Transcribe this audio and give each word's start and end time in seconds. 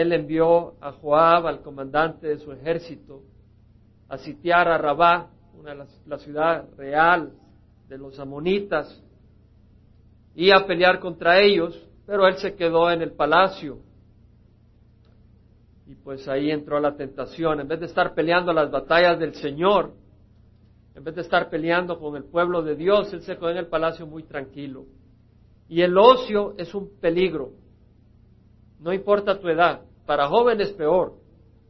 él 0.00 0.12
envió 0.12 0.74
a 0.80 0.92
Joab, 0.92 1.46
al 1.46 1.62
comandante 1.62 2.26
de 2.28 2.38
su 2.38 2.52
ejército, 2.52 3.22
a 4.08 4.18
sitiar 4.18 4.68
a 4.68 4.78
Rabá, 4.78 5.30
una 5.58 5.86
la 6.06 6.18
ciudad 6.18 6.68
real 6.76 7.32
de 7.88 7.98
los 7.98 8.18
amonitas, 8.18 9.02
y 10.34 10.50
a 10.50 10.66
pelear 10.66 11.00
contra 11.00 11.40
ellos, 11.40 11.82
pero 12.06 12.26
él 12.28 12.36
se 12.36 12.54
quedó 12.54 12.90
en 12.90 13.00
el 13.00 13.12
palacio. 13.12 13.78
Y 15.86 15.94
pues 15.94 16.28
ahí 16.28 16.50
entró 16.50 16.78
la 16.78 16.94
tentación. 16.94 17.60
En 17.60 17.68
vez 17.68 17.80
de 17.80 17.86
estar 17.86 18.14
peleando 18.14 18.52
las 18.52 18.70
batallas 18.70 19.18
del 19.18 19.34
Señor, 19.34 19.94
en 20.94 21.04
vez 21.04 21.14
de 21.14 21.22
estar 21.22 21.48
peleando 21.48 21.98
con 21.98 22.16
el 22.16 22.24
pueblo 22.24 22.62
de 22.62 22.76
Dios, 22.76 23.10
él 23.14 23.22
se 23.22 23.36
quedó 23.36 23.48
en 23.48 23.56
el 23.56 23.68
palacio 23.68 24.06
muy 24.06 24.24
tranquilo. 24.24 24.84
Y 25.68 25.80
el 25.80 25.96
ocio 25.96 26.54
es 26.58 26.74
un 26.74 26.90
peligro. 27.00 27.52
No 28.78 28.92
importa 28.92 29.40
tu 29.40 29.48
edad. 29.48 29.85
Para 30.06 30.28
jóvenes 30.28 30.70
peor, 30.72 31.14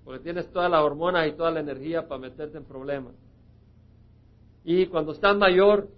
porque 0.05 0.23
tienes 0.23 0.51
todas 0.53 0.71
las 0.71 0.83
hormonas 0.83 1.27
y 1.27 1.33
toda 1.33 1.51
la 1.51 1.61
energía 1.61 2.07
para 2.07 2.21
meterte 2.21 2.59
en 2.59 2.65
problemas. 2.65 3.15
Y 4.63 4.87
cuando 4.87 5.13
estás 5.13 5.37
mayor, 5.37 5.89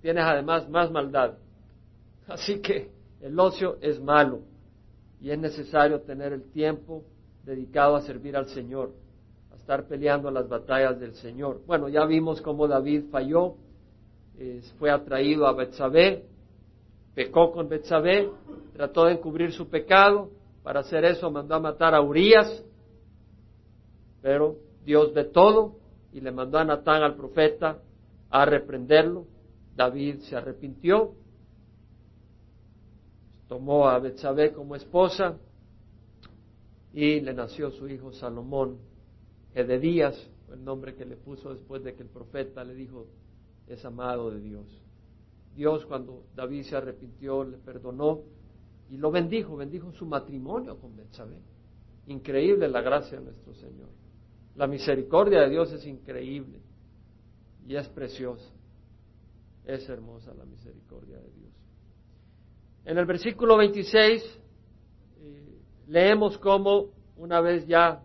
tienes 0.00 0.24
además 0.24 0.68
más 0.68 0.90
maldad. 0.90 1.34
Así 2.26 2.60
que 2.60 2.90
el 3.20 3.38
ocio 3.38 3.76
es 3.80 4.00
malo 4.00 4.40
y 5.20 5.30
es 5.30 5.38
necesario 5.38 6.00
tener 6.00 6.32
el 6.32 6.50
tiempo 6.50 7.04
dedicado 7.44 7.96
a 7.96 8.02
servir 8.02 8.36
al 8.36 8.46
Señor, 8.46 8.92
a 9.52 9.56
estar 9.56 9.86
peleando 9.86 10.30
las 10.30 10.48
batallas 10.48 10.98
del 10.98 11.14
Señor. 11.14 11.60
Bueno, 11.66 11.88
ya 11.88 12.04
vimos 12.06 12.40
cómo 12.40 12.66
David 12.66 13.04
falló, 13.10 13.54
fue 14.78 14.90
atraído 14.90 15.46
a 15.46 15.52
Betsabé, 15.52 16.24
pecó 17.14 17.52
con 17.52 17.68
Betsabé, 17.68 18.30
trató 18.72 19.04
de 19.04 19.12
encubrir 19.12 19.52
su 19.52 19.68
pecado, 19.68 20.30
para 20.62 20.80
hacer 20.80 21.04
eso 21.04 21.30
mandó 21.30 21.54
a 21.56 21.60
matar 21.60 21.94
a 21.94 22.00
Urias, 22.00 22.64
pero 24.20 24.58
Dios 24.84 25.12
ve 25.12 25.24
todo 25.24 25.76
y 26.12 26.20
le 26.20 26.30
mandó 26.30 26.58
a 26.58 26.64
Natán 26.64 27.02
al 27.02 27.16
profeta 27.16 27.82
a 28.30 28.44
reprenderlo. 28.44 29.26
David 29.74 30.20
se 30.20 30.36
arrepintió, 30.36 31.14
tomó 33.48 33.88
a 33.88 33.98
Betsabé 33.98 34.52
como 34.52 34.76
esposa 34.76 35.38
y 36.92 37.20
le 37.20 37.32
nació 37.32 37.70
su 37.70 37.88
hijo 37.88 38.12
Salomón. 38.12 38.78
Ededías 39.54 40.30
fue 40.46 40.56
el 40.56 40.64
nombre 40.64 40.94
que 40.94 41.04
le 41.04 41.16
puso 41.16 41.52
después 41.52 41.82
de 41.82 41.94
que 41.94 42.02
el 42.02 42.08
profeta 42.08 42.64
le 42.64 42.74
dijo 42.74 43.06
es 43.66 43.84
amado 43.84 44.30
de 44.30 44.40
Dios. 44.40 44.66
Dios 45.54 45.84
cuando 45.86 46.24
David 46.34 46.64
se 46.64 46.76
arrepintió 46.76 47.44
le 47.44 47.58
perdonó 47.58 48.20
y 48.90 48.96
lo 48.96 49.10
bendijo, 49.10 49.56
bendijo 49.56 49.92
su 49.92 50.06
matrimonio 50.06 50.78
con 50.78 50.96
Betsabé. 50.96 51.38
Increíble 52.06 52.68
la 52.68 52.82
gracia 52.82 53.18
de 53.18 53.24
nuestro 53.24 53.54
Señor. 53.54 53.88
La 54.56 54.66
misericordia 54.66 55.40
de 55.40 55.50
Dios 55.50 55.72
es 55.72 55.86
increíble 55.86 56.60
y 57.66 57.76
es 57.76 57.88
preciosa. 57.88 58.50
Es 59.64 59.88
hermosa 59.88 60.34
la 60.34 60.44
misericordia 60.44 61.16
de 61.16 61.30
Dios. 61.30 61.52
En 62.84 62.98
el 62.98 63.06
versículo 63.06 63.56
26 63.56 64.40
eh, 65.20 65.58
leemos 65.86 66.36
cómo 66.38 66.88
una 67.16 67.40
vez 67.40 67.66
ya 67.66 68.02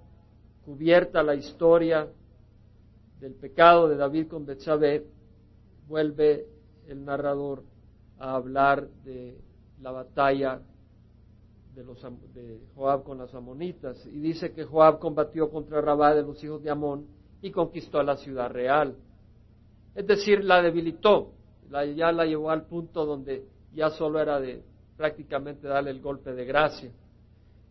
cubierta 0.63 1.23
la 1.23 1.35
historia 1.35 2.07
del 3.19 3.33
pecado 3.33 3.87
de 3.87 3.95
David 3.95 4.27
con 4.27 4.45
Betsabé, 4.45 5.05
vuelve 5.87 6.45
el 6.87 7.03
narrador 7.03 7.63
a 8.19 8.35
hablar 8.35 8.87
de 9.03 9.39
la 9.81 9.91
batalla 9.91 10.61
de, 11.75 11.83
los, 11.83 12.01
de 12.33 12.59
Joab 12.75 13.03
con 13.03 13.17
las 13.17 13.33
amonitas. 13.33 14.05
Y 14.07 14.19
dice 14.19 14.51
que 14.51 14.65
Joab 14.65 14.99
combatió 14.99 15.49
contra 15.49 15.81
Rabá 15.81 16.15
de 16.15 16.23
los 16.23 16.43
hijos 16.43 16.63
de 16.63 16.71
Amón 16.71 17.07
y 17.41 17.51
conquistó 17.51 18.01
la 18.03 18.17
ciudad 18.17 18.49
real. 18.49 18.95
Es 19.93 20.05
decir, 20.05 20.43
la 20.43 20.61
debilitó, 20.61 21.31
ya 21.95 22.11
la 22.11 22.25
llevó 22.25 22.51
al 22.51 22.65
punto 22.65 23.05
donde 23.05 23.45
ya 23.73 23.89
solo 23.89 24.19
era 24.19 24.39
de 24.39 24.63
prácticamente 24.95 25.67
darle 25.67 25.91
el 25.91 26.01
golpe 26.01 26.33
de 26.33 26.45
gracia. 26.45 26.91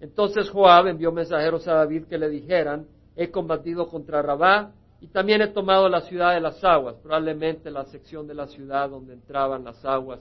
Entonces 0.00 0.50
Joab 0.50 0.86
envió 0.88 1.10
mensajeros 1.10 1.66
a 1.66 1.74
David 1.74 2.04
que 2.04 2.18
le 2.18 2.28
dijeran, 2.28 2.86
he 3.16 3.30
combatido 3.30 3.88
contra 3.88 4.22
Rabá 4.22 4.72
y 5.00 5.08
también 5.08 5.40
he 5.40 5.48
tomado 5.48 5.88
la 5.88 6.02
ciudad 6.02 6.34
de 6.34 6.40
las 6.40 6.62
aguas, 6.62 6.96
probablemente 7.02 7.70
la 7.70 7.84
sección 7.86 8.26
de 8.26 8.34
la 8.34 8.46
ciudad 8.46 8.90
donde 8.90 9.14
entraban 9.14 9.64
las 9.64 9.84
aguas 9.84 10.20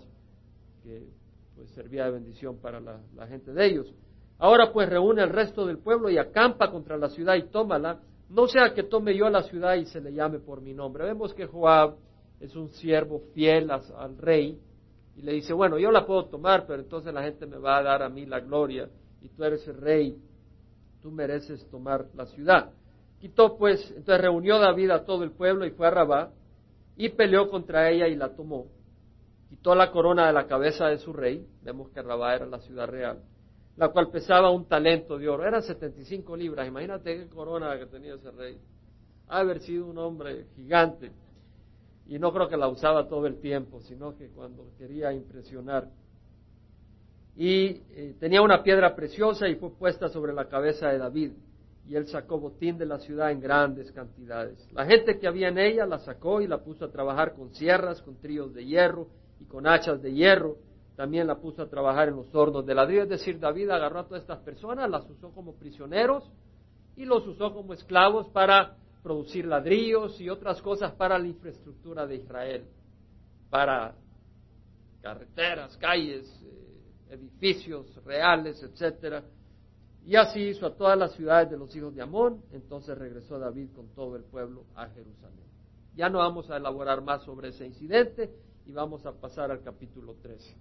que 0.84 1.08
pues 1.56 1.70
servía 1.72 2.06
de 2.06 2.12
bendición 2.12 2.58
para 2.58 2.80
la, 2.80 3.28
gente 3.28 3.54
de 3.54 3.66
ellos. 3.66 3.94
Ahora 4.38 4.72
pues 4.74 4.90
reúne 4.90 5.22
al 5.22 5.30
resto 5.30 5.66
del 5.66 5.80
pueblo 5.80 6.10
y 6.10 6.18
acampa 6.18 6.70
contra 6.70 6.98
la 6.98 7.10
ciudad 7.10 7.36
y 7.36 7.44
tómala, 7.44 8.02
no 8.30 8.48
sea 8.48 8.74
que 8.74 8.84
tome 8.84 9.16
yo 9.16 9.30
la 9.30 9.44
ciudad 9.44 9.76
y 9.76 9.86
se 9.86 10.02
le 10.02 10.14
llame 10.14 10.40
por 10.40 10.62
mi 10.62 10.74
nombre. 10.74 11.06
Vemos 11.06 11.34
que 11.34 11.46
Joab 11.46 11.96
es 12.40 12.56
un 12.56 12.70
siervo 12.70 13.22
fiel 13.34 13.72
al 13.72 14.18
rey 14.18 14.60
y 15.16 15.22
le 15.22 15.34
dice, 15.34 15.54
bueno, 15.54 15.78
yo 15.78 15.92
la 15.92 16.06
puedo 16.06 16.26
tomar, 16.26 16.66
pero 16.68 16.82
entonces 16.82 17.14
la 17.14 17.24
gente 17.24 17.46
me 17.46 17.58
va 17.58 17.78
a 17.78 17.84
dar 17.84 18.04
a 18.04 18.10
mí 18.10 18.26
la 18.26 18.42
gloria 18.42 18.90
y 19.22 19.30
tú 19.30 19.44
eres 19.44 19.66
el 19.68 19.78
rey, 19.78 20.18
tú 21.02 21.12
mereces 21.12 21.66
tomar 21.70 22.08
la 22.14 22.26
ciudad. 22.26 22.72
Quitó 23.20 23.58
pues, 23.58 23.82
entonces 23.92 24.22
reunió 24.22 24.60
David 24.60 24.90
a 24.90 25.06
todo 25.06 25.24
el 25.24 25.32
pueblo 25.32 25.66
y 25.66 25.72
fue 25.72 25.88
a 25.88 25.92
Rabá 25.92 26.32
y 26.98 27.10
peleó 27.10 27.50
contra 27.50 27.90
ella 27.90 28.08
y 28.08 28.16
la 28.16 28.36
tomó 28.36 28.68
quitó 29.50 29.76
la 29.76 29.92
corona 29.92 30.28
de 30.28 30.34
la 30.34 30.48
cabeza 30.48 30.88
de 30.88 30.98
su 30.98 31.14
rey, 31.14 31.48
vemos 31.64 31.90
que 31.90 32.02
Rabá 32.02 32.36
era 32.36 32.46
la 32.46 32.60
ciudad 32.60 32.88
real, 32.88 33.22
la 33.78 33.90
cual 33.90 34.10
pesaba 34.10 34.50
un 34.50 34.66
talento 34.66 35.18
de 35.18 35.30
oro, 35.30 35.46
eran 35.46 35.62
75 35.62 36.36
libras, 36.36 36.68
imagínate 36.68 37.18
qué 37.18 37.28
corona 37.28 37.78
que 37.78 37.86
tenía 37.86 38.16
ese 38.16 38.32
rey, 38.32 38.58
ha 39.28 39.40
haber 39.40 39.60
sido 39.62 39.88
un 39.88 39.98
hombre 39.98 40.48
gigante, 40.56 41.12
y 42.08 42.20
no 42.20 42.32
creo 42.32 42.48
que 42.48 42.58
la 42.58 42.68
usaba 42.68 43.08
todo 43.08 43.26
el 43.26 43.40
tiempo, 43.40 43.82
sino 43.82 44.16
que 44.16 44.30
cuando 44.30 44.72
quería 44.78 45.12
impresionar. 45.12 45.90
Y 47.36 47.82
eh, 47.90 48.16
tenía 48.20 48.44
una 48.44 48.62
piedra 48.62 48.96
preciosa 48.96 49.48
y 49.50 49.56
fue 49.56 49.72
puesta 49.72 50.08
sobre 50.10 50.32
la 50.32 50.48
cabeza 50.48 50.90
de 50.90 51.00
David, 51.00 51.32
y 51.88 51.96
él 51.96 52.08
sacó 52.08 52.40
botín 52.40 52.78
de 52.78 52.86
la 52.86 53.00
ciudad 53.00 53.32
en 53.32 53.40
grandes 53.40 53.92
cantidades. 53.92 54.68
La 54.72 54.86
gente 54.86 55.20
que 55.20 55.28
había 55.28 55.50
en 55.50 55.58
ella 55.58 55.86
la 55.86 56.00
sacó 56.00 56.42
y 56.42 56.48
la 56.48 56.64
puso 56.64 56.86
a 56.86 56.92
trabajar 56.92 57.34
con 57.34 57.54
sierras, 57.54 58.02
con 58.02 58.16
tríos 58.18 58.54
de 58.54 58.66
hierro 58.66 59.08
con 59.56 59.68
hachas 59.68 60.02
de 60.02 60.12
hierro. 60.12 60.58
También 60.98 61.28
la 61.28 61.38
puso 61.38 61.62
a 61.62 61.70
trabajar 61.70 62.10
en 62.10 62.18
los 62.18 62.36
hornos 62.36 62.66
de 62.66 62.76
ladrillo. 62.76 63.04
Es 63.04 63.10
decir, 63.10 63.40
David 63.40 63.70
agarró 63.70 64.00
a 64.00 64.04
todas 64.06 64.24
estas 64.24 64.40
personas, 64.40 64.90
las 64.90 65.10
usó 65.10 65.32
como 65.32 65.56
prisioneros 65.56 66.30
y 66.98 67.06
los 67.06 67.26
usó 67.26 67.54
como 67.54 67.74
esclavos 67.74 68.28
para 68.32 68.76
producir 69.02 69.46
ladrillos 69.46 70.20
y 70.20 70.30
otras 70.30 70.62
cosas 70.62 70.92
para 70.96 71.18
la 71.18 71.28
infraestructura 71.28 72.06
de 72.06 72.16
Israel, 72.18 72.66
para 73.50 73.96
carreteras, 75.02 75.78
calles, 75.78 76.28
eh, 76.44 77.14
edificios 77.14 77.96
reales, 78.04 78.62
etcétera. 78.62 79.24
Y 80.06 80.18
así 80.18 80.50
hizo 80.50 80.66
a 80.66 80.76
todas 80.76 80.98
las 81.00 81.14
ciudades 81.14 81.50
de 81.50 81.58
los 81.58 81.74
hijos 81.78 81.96
de 81.96 82.02
Amón. 82.02 82.42
Entonces 82.52 82.98
regresó 82.98 83.40
David 83.40 83.70
con 83.74 83.88
todo 83.96 84.18
el 84.18 84.24
pueblo 84.26 84.66
a 84.76 84.90
Jerusalén. 84.90 85.46
Ya 85.96 86.10
no 86.10 86.18
vamos 86.18 86.52
a 86.52 86.58
elaborar 86.58 87.02
más 87.02 87.24
sobre 87.24 87.50
ese 87.50 87.66
incidente 87.66 88.30
y 88.66 88.72
vamos 88.72 89.06
a 89.06 89.12
pasar 89.12 89.52
al 89.52 89.62
capítulo 89.62 90.16
13. 90.22 90.56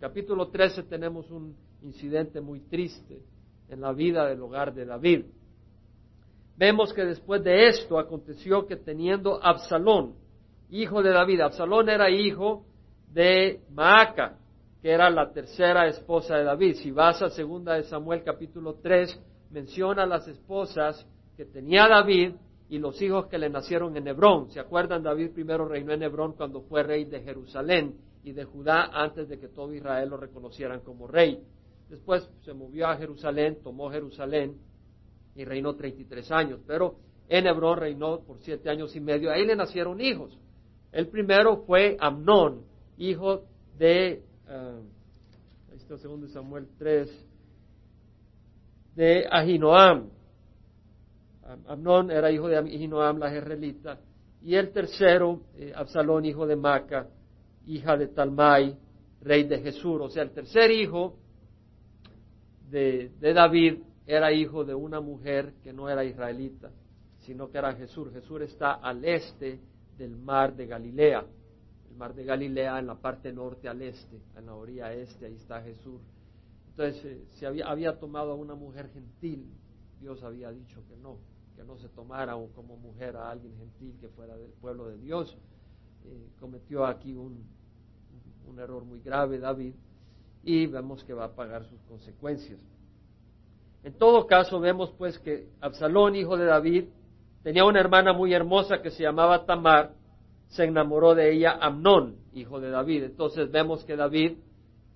Capítulo 0.00 0.48
13 0.48 0.84
tenemos 0.84 1.30
un 1.30 1.54
incidente 1.82 2.40
muy 2.40 2.60
triste 2.60 3.20
en 3.68 3.80
la 3.80 3.92
vida 3.92 4.26
del 4.26 4.40
hogar 4.40 4.72
de 4.74 4.86
David. 4.86 5.26
Vemos 6.56 6.92
que 6.92 7.04
después 7.04 7.42
de 7.42 7.68
esto 7.68 7.98
aconteció 7.98 8.66
que 8.66 8.76
teniendo 8.76 9.42
Absalón, 9.42 10.14
hijo 10.70 11.02
de 11.02 11.10
David, 11.10 11.40
Absalón 11.40 11.88
era 11.88 12.10
hijo 12.10 12.64
de 13.12 13.60
Maaca, 13.70 14.38
que 14.80 14.90
era 14.90 15.10
la 15.10 15.30
tercera 15.32 15.86
esposa 15.86 16.36
de 16.36 16.44
David. 16.44 16.76
Si 16.76 16.90
vas 16.90 17.20
a 17.22 17.30
segunda 17.30 17.74
de 17.74 17.84
Samuel 17.84 18.22
capítulo 18.22 18.74
3, 18.82 19.20
menciona 19.50 20.06
las 20.06 20.26
esposas 20.28 21.06
que 21.36 21.44
tenía 21.44 21.86
David 21.88 22.34
y 22.68 22.78
los 22.78 23.00
hijos 23.02 23.26
que 23.26 23.38
le 23.38 23.50
nacieron 23.50 23.96
en 23.96 24.08
Hebrón. 24.08 24.50
¿Se 24.50 24.60
acuerdan? 24.60 25.02
David 25.02 25.32
primero 25.32 25.68
reinó 25.68 25.92
en 25.92 26.02
Hebrón 26.02 26.32
cuando 26.32 26.62
fue 26.62 26.82
rey 26.82 27.04
de 27.04 27.20
Jerusalén 27.20 27.96
y 28.22 28.32
de 28.32 28.44
Judá 28.44 28.90
antes 28.92 29.28
de 29.28 29.38
que 29.38 29.48
todo 29.48 29.72
Israel 29.74 30.08
lo 30.08 30.16
reconocieran 30.16 30.80
como 30.80 31.06
rey. 31.06 31.42
Después 31.88 32.28
se 32.44 32.54
movió 32.54 32.88
a 32.88 32.96
Jerusalén, 32.96 33.58
tomó 33.62 33.90
Jerusalén 33.90 34.56
y 35.34 35.44
reinó 35.44 35.74
33 35.74 36.30
años. 36.32 36.60
Pero 36.66 36.96
en 37.28 37.46
Hebrón 37.46 37.78
reinó 37.78 38.20
por 38.20 38.38
siete 38.40 38.70
años 38.70 38.96
y 38.96 39.00
medio. 39.00 39.30
Ahí 39.30 39.44
le 39.44 39.56
nacieron 39.56 40.00
hijos. 40.00 40.38
El 40.92 41.08
primero 41.08 41.64
fue 41.66 41.96
Amnón, 42.00 42.62
hijo 42.98 43.44
de, 43.76 44.22
uh, 44.46 45.72
ahí 45.72 45.76
está 45.76 45.98
segundo 45.98 46.28
Samuel 46.28 46.68
3, 46.78 47.26
de 48.94 49.26
Ahinoam. 49.28 50.10
Amnón 51.66 52.10
era 52.10 52.30
hijo 52.30 52.48
de 52.48 52.56
Ahinoam, 52.56 53.18
la 53.18 53.30
jerrelita, 53.30 53.98
y 54.42 54.54
el 54.56 54.72
tercero, 54.72 55.40
eh, 55.56 55.72
Absalón, 55.74 56.24
hijo 56.26 56.46
de 56.46 56.56
Maca, 56.56 57.08
hija 57.66 57.96
de 57.96 58.08
Talmai, 58.08 58.76
rey 59.22 59.44
de 59.44 59.58
Jesús. 59.60 60.00
O 60.00 60.10
sea, 60.10 60.22
el 60.22 60.30
tercer 60.30 60.70
hijo 60.70 61.16
de, 62.70 63.10
David 63.20 63.78
era 64.06 64.32
hijo 64.32 64.64
de 64.64 64.74
una 64.74 65.00
mujer 65.00 65.54
que 65.62 65.72
no 65.72 65.88
era 65.88 66.04
israelita, 66.04 66.70
sino 67.20 67.50
que 67.50 67.58
era 67.58 67.72
Jesús. 67.74 68.12
Jesús 68.12 68.42
está 68.42 68.74
al 68.74 69.04
este 69.04 69.60
del 69.96 70.16
mar 70.16 70.54
de 70.54 70.66
Galilea. 70.66 71.24
El 71.90 71.96
mar 71.96 72.14
de 72.14 72.24
Galilea 72.24 72.78
en 72.78 72.86
la 72.86 72.96
parte 72.96 73.32
norte 73.32 73.68
al 73.68 73.80
este, 73.80 74.20
en 74.36 74.46
la 74.46 74.54
orilla 74.54 74.92
este, 74.92 75.26
ahí 75.26 75.36
está 75.36 75.62
Jesús. 75.62 76.00
Entonces, 76.70 77.04
eh, 77.04 77.24
se 77.30 77.46
había, 77.46 77.66
había 77.66 77.98
tomado 77.98 78.32
a 78.32 78.34
una 78.34 78.54
mujer 78.54 78.90
gentil, 78.92 79.46
Dios 80.00 80.22
había 80.22 80.50
dicho 80.50 80.82
que 80.88 80.96
no, 80.96 81.18
que 81.56 81.64
no 81.64 81.76
se 81.78 81.88
tomara 81.88 82.34
como 82.54 82.76
mujer 82.76 83.16
a 83.16 83.30
alguien 83.30 83.56
gentil 83.56 83.96
que 84.00 84.08
fuera 84.08 84.36
del 84.36 84.50
pueblo 84.52 84.88
de 84.88 84.98
Dios. 84.98 85.36
Eh, 86.06 86.28
cometió 86.40 86.84
aquí 86.84 87.14
un, 87.14 87.44
un 88.46 88.58
error 88.58 88.84
muy 88.84 89.00
grave 89.00 89.38
David 89.38 89.74
y 90.42 90.66
vemos 90.66 91.02
que 91.04 91.14
va 91.14 91.24
a 91.26 91.34
pagar 91.34 91.64
sus 91.64 91.80
consecuencias. 91.82 92.60
En 93.82 93.92
todo 93.94 94.26
caso, 94.26 94.60
vemos 94.60 94.92
pues 94.96 95.18
que 95.18 95.48
Absalón, 95.60 96.16
hijo 96.16 96.36
de 96.36 96.46
David, 96.46 96.84
tenía 97.42 97.64
una 97.64 97.80
hermana 97.80 98.12
muy 98.12 98.32
hermosa 98.32 98.80
que 98.80 98.90
se 98.90 99.02
llamaba 99.02 99.44
Tamar, 99.44 99.92
se 100.48 100.64
enamoró 100.64 101.14
de 101.14 101.34
ella 101.34 101.58
Amnón, 101.60 102.16
hijo 102.32 102.60
de 102.60 102.70
David. 102.70 103.04
Entonces 103.04 103.50
vemos 103.50 103.84
que 103.84 103.96
David 103.96 104.38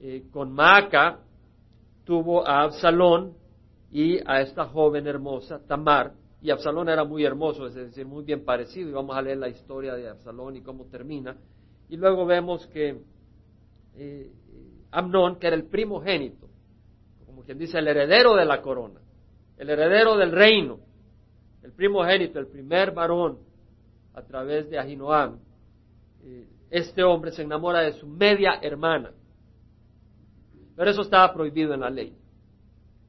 eh, 0.01 0.25
con 0.31 0.53
Maaca 0.53 1.21
tuvo 2.05 2.47
a 2.47 2.63
Absalón 2.63 3.35
y 3.91 4.19
a 4.27 4.41
esta 4.41 4.67
joven 4.67 5.07
hermosa, 5.07 5.61
Tamar, 5.67 6.13
y 6.41 6.51
Absalón 6.51 6.89
era 6.89 7.05
muy 7.05 7.25
hermoso, 7.25 7.67
es 7.67 7.75
decir, 7.75 8.07
muy 8.07 8.25
bien 8.25 8.45
parecido, 8.45 8.89
y 8.89 8.93
vamos 8.93 9.17
a 9.17 9.23
leer 9.23 9.39
la 9.39 9.49
historia 9.49 9.95
de 9.95 10.09
Absalón 10.09 10.57
y 10.57 10.63
cómo 10.63 10.85
termina. 10.87 11.37
Y 11.89 11.97
luego 11.97 12.27
vemos 12.27 12.67
que 12.69 13.01
eh, 13.97 14.31
Amnón, 14.93 15.37
que 15.37 15.49
era 15.49 15.57
el 15.57 15.65
primogénito, 15.65 16.49
como 17.27 17.43
quien 17.43 17.59
dice, 17.59 17.79
el 17.79 17.89
heredero 17.89 18.37
de 18.37 18.45
la 18.45 18.63
corona, 18.63 19.01
el 19.57 19.69
heredero 19.69 20.17
del 20.17 20.31
reino, 20.31 20.79
el 21.63 21.73
primogénito, 21.73 22.39
el 22.39 22.47
primer 22.47 22.93
varón 22.93 23.39
a 24.15 24.23
través 24.23 24.71
de 24.71 24.79
Ahinoam, 24.79 25.41
eh, 26.23 26.49
este 26.71 27.03
hombre 27.03 27.33
se 27.33 27.43
enamora 27.43 27.81
de 27.81 27.95
su 27.95 28.07
media 28.07 28.61
hermana. 28.63 29.11
Pero 30.77 30.91
eso 30.91 31.03
estaba 31.03 31.33
prohibido 31.35 31.75
en 31.75 31.81
la 31.81 31.91
ley. 31.91 32.17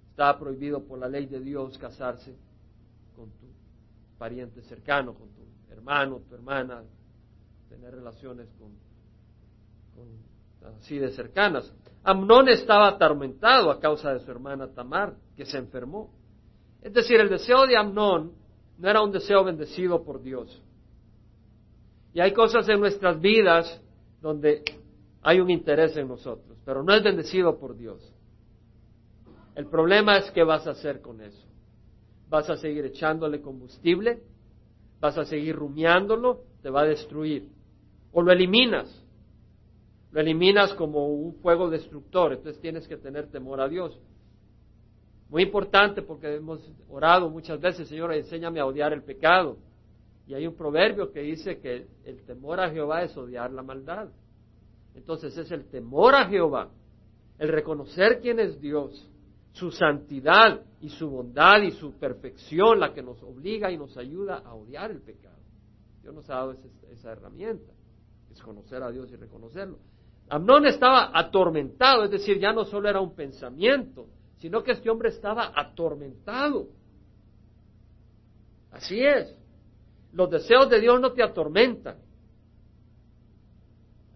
Estaba 0.09 0.39
prohibido 0.39 0.83
por 0.83 0.97
la 0.97 1.07
ley 1.07 1.27
de 1.27 1.39
Dios 1.39 1.77
casarse 1.77 2.35
pariente 4.19 4.61
cercano, 4.63 5.15
con 5.15 5.29
tu 5.29 5.41
hermano, 5.71 6.21
tu 6.27 6.35
hermana, 6.35 6.83
tener 7.69 7.95
relaciones 7.95 8.47
con, 8.59 8.77
así 10.77 10.99
de 10.99 11.11
cercanas. 11.11 11.73
Amnón 12.03 12.49
estaba 12.49 12.89
atormentado 12.89 13.71
a 13.71 13.79
causa 13.79 14.13
de 14.13 14.19
su 14.19 14.29
hermana 14.29 14.67
Tamar, 14.67 15.15
que 15.35 15.45
se 15.45 15.57
enfermó. 15.57 16.13
Es 16.81 16.93
decir, 16.93 17.19
el 17.19 17.29
deseo 17.29 17.65
de 17.65 17.77
Amnón 17.77 18.33
no 18.77 18.89
era 18.89 19.01
un 19.01 19.11
deseo 19.11 19.43
bendecido 19.43 20.03
por 20.03 20.21
Dios. 20.21 20.61
Y 22.13 22.19
hay 22.19 22.33
cosas 22.33 22.67
en 22.69 22.79
nuestras 22.79 23.19
vidas 23.19 23.81
donde 24.21 24.63
hay 25.21 25.39
un 25.39 25.49
interés 25.49 25.95
en 25.97 26.07
nosotros, 26.07 26.57
pero 26.65 26.83
no 26.83 26.93
es 26.93 27.03
bendecido 27.03 27.57
por 27.57 27.75
Dios. 27.75 28.13
El 29.55 29.67
problema 29.67 30.17
es 30.17 30.31
qué 30.31 30.43
vas 30.43 30.65
a 30.67 30.71
hacer 30.71 31.01
con 31.01 31.21
eso. 31.21 31.48
¿Vas 32.29 32.49
a 32.49 32.57
seguir 32.57 32.85
echándole 32.85 33.41
combustible? 33.41 34.21
¿Vas 34.99 35.17
a 35.17 35.25
seguir 35.25 35.55
rumiándolo? 35.55 36.43
Te 36.61 36.69
va 36.69 36.81
a 36.81 36.85
destruir. 36.85 37.49
O 38.11 38.21
lo 38.21 38.31
eliminas. 38.31 39.03
Lo 40.11 40.21
eliminas 40.21 40.73
como 40.75 41.07
un 41.07 41.35
fuego 41.35 41.69
destructor. 41.69 42.33
Entonces 42.33 42.61
tienes 42.61 42.87
que 42.87 42.97
tener 42.97 43.27
temor 43.27 43.61
a 43.61 43.67
Dios. 43.67 43.99
Muy 45.29 45.43
importante 45.43 46.01
porque 46.01 46.35
hemos 46.35 46.59
orado 46.89 47.29
muchas 47.29 47.59
veces, 47.59 47.87
Señor, 47.87 48.13
enséñame 48.13 48.59
a 48.59 48.65
odiar 48.65 48.93
el 48.93 49.03
pecado. 49.03 49.57
Y 50.27 50.33
hay 50.33 50.45
un 50.45 50.55
proverbio 50.55 51.11
que 51.11 51.21
dice 51.21 51.59
que 51.59 51.87
el 52.03 52.23
temor 52.23 52.59
a 52.59 52.69
Jehová 52.69 53.03
es 53.03 53.15
odiar 53.17 53.51
la 53.51 53.63
maldad. 53.63 54.09
Entonces 54.95 55.37
es 55.37 55.51
el 55.51 55.65
temor 55.65 56.15
a 56.15 56.25
Jehová, 56.25 56.69
el 57.37 57.49
reconocer 57.49 58.19
quién 58.21 58.39
es 58.39 58.59
Dios, 58.59 59.07
su 59.59 59.71
santidad 59.71 60.61
y 60.79 60.89
su 60.89 61.09
bondad 61.09 61.61
y 61.61 61.71
su 61.71 61.99
perfección 61.99 62.79
la 62.79 62.93
que 62.93 63.03
nos 63.03 63.21
obliga 63.21 63.69
y 63.69 63.77
nos 63.77 63.95
ayuda 63.97 64.37
a 64.37 64.55
odiar 64.55 64.89
el 64.89 65.01
pecado. 65.01 65.37
Dios 66.01 66.15
nos 66.15 66.29
ha 66.29 66.35
dado 66.35 66.55
esa, 66.89 67.11
herramienta, 67.11 67.73
es 68.31 68.41
conocer 68.41 68.81
a 68.81 68.89
Dios 68.89 69.11
y 69.11 69.17
reconocerlo. 69.17 69.77
Amnón 70.29 70.65
estaba 70.65 71.11
atormentado, 71.13 72.05
es 72.05 72.11
decir, 72.11 72.39
ya 72.39 72.53
no 72.53 72.63
solo 72.63 72.87
era 72.87 73.01
un 73.01 73.13
pensamiento, 73.13 74.07
sino 74.37 74.63
que 74.63 74.71
este 74.71 74.89
hombre 74.89 75.09
estaba 75.09 75.51
atormentado. 75.53 76.67
Así 78.71 79.03
es. 79.03 79.35
Los 80.13 80.29
deseos 80.29 80.69
de 80.69 80.79
Dios 80.79 81.01
no 81.01 81.11
te 81.11 81.21
atormentan. 81.21 81.97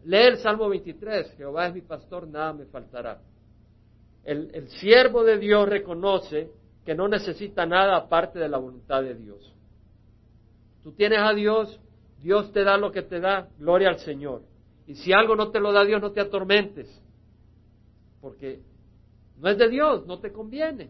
Lee 0.05 0.27
el 0.27 0.37
Salmo 0.37 0.69
23, 0.69 1.33
Jehová 1.35 1.67
es 1.67 1.73
mi 1.73 1.81
pastor, 1.81 2.27
nada 2.27 2.53
me 2.53 2.65
faltará 2.65 3.19
el, 4.23 4.67
siervo 4.69 5.23
de 5.23 5.37
Dios 5.37 5.67
reconoce 5.67 6.49
que 6.85 6.95
no 6.95 7.07
necesita 7.07 7.65
nada 7.65 7.97
aparte 7.97 8.39
de 8.39 8.49
la 8.49 8.57
voluntad 8.57 9.01
de 9.01 9.15
Dios. 9.15 9.53
Tú 10.81 10.93
tienes 10.93 11.19
a 11.19 11.33
Dios, 11.33 11.79
Dios 12.21 12.51
te 12.51 12.63
da 12.63 12.77
lo 12.77 12.91
que 12.91 13.01
te 13.01 13.19
da, 13.19 13.49
gloria 13.57 13.89
al 13.89 13.99
Señor. 13.99 14.41
Y 14.87 14.95
si 14.95 15.13
algo 15.13 15.35
no 15.35 15.49
te 15.49 15.59
lo 15.59 15.71
da 15.71 15.85
Dios, 15.85 16.01
no 16.01 16.11
te 16.11 16.21
atormentes, 16.21 17.01
porque 18.21 18.61
no 19.39 19.49
es 19.49 19.57
de 19.57 19.69
Dios, 19.69 20.05
no 20.05 20.19
te 20.19 20.31
conviene. 20.31 20.89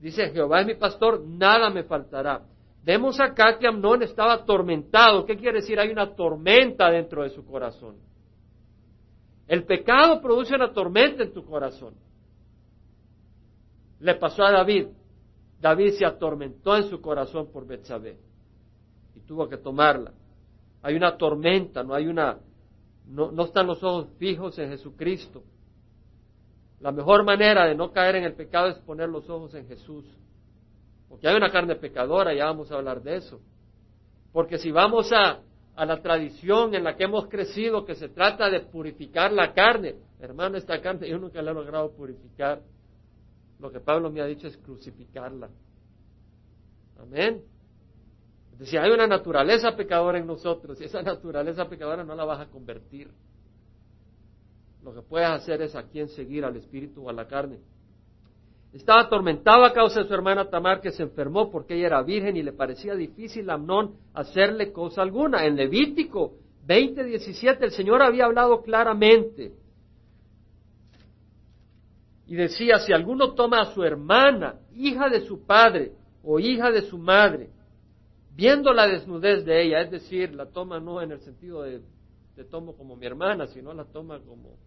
Dice, 0.00 0.30
Jehová 0.30 0.60
es 0.60 0.66
mi 0.66 0.74
pastor, 0.74 1.24
nada 1.26 1.70
me 1.70 1.84
faltará. 1.84 2.42
Vemos 2.84 3.18
acá 3.20 3.58
que 3.58 3.66
Amnón 3.66 4.02
estaba 4.02 4.34
atormentado. 4.34 5.26
¿Qué 5.26 5.36
quiere 5.36 5.60
decir? 5.60 5.78
Hay 5.78 5.90
una 5.90 6.14
tormenta 6.14 6.90
dentro 6.90 7.22
de 7.22 7.30
su 7.30 7.44
corazón. 7.44 7.96
El 9.46 9.64
pecado 9.64 10.20
produce 10.20 10.54
una 10.54 10.72
tormenta 10.72 11.22
en 11.22 11.32
tu 11.32 11.44
corazón. 11.44 11.94
Le 14.00 14.14
pasó 14.14 14.44
a 14.44 14.52
David. 14.52 14.88
David 15.60 15.94
se 15.98 16.06
atormentó 16.06 16.76
en 16.76 16.84
su 16.84 17.00
corazón 17.00 17.50
por 17.50 17.66
Betsabé 17.66 18.18
y 19.16 19.20
tuvo 19.20 19.48
que 19.48 19.56
tomarla. 19.56 20.12
Hay 20.82 20.94
una 20.94 21.16
tormenta, 21.16 21.82
no 21.82 21.94
hay 21.94 22.06
una, 22.06 22.38
no, 23.06 23.44
están 23.44 23.66
los 23.66 23.82
ojos 23.82 24.08
fijos 24.18 24.58
en 24.58 24.70
Jesucristo. 24.70 25.42
La 26.80 26.92
mejor 26.92 27.24
manera 27.24 27.66
de 27.66 27.74
no 27.74 27.90
caer 27.90 28.16
en 28.16 28.24
el 28.24 28.34
pecado 28.34 28.68
es 28.68 28.78
poner 28.78 29.08
los 29.08 29.28
ojos 29.28 29.52
en 29.54 29.66
Jesús. 29.66 30.04
Porque 31.08 31.26
hay 31.26 31.34
una 31.34 31.50
carne 31.50 31.74
pecadora, 31.74 32.32
ya 32.34 32.44
vamos 32.44 32.70
a 32.70 32.76
hablar 32.76 33.02
de 33.02 33.16
eso. 33.16 33.40
Porque 34.32 34.58
si 34.58 34.70
vamos 34.70 35.10
a, 35.12 35.40
a 35.74 35.84
la 35.84 36.00
tradición 36.00 36.74
en 36.74 36.84
la 36.84 36.94
que 36.94 37.04
hemos 37.04 37.26
crecido, 37.28 37.84
que 37.84 37.96
se 37.96 38.08
trata 38.08 38.48
de 38.48 38.60
purificar 38.60 39.32
la 39.32 39.52
carne, 39.52 39.96
hermano, 40.20 40.56
esta 40.56 40.80
carne 40.80 41.08
yo 41.08 41.18
nunca 41.18 41.42
la 41.42 41.50
he 41.50 41.54
logrado 41.54 41.90
purificar. 41.92 42.60
Lo 43.60 43.70
que 43.70 43.80
Pablo 43.80 44.10
me 44.10 44.20
ha 44.20 44.26
dicho 44.26 44.46
es 44.46 44.56
crucificarla. 44.58 45.48
Amén. 47.00 47.42
Es 48.52 48.58
decir, 48.58 48.78
hay 48.80 48.90
una 48.90 49.06
naturaleza 49.06 49.76
pecadora 49.76 50.18
en 50.18 50.26
nosotros 50.26 50.80
y 50.80 50.84
esa 50.84 51.02
naturaleza 51.02 51.68
pecadora 51.68 52.04
no 52.04 52.14
la 52.14 52.24
vas 52.24 52.40
a 52.40 52.50
convertir. 52.50 53.08
Lo 54.82 54.94
que 54.94 55.02
puedes 55.02 55.28
hacer 55.28 55.62
es 55.62 55.74
a 55.74 55.84
quién 55.84 56.08
seguir, 56.08 56.44
al 56.44 56.56
espíritu 56.56 57.06
o 57.06 57.10
a 57.10 57.12
la 57.12 57.26
carne. 57.26 57.58
Estaba 58.72 59.02
atormentado 59.02 59.64
a 59.64 59.72
causa 59.72 60.00
de 60.00 60.08
su 60.08 60.14
hermana 60.14 60.50
Tamar 60.50 60.80
que 60.80 60.92
se 60.92 61.02
enfermó 61.02 61.50
porque 61.50 61.74
ella 61.74 61.86
era 61.86 62.02
virgen 62.02 62.36
y 62.36 62.42
le 62.42 62.52
parecía 62.52 62.94
difícil 62.94 63.48
a 63.48 63.54
Amnón 63.54 63.94
hacerle 64.12 64.72
cosa 64.72 65.02
alguna. 65.02 65.46
En 65.46 65.56
Levítico 65.56 66.34
20:17 66.66 67.64
el 67.64 67.70
Señor 67.70 68.02
había 68.02 68.26
hablado 68.26 68.62
claramente 68.62 69.52
y 72.28 72.36
decía, 72.36 72.78
si 72.78 72.92
alguno 72.92 73.32
toma 73.32 73.62
a 73.62 73.72
su 73.72 73.82
hermana, 73.82 74.60
hija 74.74 75.08
de 75.08 75.22
su 75.22 75.46
padre 75.46 75.92
o 76.22 76.38
hija 76.38 76.70
de 76.70 76.82
su 76.82 76.98
madre, 76.98 77.48
viendo 78.36 78.74
la 78.74 78.86
desnudez 78.86 79.46
de 79.46 79.62
ella, 79.62 79.80
es 79.80 79.90
decir, 79.90 80.34
la 80.34 80.46
toma 80.46 80.78
no 80.78 81.00
en 81.00 81.12
el 81.12 81.20
sentido 81.20 81.62
de 81.62 81.80
te 82.36 82.44
tomo 82.44 82.76
como 82.76 82.94
mi 82.96 83.06
hermana, 83.06 83.46
sino 83.46 83.72
la 83.72 83.86
toma 83.86 84.20
como 84.20 84.58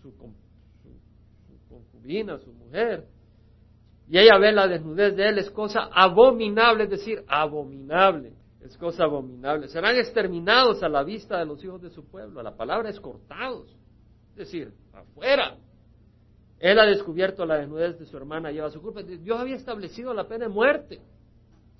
su, 0.00 0.10
su 0.10 1.68
concubina, 1.68 2.38
su 2.38 2.52
mujer, 2.54 3.06
y 4.08 4.18
ella 4.18 4.38
ve 4.38 4.50
la 4.50 4.66
desnudez 4.66 5.14
de 5.14 5.28
él, 5.28 5.38
es 5.38 5.50
cosa 5.50 5.90
abominable, 5.92 6.84
es 6.84 6.90
decir, 6.90 7.22
abominable, 7.28 8.32
es 8.62 8.76
cosa 8.78 9.04
abominable. 9.04 9.68
Serán 9.68 9.96
exterminados 9.96 10.82
a 10.82 10.88
la 10.88 11.04
vista 11.04 11.38
de 11.38 11.44
los 11.44 11.62
hijos 11.62 11.82
de 11.82 11.90
su 11.90 12.04
pueblo, 12.06 12.42
la 12.42 12.56
palabra 12.56 12.88
es 12.88 12.98
cortados, 12.98 13.76
es 14.30 14.36
decir, 14.36 14.72
afuera. 14.92 15.58
Él 16.58 16.78
ha 16.78 16.86
descubierto 16.86 17.44
la 17.44 17.58
desnudez 17.58 17.98
de 17.98 18.06
su 18.06 18.16
hermana, 18.16 18.50
lleva 18.50 18.70
su 18.70 18.80
culpa. 18.80 19.02
Dios 19.02 19.38
había 19.38 19.56
establecido 19.56 20.14
la 20.14 20.26
pena 20.26 20.46
de 20.46 20.52
muerte 20.52 21.00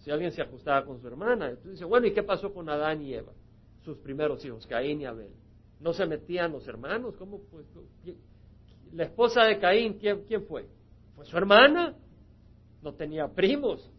si 0.00 0.10
alguien 0.10 0.32
se 0.32 0.42
ajustaba 0.42 0.84
con 0.84 1.00
su 1.00 1.06
hermana. 1.06 1.48
Entonces 1.48 1.72
dice, 1.72 1.84
bueno, 1.84 2.06
¿y 2.06 2.12
qué 2.12 2.22
pasó 2.22 2.52
con 2.52 2.68
Adán 2.68 3.00
y 3.00 3.14
Eva? 3.14 3.32
Sus 3.84 3.98
primeros 3.98 4.44
hijos, 4.44 4.66
Caín 4.66 5.00
y 5.00 5.06
Abel. 5.06 5.32
¿No 5.80 5.92
se 5.92 6.06
metían 6.06 6.52
los 6.52 6.66
hermanos? 6.68 7.16
¿Cómo 7.16 7.40
pues? 7.50 7.66
La 8.92 9.04
esposa 9.04 9.44
de 9.44 9.58
Caín, 9.58 9.94
¿quién, 9.94 10.24
quién 10.24 10.44
fue? 10.44 10.66
Fue 11.16 11.24
su 11.24 11.36
hermana. 11.36 11.94
No 12.82 12.92
tenía 12.94 13.28
primos. 13.28 13.90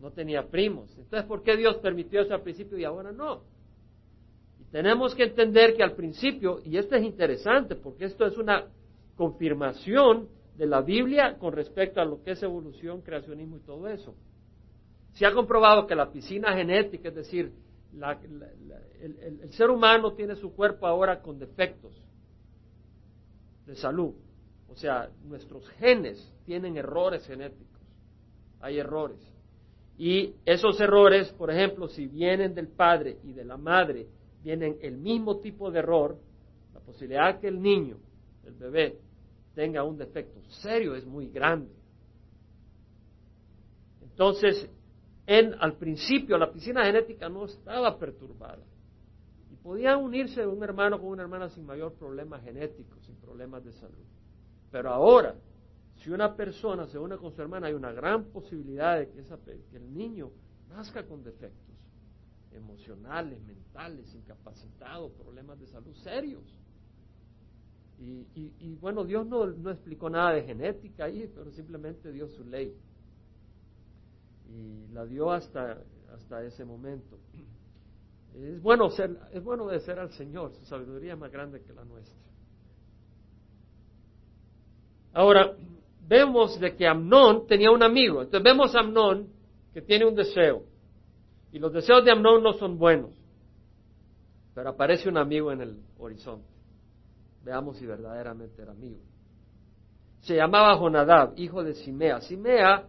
No 0.00 0.10
tenía 0.10 0.46
primos. 0.48 0.90
Entonces, 0.98 1.26
¿por 1.26 1.42
qué 1.42 1.56
Dios 1.56 1.76
permitió 1.76 2.20
eso 2.20 2.34
al 2.34 2.42
principio 2.42 2.76
y 2.76 2.84
ahora 2.84 3.12
no? 3.12 3.42
Tenemos 4.74 5.14
que 5.14 5.22
entender 5.22 5.76
que 5.76 5.84
al 5.84 5.92
principio, 5.92 6.58
y 6.64 6.78
esto 6.78 6.96
es 6.96 7.04
interesante 7.04 7.76
porque 7.76 8.06
esto 8.06 8.26
es 8.26 8.36
una 8.36 8.66
confirmación 9.14 10.26
de 10.56 10.66
la 10.66 10.80
Biblia 10.80 11.36
con 11.38 11.52
respecto 11.52 12.00
a 12.00 12.04
lo 12.04 12.20
que 12.24 12.32
es 12.32 12.42
evolución, 12.42 13.00
creacionismo 13.00 13.58
y 13.58 13.60
todo 13.60 13.86
eso. 13.86 14.16
Se 15.12 15.24
ha 15.26 15.32
comprobado 15.32 15.86
que 15.86 15.94
la 15.94 16.10
piscina 16.10 16.54
genética, 16.54 17.10
es 17.10 17.14
decir, 17.14 17.52
el, 17.92 19.52
ser 19.52 19.70
humano 19.70 20.12
tiene 20.14 20.34
su 20.34 20.52
cuerpo 20.52 20.88
ahora 20.88 21.22
con 21.22 21.38
defectos 21.38 21.92
de 23.66 23.76
salud. 23.76 24.12
O 24.68 24.74
sea, 24.74 25.08
nuestros 25.22 25.68
genes 25.78 26.34
tienen 26.46 26.76
errores 26.76 27.24
genéticos. 27.28 27.80
Hay 28.60 28.80
errores. 28.80 29.20
Y 29.96 30.34
esos 30.44 30.80
errores, 30.80 31.30
por 31.34 31.52
ejemplo, 31.52 31.86
si 31.86 32.08
vienen 32.08 32.56
del 32.56 32.66
padre 32.66 33.18
y 33.22 33.34
de 33.34 33.44
la 33.44 33.56
madre, 33.56 34.08
vienen 34.44 34.76
el 34.82 34.98
mismo 34.98 35.38
tipo 35.40 35.70
de 35.70 35.78
error, 35.78 36.18
la 36.74 36.80
posibilidad 36.80 37.40
que 37.40 37.48
el 37.48 37.60
niño, 37.60 37.96
el 38.44 38.54
bebé, 38.54 38.98
tenga 39.54 39.82
un 39.82 39.96
defecto 39.96 40.40
serio 40.62 40.94
es 40.94 41.06
muy 41.06 41.30
grande. 41.30 41.72
Entonces, 44.02 44.68
en, 45.26 45.54
al 45.58 45.76
principio 45.78 46.36
la 46.36 46.52
piscina 46.52 46.84
genética 46.84 47.28
no 47.28 47.46
estaba 47.46 47.98
perturbada. 47.98 48.62
Y 49.50 49.56
podía 49.56 49.96
unirse 49.96 50.46
un 50.46 50.62
hermano 50.62 51.00
con 51.00 51.08
una 51.08 51.22
hermana 51.22 51.48
sin 51.48 51.64
mayor 51.64 51.94
problema 51.94 52.38
genético, 52.40 53.00
sin 53.00 53.16
problemas 53.16 53.64
de 53.64 53.72
salud. 53.72 54.04
Pero 54.70 54.90
ahora, 54.90 55.34
si 55.96 56.10
una 56.10 56.36
persona 56.36 56.86
se 56.86 56.98
une 56.98 57.16
con 57.16 57.32
su 57.32 57.40
hermana, 57.40 57.68
hay 57.68 57.74
una 57.74 57.92
gran 57.92 58.24
posibilidad 58.24 58.98
de 58.98 59.08
que, 59.08 59.22
que 59.70 59.76
el 59.76 59.94
niño 59.94 60.30
nazca 60.68 61.06
con 61.06 61.24
defectos 61.24 61.73
emocionales, 62.54 63.42
mentales, 63.42 64.14
incapacitados, 64.14 65.12
problemas 65.12 65.58
de 65.60 65.66
salud 65.66 65.94
serios. 65.96 66.42
Y, 67.98 68.74
bueno, 68.80 69.04
Dios 69.04 69.26
no, 69.26 69.46
no, 69.46 69.70
explicó 69.70 70.10
nada 70.10 70.32
de 70.32 70.42
genética 70.42 71.04
ahí, 71.04 71.30
pero 71.34 71.50
simplemente 71.52 72.12
dio 72.12 72.28
su 72.28 72.44
ley. 72.44 72.76
Y 74.50 74.92
la 74.92 75.06
dio 75.06 75.30
hasta, 75.30 75.78
hasta 76.12 76.44
ese 76.44 76.64
momento. 76.64 77.18
Es 78.34 78.60
bueno, 78.60 78.90
ser, 78.90 79.16
es 79.32 79.42
bueno 79.42 79.64
obedecer 79.64 79.98
al 79.98 80.12
Señor, 80.12 80.52
su 80.54 80.66
sabiduría 80.66 81.14
es 81.14 81.18
más 81.18 81.30
grande 81.30 81.62
que 81.62 81.72
la 81.72 81.84
nuestra. 81.84 82.18
Ahora, 85.12 85.56
vemos 86.06 86.58
de 86.58 86.74
que 86.74 86.86
Amnón 86.86 87.46
tenía 87.46 87.70
un 87.70 87.82
amigo. 87.82 88.22
Entonces 88.22 88.42
vemos 88.42 88.74
a 88.74 88.80
Amnón 88.80 89.28
que 89.72 89.80
tiene 89.80 90.04
un 90.04 90.14
deseo. 90.14 90.64
Y 91.54 91.60
los 91.60 91.72
deseos 91.72 92.04
de 92.04 92.10
Amnón 92.10 92.42
no 92.42 92.54
son 92.54 92.78
buenos. 92.78 93.12
Pero 94.56 94.70
aparece 94.70 95.08
un 95.08 95.16
amigo 95.16 95.52
en 95.52 95.60
el 95.60 95.80
horizonte. 95.98 96.48
Veamos 97.44 97.76
si 97.76 97.86
verdaderamente 97.86 98.60
era 98.60 98.72
amigo. 98.72 98.98
Se 100.22 100.34
llamaba 100.34 100.76
Jonadab, 100.76 101.34
hijo 101.36 101.62
de 101.62 101.74
Simea. 101.74 102.20
Simea 102.22 102.88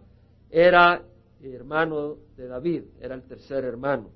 era 0.50 1.04
hermano 1.44 2.16
de 2.36 2.48
David, 2.48 2.86
era 3.00 3.14
el 3.14 3.22
tercer 3.28 3.66
hermano. 3.66 4.10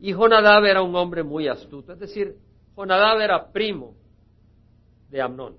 Y 0.00 0.12
Jonadab 0.12 0.64
era 0.64 0.82
un 0.82 0.96
hombre 0.96 1.22
muy 1.22 1.46
astuto, 1.46 1.92
es 1.92 2.00
decir, 2.00 2.34
Jonadab 2.74 3.20
era 3.20 3.52
primo 3.52 3.94
de 5.08 5.22
Amnón. 5.22 5.54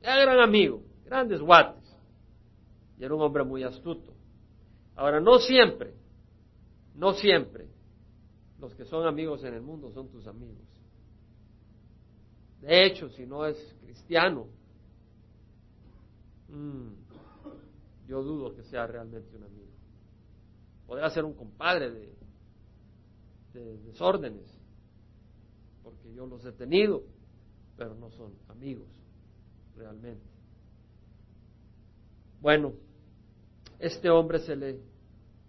Era 0.00 0.20
gran 0.20 0.38
amigo, 0.38 0.84
grandes 1.04 1.40
guates. 1.40 1.82
Y 2.96 3.02
era 3.02 3.12
un 3.12 3.22
hombre 3.22 3.42
muy 3.42 3.64
astuto. 3.64 4.12
Ahora, 4.94 5.18
no 5.18 5.40
siempre, 5.40 5.94
no 6.94 7.14
siempre, 7.14 7.66
los 8.58 8.74
que 8.74 8.84
son 8.84 9.06
amigos 9.06 9.42
en 9.44 9.54
el 9.54 9.62
mundo 9.62 9.90
son 9.92 10.08
tus 10.08 10.26
amigos. 10.26 10.64
De 12.60 12.86
hecho, 12.86 13.08
si 13.08 13.26
no 13.26 13.44
es 13.44 13.56
cristiano, 13.80 14.46
mm, 16.48 16.92
yo 18.06 18.22
dudo 18.22 18.54
que 18.54 18.62
sea 18.62 18.86
realmente 18.86 19.36
un 19.36 19.44
amigo. 19.44 19.72
Podría 20.86 21.10
ser 21.10 21.24
un 21.24 21.34
compadre 21.34 21.90
de, 21.90 22.14
de 23.54 23.78
desórdenes, 23.78 24.46
porque 25.82 26.12
yo 26.14 26.26
los 26.26 26.44
he 26.44 26.52
tenido, 26.52 27.02
pero 27.76 27.94
no 27.94 28.10
son 28.10 28.32
amigos 28.48 28.86
realmente. 29.76 30.32
Bueno, 32.40 32.74
este 33.78 34.10
hombre 34.10 34.38
se 34.40 34.54
le 34.54 34.91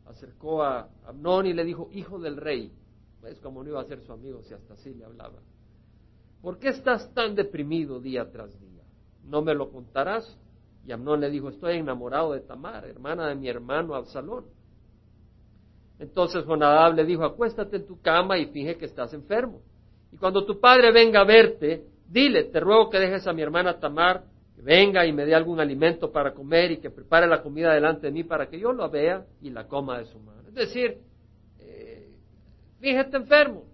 acercó 0.06 0.64
a 0.64 0.90
Amnón 1.06 1.46
y 1.46 1.54
le 1.54 1.64
dijo, 1.64 1.90
hijo 1.92 2.20
del 2.20 2.38
rey. 2.38 2.72
Pues 3.22 3.40
como 3.40 3.64
no 3.64 3.70
iba 3.70 3.82
a 3.82 3.86
ser 3.86 4.02
su 4.02 4.12
amigo 4.12 4.42
si 4.44 4.54
hasta 4.54 4.74
así 4.74 4.94
le 4.94 5.06
hablaba. 5.06 5.40
¿por 6.44 6.60
qué 6.60 6.68
estás 6.68 7.12
tan 7.14 7.36
deprimido 7.36 8.02
día 8.02 8.30
tras 8.30 8.60
día? 8.60 8.84
¿No 9.24 9.42
me 9.42 9.56
lo 9.56 9.72
contarás? 9.72 10.38
Y 10.86 10.92
Amnón 10.92 11.22
le 11.22 11.30
dijo, 11.30 11.48
estoy 11.48 11.78
enamorado 11.78 12.34
de 12.34 12.42
Tamar, 12.42 12.86
hermana 12.86 13.30
de 13.30 13.36
mi 13.36 13.48
hermano 13.48 13.96
Absalón. 13.96 14.44
Entonces 16.00 16.44
Jonadab 16.44 16.96
le 16.96 17.06
dijo, 17.06 17.24
acuéstate 17.24 17.78
en 17.78 17.88
tu 17.88 18.02
cama 18.02 18.38
y 18.38 18.48
finge 18.48 18.78
que 18.78 18.86
estás 18.86 19.14
enfermo. 19.14 19.62
Y 20.12 20.18
cuando 20.18 20.46
tu 20.46 20.60
padre 20.60 20.92
venga 20.92 21.22
a 21.22 21.24
verte, 21.24 21.88
dile, 22.10 22.44
te 22.44 22.60
ruego 22.60 22.90
que 22.90 23.00
dejes 23.00 23.26
a 23.26 23.32
mi 23.32 23.42
hermana 23.42 23.80
Tamar, 23.80 24.26
venga 24.64 25.06
y 25.06 25.12
me 25.12 25.26
dé 25.26 25.36
algún 25.36 25.60
alimento 25.60 26.12
para 26.12 26.34
comer 26.34 26.72
y 26.72 26.78
que 26.78 26.90
prepare 26.90 27.28
la 27.28 27.42
comida 27.42 27.74
delante 27.74 28.08
de 28.08 28.12
mí 28.12 28.24
para 28.24 28.50
que 28.50 28.60
yo 28.60 28.74
la 28.74 28.88
vea 28.88 29.26
y 29.42 29.50
la 29.50 29.68
coma 29.68 30.00
de 30.00 30.06
su 30.06 30.20
mano. 30.20 30.48
Es 30.48 30.56
decir, 30.56 30.98
eh, 31.60 32.10
fíjate 32.80 33.18
enfermo. 33.18 33.66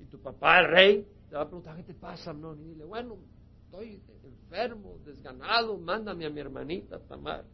Y 0.00 0.04
tu 0.06 0.20
papá, 0.20 0.60
el 0.60 0.68
rey, 0.68 1.06
te 1.28 1.36
va 1.36 1.42
a 1.42 1.46
preguntar, 1.46 1.76
¿qué 1.76 1.82
te 1.82 1.94
pasa, 1.94 2.32
no? 2.32 2.54
Y 2.54 2.62
dile, 2.62 2.84
bueno, 2.84 3.16
estoy 3.64 4.00
enfermo, 4.24 4.98
desganado, 5.04 5.76
mándame 5.76 6.24
a 6.24 6.30
mi 6.30 6.40
hermanita 6.40 6.98
Tamar. 7.00 7.44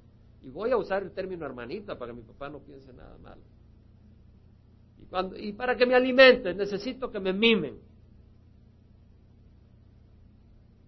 Y 0.43 0.51
voy 0.51 0.71
a 0.71 0.77
usar 0.77 1.03
el 1.03 1.13
término 1.13 1.47
hermanita 1.47 1.99
para 1.99 2.13
que 2.13 2.21
mi 2.21 2.25
papá 2.25 2.51
no 2.51 2.61
piense 2.61 2.93
nada 2.93 3.17
mal. 3.19 3.39
Y, 5.01 5.07
cuando, 5.07 5.37
y 5.37 5.53
para 5.53 5.75
que 5.75 5.87
me 5.87 5.95
alimente, 5.95 6.55
necesito 6.55 7.11
que 7.11 7.19
me 7.19 7.33
mimen. 7.33 7.79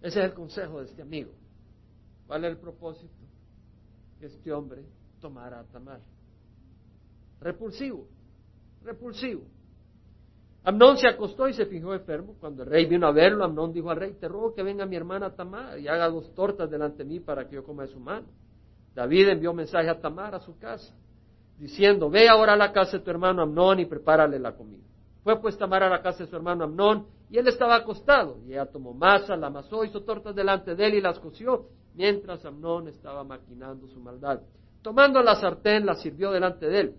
Ese 0.01 0.19
es 0.19 0.25
el 0.25 0.33
consejo 0.33 0.79
de 0.79 0.85
este 0.85 1.01
amigo. 1.01 1.31
¿Cuál 2.27 2.45
el 2.45 2.57
propósito? 2.57 3.13
Que 4.19 4.27
este 4.27 4.51
hombre 4.51 4.83
tomara 5.21 5.59
a 5.59 5.63
Tamar. 5.63 6.01
Repulsivo, 7.39 8.07
repulsivo. 8.83 9.43
Amnón 10.63 10.97
se 10.97 11.07
acostó 11.07 11.47
y 11.47 11.53
se 11.53 11.65
fijó 11.65 11.93
enfermo. 11.93 12.35
Cuando 12.41 12.63
el 12.63 12.69
rey 12.69 12.85
vino 12.85 13.07
a 13.07 13.11
verlo, 13.11 13.45
Amnón 13.45 13.71
dijo 13.71 13.89
al 13.89 13.97
rey, 13.97 14.13
te 14.19 14.27
ruego 14.27 14.53
que 14.53 14.63
venga 14.63 14.85
mi 14.85 14.97
hermana 14.97 15.33
Tamar 15.33 15.79
y 15.79 15.87
haga 15.87 16.09
dos 16.09 16.33
tortas 16.35 16.69
delante 16.69 16.99
de 16.99 17.05
mí 17.05 17.19
para 17.21 17.47
que 17.47 17.55
yo 17.55 17.63
coma 17.63 17.83
de 17.83 17.89
su 17.89 17.99
mano. 17.99 18.27
David 18.93 19.29
envió 19.29 19.53
mensaje 19.53 19.87
a 19.89 20.01
Tamar 20.01 20.35
a 20.35 20.39
su 20.39 20.57
casa, 20.57 20.93
diciendo, 21.57 22.09
ve 22.09 22.27
ahora 22.27 22.53
a 22.53 22.57
la 22.57 22.73
casa 22.73 22.97
de 22.97 23.03
tu 23.03 23.11
hermano 23.11 23.43
Amnón 23.43 23.79
y 23.79 23.85
prepárale 23.85 24.39
la 24.39 24.57
comida. 24.57 24.83
Fue 25.23 25.39
pues 25.39 25.57
Tamar 25.57 25.83
a 25.83 25.89
la 25.89 26.01
casa 26.01 26.23
de 26.23 26.29
su 26.29 26.35
hermano 26.35 26.65
Amnón 26.65 27.05
y 27.29 27.37
él 27.37 27.47
estaba 27.47 27.75
acostado. 27.75 28.39
Y 28.45 28.53
ella 28.53 28.65
tomó 28.65 28.93
masa, 28.93 29.37
la 29.37 29.47
amasó, 29.47 29.85
hizo 29.85 30.01
tortas 30.03 30.35
delante 30.35 30.75
de 30.75 30.85
él 30.85 30.95
y 30.95 31.01
las 31.01 31.19
coció, 31.19 31.67
mientras 31.97 32.45
Amnón 32.45 32.87
estaba 32.87 33.25
maquinando 33.25 33.89
su 33.89 33.99
maldad. 33.99 34.41
Tomando 34.81 35.21
la 35.21 35.35
sartén, 35.35 35.85
la 35.85 35.95
sirvió 35.95 36.31
delante 36.31 36.67
de 36.67 36.79
él. 36.79 36.95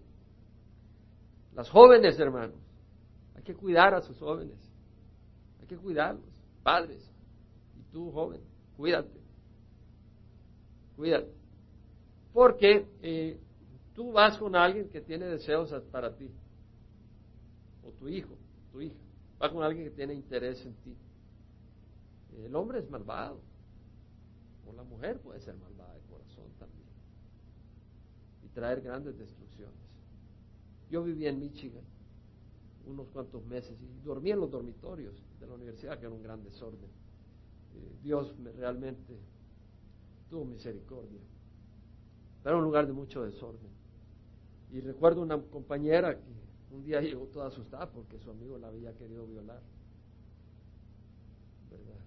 Las 1.54 1.70
jóvenes, 1.70 2.20
hermanos, 2.20 2.68
que 3.48 3.54
cuidar 3.54 3.94
a 3.94 4.02
sus 4.02 4.18
jóvenes. 4.18 4.58
Hay 5.58 5.66
que 5.66 5.78
cuidarlos, 5.78 6.22
padres. 6.62 7.02
Y 7.78 7.82
tú, 7.90 8.12
joven, 8.12 8.42
cuídate. 8.76 9.18
Cuídate. 10.94 11.32
Porque 12.30 12.86
eh, 13.00 13.40
tú 13.94 14.12
vas 14.12 14.36
con 14.36 14.54
alguien 14.54 14.90
que 14.90 15.00
tiene 15.00 15.24
deseos 15.24 15.72
para 15.90 16.14
ti. 16.14 16.30
O 17.82 17.90
tu 17.92 18.06
hijo, 18.06 18.36
tu 18.70 18.82
hija. 18.82 19.00
Va 19.42 19.50
con 19.50 19.62
alguien 19.62 19.86
que 19.86 19.96
tiene 19.96 20.12
interés 20.12 20.62
en 20.66 20.74
ti. 20.82 20.94
El 22.44 22.54
hombre 22.54 22.80
es 22.80 22.90
malvado. 22.90 23.40
La 24.76 24.84
mujer 24.84 25.20
puede 25.20 25.40
ser 25.40 25.56
malvada 25.56 25.94
de 25.94 26.00
corazón 26.02 26.50
también. 26.58 26.88
Y 28.44 28.48
traer 28.48 28.80
grandes 28.80 29.18
destrucciones. 29.18 29.74
Yo 30.90 31.02
vivía 31.02 31.30
en 31.30 31.40
Michigan 31.40 31.84
unos 32.86 33.08
cuantos 33.08 33.44
meses 33.44 33.76
y 33.82 34.04
dormí 34.04 34.30
en 34.30 34.40
los 34.40 34.50
dormitorios 34.50 35.14
de 35.38 35.46
la 35.46 35.54
universidad, 35.54 35.98
que 35.98 36.06
era 36.06 36.14
un 36.14 36.22
gran 36.22 36.42
desorden. 36.42 36.90
Eh, 37.74 37.96
Dios 38.02 38.36
me, 38.38 38.50
realmente 38.52 39.18
tuvo 40.30 40.44
misericordia. 40.44 41.20
Era 42.44 42.56
un 42.56 42.64
lugar 42.64 42.86
de 42.86 42.92
mucho 42.92 43.22
desorden. 43.24 43.70
Y 44.72 44.80
recuerdo 44.80 45.22
una 45.22 45.40
compañera 45.40 46.16
que 46.16 46.74
un 46.74 46.84
día 46.84 47.00
llegó 47.00 47.26
toda 47.26 47.48
asustada 47.48 47.90
porque 47.90 48.18
su 48.18 48.30
amigo 48.30 48.58
la 48.58 48.68
había 48.68 48.94
querido 48.94 49.26
violar. 49.26 49.60
¿Verdad? 51.70 51.97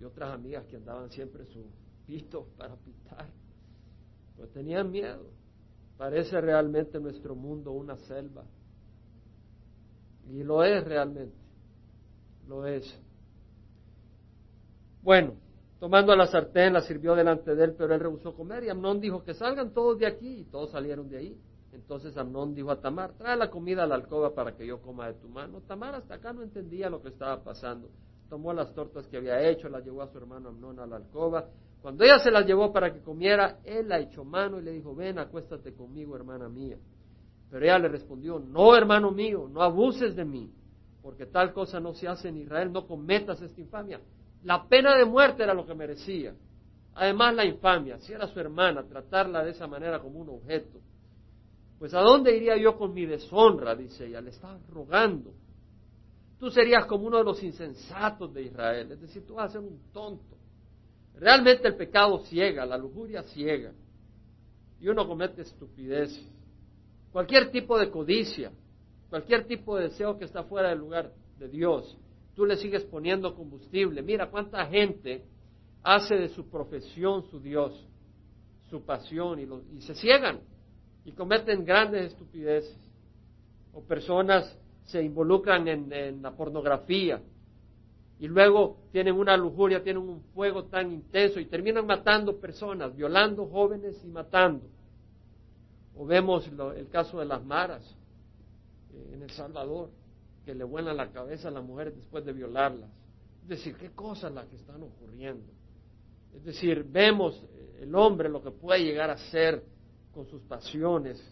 Y 0.00 0.04
otras 0.04 0.32
amigas 0.32 0.64
que 0.66 0.76
andaban 0.76 1.10
siempre 1.10 1.44
su 1.46 1.66
pito 2.06 2.46
para 2.56 2.76
pitar. 2.76 3.26
Pues 4.36 4.50
tenían 4.52 4.90
miedo. 4.90 5.30
Parece 5.96 6.40
realmente 6.40 7.00
nuestro 7.00 7.34
mundo 7.34 7.72
una 7.72 7.96
selva. 7.96 8.44
Y 10.30 10.44
lo 10.44 10.62
es 10.62 10.84
realmente. 10.84 11.36
Lo 12.46 12.66
es. 12.66 12.98
Bueno, 15.02 15.34
tomando 15.80 16.14
la 16.14 16.26
sartén 16.26 16.72
la 16.72 16.82
sirvió 16.82 17.14
delante 17.14 17.54
de 17.54 17.64
él, 17.64 17.74
pero 17.76 17.94
él 17.94 18.00
rehusó 18.00 18.34
comer. 18.34 18.64
Y 18.64 18.68
Amnón 18.68 19.00
dijo 19.00 19.24
que 19.24 19.34
salgan 19.34 19.72
todos 19.72 19.98
de 19.98 20.06
aquí. 20.06 20.40
Y 20.40 20.44
todos 20.44 20.70
salieron 20.70 21.08
de 21.08 21.16
ahí. 21.16 21.40
Entonces 21.72 22.16
Amnón 22.16 22.54
dijo 22.54 22.70
a 22.70 22.80
Tamar, 22.80 23.12
trae 23.14 23.36
la 23.36 23.50
comida 23.50 23.82
a 23.82 23.86
la 23.86 23.96
alcoba 23.96 24.34
para 24.34 24.56
que 24.56 24.66
yo 24.66 24.80
coma 24.80 25.08
de 25.08 25.14
tu 25.14 25.28
mano. 25.28 25.60
Tamar 25.62 25.94
hasta 25.94 26.14
acá 26.14 26.32
no 26.32 26.42
entendía 26.42 26.88
lo 26.88 27.02
que 27.02 27.08
estaba 27.08 27.42
pasando. 27.42 27.90
Tomó 28.28 28.52
las 28.52 28.74
tortas 28.74 29.06
que 29.06 29.16
había 29.16 29.40
hecho, 29.48 29.68
las 29.68 29.84
llevó 29.84 30.02
a 30.02 30.08
su 30.08 30.18
hermano 30.18 30.50
Amnón 30.50 30.78
a 30.80 30.86
la 30.86 30.96
alcoba. 30.96 31.48
Cuando 31.80 32.04
ella 32.04 32.18
se 32.18 32.30
las 32.30 32.44
llevó 32.44 32.72
para 32.72 32.92
que 32.92 33.00
comiera, 33.00 33.58
él 33.64 33.88
la 33.88 34.00
echó 34.00 34.24
mano 34.24 34.58
y 34.58 34.62
le 34.62 34.72
dijo, 34.72 34.94
ven, 34.94 35.18
acuéstate 35.18 35.72
conmigo, 35.74 36.16
hermana 36.16 36.48
mía. 36.48 36.76
Pero 37.50 37.64
ella 37.64 37.78
le 37.78 37.88
respondió, 37.88 38.38
no, 38.38 38.76
hermano 38.76 39.10
mío, 39.10 39.48
no 39.50 39.62
abuses 39.62 40.14
de 40.14 40.24
mí, 40.24 40.52
porque 41.02 41.26
tal 41.26 41.52
cosa 41.52 41.80
no 41.80 41.94
se 41.94 42.06
hace 42.06 42.28
en 42.28 42.36
Israel, 42.36 42.70
no 42.72 42.86
cometas 42.86 43.40
esta 43.40 43.60
infamia. 43.60 44.00
La 44.44 44.68
pena 44.68 44.96
de 44.96 45.04
muerte 45.04 45.42
era 45.42 45.54
lo 45.54 45.64
que 45.64 45.74
merecía. 45.74 46.34
Además, 46.94 47.34
la 47.34 47.44
infamia, 47.44 47.98
si 48.00 48.12
era 48.12 48.26
su 48.26 48.38
hermana, 48.40 48.82
tratarla 48.82 49.44
de 49.44 49.52
esa 49.52 49.66
manera 49.66 50.00
como 50.00 50.18
un 50.18 50.28
objeto. 50.28 50.80
Pues 51.78 51.94
¿a 51.94 52.00
dónde 52.00 52.36
iría 52.36 52.56
yo 52.56 52.76
con 52.76 52.92
mi 52.92 53.06
deshonra? 53.06 53.74
Dice 53.76 54.06
ella, 54.06 54.20
le 54.20 54.30
estaba 54.30 54.58
rogando. 54.68 55.32
Tú 56.38 56.50
serías 56.50 56.86
como 56.86 57.06
uno 57.06 57.18
de 57.18 57.24
los 57.24 57.42
insensatos 57.42 58.32
de 58.32 58.42
Israel, 58.42 58.92
es 58.92 59.00
decir, 59.00 59.26
tú 59.26 59.34
vas 59.34 59.50
a 59.50 59.52
ser 59.54 59.60
un 59.60 59.80
tonto. 59.92 60.36
Realmente 61.14 61.66
el 61.66 61.74
pecado 61.74 62.20
ciega, 62.26 62.64
la 62.64 62.78
lujuria 62.78 63.24
ciega. 63.24 63.72
Y 64.80 64.88
uno 64.88 65.06
comete 65.08 65.42
estupideces. 65.42 66.24
Cualquier 67.10 67.50
tipo 67.50 67.76
de 67.76 67.90
codicia, 67.90 68.52
cualquier 69.10 69.46
tipo 69.46 69.76
de 69.76 69.88
deseo 69.88 70.16
que 70.16 70.26
está 70.26 70.44
fuera 70.44 70.68
del 70.68 70.78
lugar 70.78 71.12
de 71.38 71.48
Dios, 71.48 71.98
tú 72.36 72.46
le 72.46 72.56
sigues 72.56 72.84
poniendo 72.84 73.34
combustible. 73.34 74.00
Mira 74.02 74.30
cuánta 74.30 74.64
gente 74.66 75.24
hace 75.82 76.14
de 76.14 76.28
su 76.28 76.48
profesión 76.48 77.24
su 77.30 77.40
Dios, 77.40 77.84
su 78.70 78.84
pasión, 78.84 79.40
y, 79.40 79.76
y 79.76 79.80
se 79.80 79.96
ciegan 79.96 80.40
y 81.04 81.12
cometen 81.12 81.64
grandes 81.64 82.12
estupideces. 82.12 82.76
O 83.72 83.82
personas 83.82 84.56
se 84.88 85.02
involucran 85.02 85.68
en, 85.68 86.22
la 86.22 86.32
pornografía 86.32 87.20
y 88.18 88.26
luego 88.26 88.78
tienen 88.90 89.14
una 89.14 89.36
lujuria, 89.36 89.82
tienen 89.82 90.02
un 90.02 90.22
fuego 90.34 90.64
tan 90.64 90.90
intenso 90.90 91.38
y 91.38 91.44
terminan 91.44 91.86
matando 91.86 92.40
personas, 92.40 92.96
violando 92.96 93.46
jóvenes 93.46 94.00
y 94.02 94.08
matando. 94.08 94.66
O 95.94 96.06
vemos 96.06 96.48
el 96.74 96.88
caso 96.88 97.18
de 97.18 97.26
las 97.26 97.44
maras 97.44 97.84
eh, 98.94 99.10
en 99.14 99.22
El 99.22 99.30
Salvador, 99.30 99.90
que 100.44 100.54
le 100.54 100.64
vuelan 100.64 100.96
la 100.96 101.10
cabeza 101.12 101.48
a 101.48 101.50
las 101.50 101.62
mujeres 101.62 101.94
después 101.94 102.24
de 102.24 102.32
violarlas. 102.32 102.90
Es 103.42 103.48
decir, 103.48 103.76
qué 103.76 103.90
cosas 103.90 104.32
las 104.32 104.46
que 104.46 104.56
están 104.56 104.82
ocurriendo. 104.82 105.52
Es 106.34 106.44
decir, 106.44 106.82
vemos 106.82 107.42
eh, 107.52 107.80
el 107.82 107.94
hombre 107.94 108.30
lo 108.30 108.42
que 108.42 108.52
puede 108.52 108.84
llegar 108.84 109.10
a 109.10 109.18
ser 109.18 109.62
con 110.14 110.26
sus 110.26 110.40
pasiones, 110.42 111.22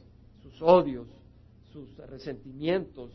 sus 0.43 0.61
odios, 0.61 1.09
sus 1.73 1.97
resentimientos, 1.97 3.11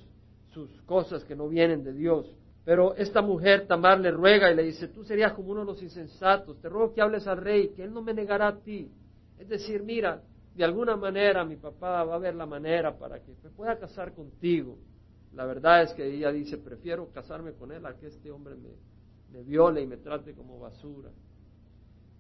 sus 0.53 0.69
cosas 0.83 1.23
que 1.23 1.35
no 1.35 1.47
vienen 1.47 1.83
de 1.83 1.93
Dios. 1.93 2.25
Pero 2.63 2.95
esta 2.95 3.21
mujer, 3.21 3.67
Tamar, 3.67 3.99
le 3.99 4.11
ruega 4.11 4.51
y 4.51 4.55
le 4.55 4.63
dice, 4.63 4.87
tú 4.87 5.03
serías 5.03 5.33
como 5.33 5.51
uno 5.51 5.61
de 5.61 5.67
los 5.67 5.81
insensatos, 5.81 6.59
te 6.61 6.69
ruego 6.69 6.93
que 6.93 7.01
hables 7.01 7.25
al 7.27 7.37
rey, 7.37 7.69
que 7.69 7.83
él 7.83 7.93
no 7.93 8.01
me 8.01 8.13
negará 8.13 8.49
a 8.49 8.59
ti. 8.59 8.91
Es 9.39 9.49
decir, 9.49 9.81
mira, 9.81 10.21
de 10.55 10.63
alguna 10.63 10.95
manera 10.95 11.43
mi 11.43 11.55
papá 11.55 12.03
va 12.03 12.15
a 12.15 12.19
ver 12.19 12.35
la 12.35 12.45
manera 12.45 12.97
para 12.97 13.19
que 13.19 13.33
me 13.43 13.49
pueda 13.49 13.79
casar 13.79 14.13
contigo. 14.13 14.77
La 15.33 15.45
verdad 15.45 15.83
es 15.83 15.93
que 15.93 16.05
ella 16.05 16.31
dice, 16.31 16.57
prefiero 16.57 17.09
casarme 17.11 17.53
con 17.53 17.71
él 17.71 17.85
a 17.85 17.95
que 17.95 18.07
este 18.07 18.29
hombre 18.29 18.55
me, 18.55 18.69
me 19.31 19.43
viole 19.43 19.81
y 19.81 19.87
me 19.87 19.97
trate 19.97 20.33
como 20.33 20.59
basura. 20.59 21.09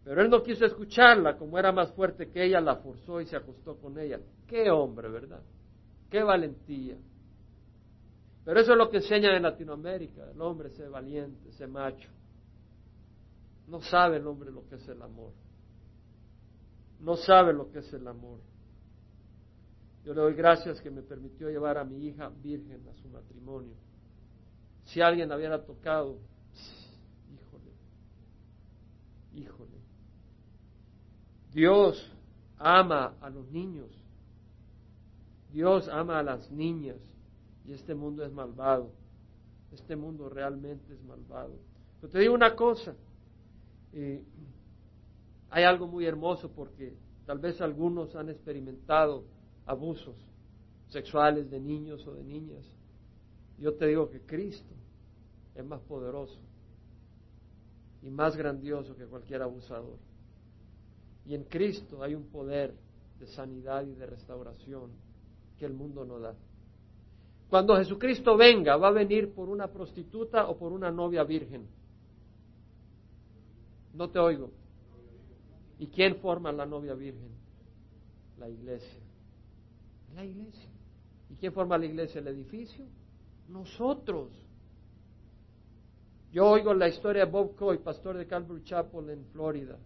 Pero 0.03 0.21
él 0.21 0.29
no 0.29 0.41
quiso 0.41 0.65
escucharla, 0.65 1.37
como 1.37 1.59
era 1.59 1.71
más 1.71 1.91
fuerte 1.91 2.29
que 2.29 2.43
ella, 2.43 2.59
la 2.59 2.77
forzó 2.77 3.21
y 3.21 3.27
se 3.27 3.35
acostó 3.35 3.75
con 3.77 3.99
ella. 3.99 4.19
Qué 4.47 4.71
hombre, 4.71 5.09
¿verdad? 5.09 5.41
Qué 6.09 6.23
valentía. 6.23 6.95
Pero 8.43 8.59
eso 8.59 8.71
es 8.71 8.77
lo 8.77 8.89
que 8.89 8.97
enseñan 8.97 9.35
en 9.35 9.43
Latinoamérica. 9.43 10.31
El 10.31 10.41
hombre 10.41 10.69
se 10.71 10.87
valiente, 10.87 11.51
se 11.53 11.67
macho. 11.67 12.09
No 13.67 13.81
sabe 13.81 14.17
el 14.17 14.27
hombre 14.27 14.51
lo 14.51 14.67
que 14.67 14.75
es 14.75 14.87
el 14.87 15.01
amor. 15.01 15.31
No 16.99 17.15
sabe 17.15 17.53
lo 17.53 17.71
que 17.71 17.79
es 17.79 17.93
el 17.93 18.07
amor. 18.07 18.39
Yo 20.03 20.13
le 20.13 20.21
doy 20.21 20.33
gracias 20.33 20.81
que 20.81 20.89
me 20.89 21.03
permitió 21.03 21.49
llevar 21.49 21.77
a 21.77 21.83
mi 21.83 22.07
hija 22.07 22.29
virgen 22.29 22.87
a 22.87 22.93
su 22.95 23.07
matrimonio. 23.09 23.75
Si 24.85 24.99
alguien 24.99 25.29
la 25.29 25.37
hubiera 25.37 25.63
tocado, 25.63 26.17
híjole, 27.31 27.71
híjole. 29.35 29.77
Dios 31.53 32.11
ama 32.57 33.15
a 33.21 33.29
los 33.29 33.47
niños. 33.51 33.89
Dios 35.51 35.87
ama 35.89 36.19
a 36.19 36.23
las 36.23 36.49
niñas. 36.49 36.97
Este 37.73 37.95
mundo 37.95 38.23
es 38.23 38.31
malvado. 38.31 38.91
Este 39.71 39.95
mundo 39.95 40.29
realmente 40.29 40.93
es 40.93 41.03
malvado. 41.03 41.53
Pero 41.99 42.11
te 42.11 42.19
digo 42.19 42.33
una 42.33 42.55
cosa. 42.55 42.93
Eh, 43.93 44.23
hay 45.49 45.63
algo 45.63 45.87
muy 45.87 46.05
hermoso 46.05 46.49
porque 46.49 46.93
tal 47.25 47.39
vez 47.39 47.59
algunos 47.61 48.15
han 48.15 48.29
experimentado 48.29 49.23
abusos 49.65 50.15
sexuales 50.89 51.49
de 51.49 51.59
niños 51.59 52.05
o 52.07 52.13
de 52.13 52.23
niñas. 52.23 52.65
Yo 53.59 53.73
te 53.75 53.87
digo 53.87 54.09
que 54.09 54.21
Cristo 54.21 54.73
es 55.55 55.65
más 55.65 55.81
poderoso 55.81 56.39
y 58.01 58.09
más 58.09 58.35
grandioso 58.35 58.95
que 58.95 59.05
cualquier 59.05 59.41
abusador. 59.41 59.97
Y 61.25 61.35
en 61.35 61.43
Cristo 61.43 62.01
hay 62.01 62.15
un 62.15 62.23
poder 62.23 62.73
de 63.19 63.27
sanidad 63.27 63.85
y 63.85 63.93
de 63.93 64.05
restauración 64.05 64.89
que 65.59 65.65
el 65.65 65.73
mundo 65.73 66.03
no 66.05 66.19
da. 66.19 66.35
Cuando 67.51 67.77
Jesucristo 67.77 68.35
venga, 68.35 68.75
va 68.77 68.87
a 68.87 68.91
venir 68.91 69.31
por 69.35 69.47
una 69.47 69.67
prostituta 69.67 70.47
o 70.47 70.57
por 70.57 70.71
una 70.71 70.89
novia 70.89 71.23
virgen. 71.23 71.67
No 73.93 74.09
te 74.09 74.17
oigo. 74.17 74.49
¿Y 75.77 75.85
quién 75.85 76.15
forma 76.15 76.51
la 76.51 76.65
novia 76.65 76.95
virgen? 76.95 77.29
La 78.39 78.49
iglesia. 78.49 79.03
La 80.15 80.25
iglesia. 80.25 80.71
¿Y 81.29 81.35
quién 81.35 81.53
forma 81.53 81.77
la 81.77 81.85
iglesia? 81.85 82.19
¿El 82.21 82.29
edificio? 82.29 82.85
Nosotros. 83.47 84.29
Yo 86.31 86.49
oigo 86.49 86.73
la 86.73 86.87
historia 86.87 87.25
de 87.25 87.31
Bob 87.31 87.55
Coy, 87.55 87.77
pastor 87.77 88.17
de 88.17 88.25
Calvary 88.25 88.63
Chapel 88.63 89.11
en 89.11 89.25
Florida 89.25 89.77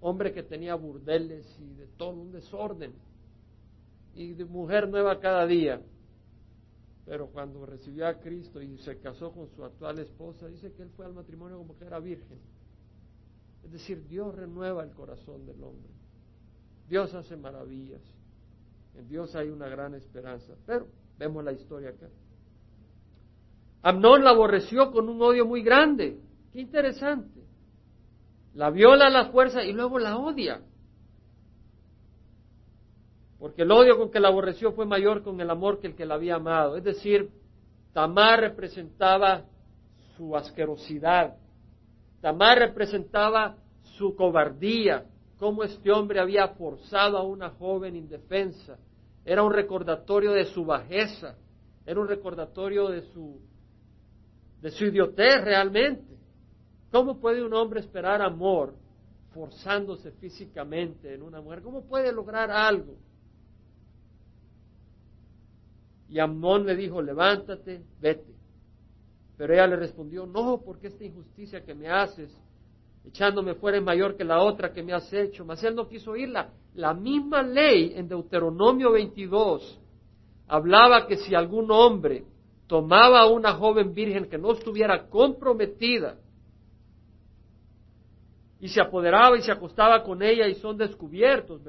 hombre 0.00 0.32
que 0.32 0.42
tenía 0.42 0.74
burdeles 0.74 1.46
y 1.60 1.74
de 1.74 1.86
todo 1.86 2.10
un 2.10 2.32
desorden, 2.32 2.94
y 4.14 4.32
de 4.32 4.44
mujer 4.44 4.88
nueva 4.88 5.20
cada 5.20 5.46
día. 5.46 5.80
Pero 7.10 7.26
cuando 7.26 7.66
recibió 7.66 8.06
a 8.06 8.20
Cristo 8.20 8.62
y 8.62 8.78
se 8.78 9.00
casó 9.00 9.32
con 9.32 9.48
su 9.48 9.64
actual 9.64 9.98
esposa, 9.98 10.46
dice 10.46 10.72
que 10.72 10.84
él 10.84 10.90
fue 10.90 11.06
al 11.06 11.12
matrimonio 11.12 11.58
como 11.58 11.76
que 11.76 11.84
era 11.84 11.98
virgen. 11.98 12.38
Es 13.64 13.72
decir, 13.72 14.06
Dios 14.06 14.32
renueva 14.32 14.84
el 14.84 14.92
corazón 14.92 15.44
del 15.44 15.60
hombre. 15.60 15.90
Dios 16.88 17.12
hace 17.12 17.36
maravillas. 17.36 18.00
En 18.94 19.08
Dios 19.08 19.34
hay 19.34 19.48
una 19.48 19.68
gran 19.68 19.96
esperanza. 19.96 20.54
Pero 20.64 20.86
vemos 21.18 21.42
la 21.42 21.50
historia 21.50 21.88
acá. 21.88 22.08
Amnón 23.82 24.22
la 24.22 24.30
aborreció 24.30 24.92
con 24.92 25.08
un 25.08 25.20
odio 25.20 25.44
muy 25.44 25.64
grande. 25.64 26.16
Qué 26.52 26.60
interesante. 26.60 27.42
La 28.54 28.70
viola 28.70 29.08
a 29.08 29.10
la 29.10 29.32
fuerza 29.32 29.64
y 29.64 29.72
luego 29.72 29.98
la 29.98 30.16
odia. 30.16 30.62
Porque 33.40 33.62
el 33.62 33.72
odio 33.72 33.96
con 33.96 34.10
que 34.10 34.20
la 34.20 34.28
aborreció 34.28 34.72
fue 34.72 34.84
mayor 34.84 35.22
con 35.22 35.40
el 35.40 35.48
amor 35.48 35.80
que 35.80 35.86
el 35.86 35.96
que 35.96 36.04
la 36.04 36.14
había 36.14 36.36
amado. 36.36 36.76
Es 36.76 36.84
decir, 36.84 37.30
Tamar 37.94 38.40
representaba 38.40 39.44
su 40.16 40.36
asquerosidad. 40.36 41.36
Tamar 42.20 42.58
representaba 42.58 43.56
su 43.96 44.14
cobardía, 44.14 45.06
cómo 45.38 45.64
este 45.64 45.90
hombre 45.90 46.20
había 46.20 46.48
forzado 46.48 47.16
a 47.16 47.22
una 47.22 47.48
joven 47.50 47.96
indefensa. 47.96 48.78
Era 49.24 49.42
un 49.42 49.54
recordatorio 49.54 50.32
de 50.32 50.44
su 50.44 50.66
bajeza, 50.66 51.34
era 51.86 51.98
un 51.98 52.08
recordatorio 52.08 52.88
de 52.88 53.02
su, 53.12 53.40
de 54.60 54.70
su 54.70 54.84
idiotez 54.84 55.42
realmente. 55.42 56.14
¿Cómo 56.92 57.18
puede 57.18 57.42
un 57.42 57.54
hombre 57.54 57.80
esperar 57.80 58.20
amor 58.20 58.74
forzándose 59.32 60.10
físicamente 60.12 61.14
en 61.14 61.22
una 61.22 61.40
mujer? 61.40 61.62
¿Cómo 61.62 61.84
puede 61.86 62.12
lograr 62.12 62.50
algo? 62.50 62.96
Y 66.10 66.18
Amnón 66.18 66.66
le 66.66 66.74
dijo, 66.74 67.00
levántate, 67.00 67.82
vete. 68.00 68.34
Pero 69.36 69.54
ella 69.54 69.68
le 69.68 69.76
respondió, 69.76 70.26
no, 70.26 70.60
porque 70.62 70.88
esta 70.88 71.04
injusticia 71.04 71.64
que 71.64 71.72
me 71.72 71.88
haces 71.88 72.36
echándome 73.06 73.54
fuera 73.54 73.78
es 73.78 73.84
mayor 73.84 74.16
que 74.16 74.24
la 74.24 74.42
otra 74.42 74.72
que 74.72 74.82
me 74.82 74.92
has 74.92 75.10
hecho. 75.12 75.44
Mas 75.44 75.62
él 75.62 75.76
no 75.76 75.88
quiso 75.88 76.10
oírla. 76.10 76.50
La 76.74 76.94
misma 76.94 77.42
ley 77.42 77.92
en 77.94 78.08
Deuteronomio 78.08 78.90
22 78.92 79.80
hablaba 80.48 81.06
que 81.06 81.16
si 81.16 81.34
algún 81.34 81.70
hombre 81.70 82.24
tomaba 82.66 83.20
a 83.20 83.30
una 83.30 83.54
joven 83.54 83.94
virgen 83.94 84.28
que 84.28 84.36
no 84.36 84.52
estuviera 84.52 85.08
comprometida 85.08 86.16
y 88.58 88.68
se 88.68 88.80
apoderaba 88.80 89.38
y 89.38 89.42
se 89.42 89.52
acostaba 89.52 90.02
con 90.02 90.22
ella 90.22 90.48
y 90.48 90.56
son 90.56 90.76
descubiertos, 90.76 91.62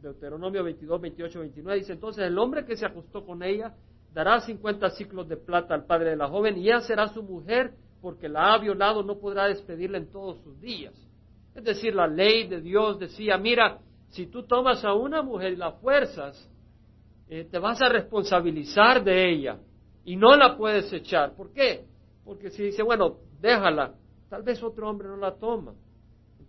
Deuteronomio 0.00 0.64
22, 0.64 1.00
28, 1.00 1.40
29, 1.40 1.78
dice 1.80 1.92
entonces 1.92 2.24
el 2.24 2.38
hombre 2.38 2.64
que 2.64 2.76
se 2.76 2.86
acostó 2.86 3.24
con 3.24 3.42
ella 3.42 3.74
dará 4.14 4.40
50 4.40 4.90
ciclos 4.90 5.28
de 5.28 5.36
plata 5.36 5.74
al 5.74 5.84
padre 5.84 6.10
de 6.10 6.16
la 6.16 6.28
joven 6.28 6.56
y 6.56 6.68
ella 6.68 6.80
será 6.80 7.08
su 7.08 7.22
mujer 7.22 7.74
porque 8.00 8.28
la 8.28 8.54
ha 8.54 8.58
violado, 8.58 9.02
no 9.02 9.18
podrá 9.18 9.48
despedirla 9.48 9.98
en 9.98 10.10
todos 10.10 10.40
sus 10.42 10.60
días. 10.60 10.94
Es 11.54 11.64
decir, 11.64 11.94
la 11.94 12.06
ley 12.06 12.46
de 12.46 12.60
Dios 12.60 12.98
decía, 12.98 13.36
mira, 13.36 13.80
si 14.10 14.26
tú 14.26 14.44
tomas 14.44 14.84
a 14.84 14.94
una 14.94 15.22
mujer 15.22 15.54
y 15.54 15.56
la 15.56 15.72
fuerzas, 15.72 16.50
eh, 17.28 17.46
te 17.50 17.58
vas 17.58 17.80
a 17.82 17.88
responsabilizar 17.88 19.02
de 19.02 19.30
ella 19.30 19.58
y 20.04 20.16
no 20.16 20.36
la 20.36 20.56
puedes 20.56 20.92
echar. 20.92 21.34
¿Por 21.34 21.52
qué? 21.52 21.84
Porque 22.24 22.50
si 22.50 22.62
dice, 22.62 22.82
bueno, 22.82 23.16
déjala, 23.40 23.94
tal 24.28 24.42
vez 24.42 24.62
otro 24.62 24.88
hombre 24.88 25.08
no 25.08 25.16
la 25.16 25.34
toma. 25.34 25.74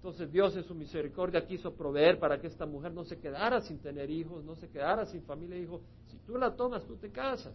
Entonces 0.08 0.32
Dios 0.32 0.56
en 0.56 0.63
su 0.63 0.74
misericordia 0.74 1.46
quiso 1.46 1.76
proveer 1.76 2.17
para 2.17 2.39
que 2.39 2.48
esta 2.48 2.65
mujer 2.65 2.93
no 2.93 3.04
se 3.04 3.20
quedara 3.20 3.60
sin 3.60 3.80
tener 3.80 4.10
hijos, 4.10 4.41
no 4.46 4.56
se 4.56 4.70
quedara 4.70 5.06
sin 5.06 5.22
familia. 5.24 5.58
Dijo, 5.58 5.82
si 6.06 6.17
tú 6.20 6.38
la 6.38 6.56
tomas, 6.56 6.86
tú 6.86 6.96
te 6.96 7.12
casas 7.12 7.54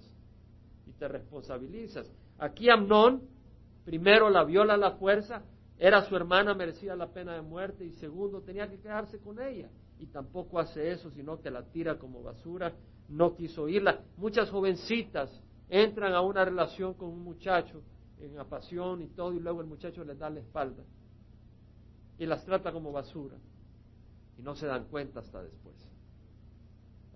y 0.87 0.93
te 0.93 1.09
responsabilizas. 1.09 2.13
Aquí 2.39 2.69
Amnón, 2.69 3.23
primero 3.87 4.29
la 4.29 4.45
viola 4.45 4.75
a 4.75 4.77
la 4.77 4.91
fuerza, 4.97 5.43
era 5.79 6.03
su 6.03 6.15
hermana, 6.15 6.53
merecía 6.53 6.95
la 6.95 7.07
pena 7.07 7.33
de 7.33 7.41
muerte 7.41 7.87
y 7.87 7.93
segundo, 7.93 8.43
tenía 8.43 8.69
que 8.69 8.81
quedarse 8.81 9.19
con 9.19 9.41
ella. 9.41 9.71
Y 9.99 10.09
tampoco 10.09 10.59
hace 10.59 10.91
eso, 10.91 11.11
sino 11.11 11.41
que 11.41 11.51
la 11.51 11.63
tira 11.63 11.99
como 11.99 12.23
basura, 12.23 12.75
no 13.09 13.35
quiso 13.35 13.63
oírla. 13.63 14.03
Muchas 14.19 14.51
jovencitas 14.51 15.31
entran 15.71 16.13
a 16.13 16.21
una 16.21 16.45
relación 16.45 16.93
con 16.93 17.09
un 17.09 17.25
muchacho 17.25 17.81
en 18.21 18.37
la 18.37 18.45
pasión 18.45 19.01
y 19.01 19.07
todo 19.07 19.33
y 19.33 19.41
luego 19.41 19.63
el 19.63 19.69
muchacho 19.69 20.05
les 20.05 20.19
da 20.19 20.29
la 20.29 20.41
espalda 20.41 20.85
y 22.23 22.27
las 22.27 22.45
trata 22.45 22.73
como 22.73 22.93
basura. 22.93 23.37
Y 24.39 24.43
no 24.43 24.55
se 24.55 24.67
dan 24.67 24.85
cuenta 24.85 25.21
hasta 25.21 25.43
después. 25.43 25.75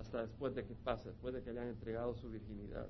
Hasta 0.01 0.23
después 0.23 0.55
de 0.55 0.65
que 0.65 0.75
pasa, 0.75 1.09
después 1.11 1.33
de 1.33 1.43
que 1.43 1.53
le 1.53 1.61
han 1.61 1.69
entregado 1.69 2.15
su 2.17 2.29
virginidad. 2.29 2.89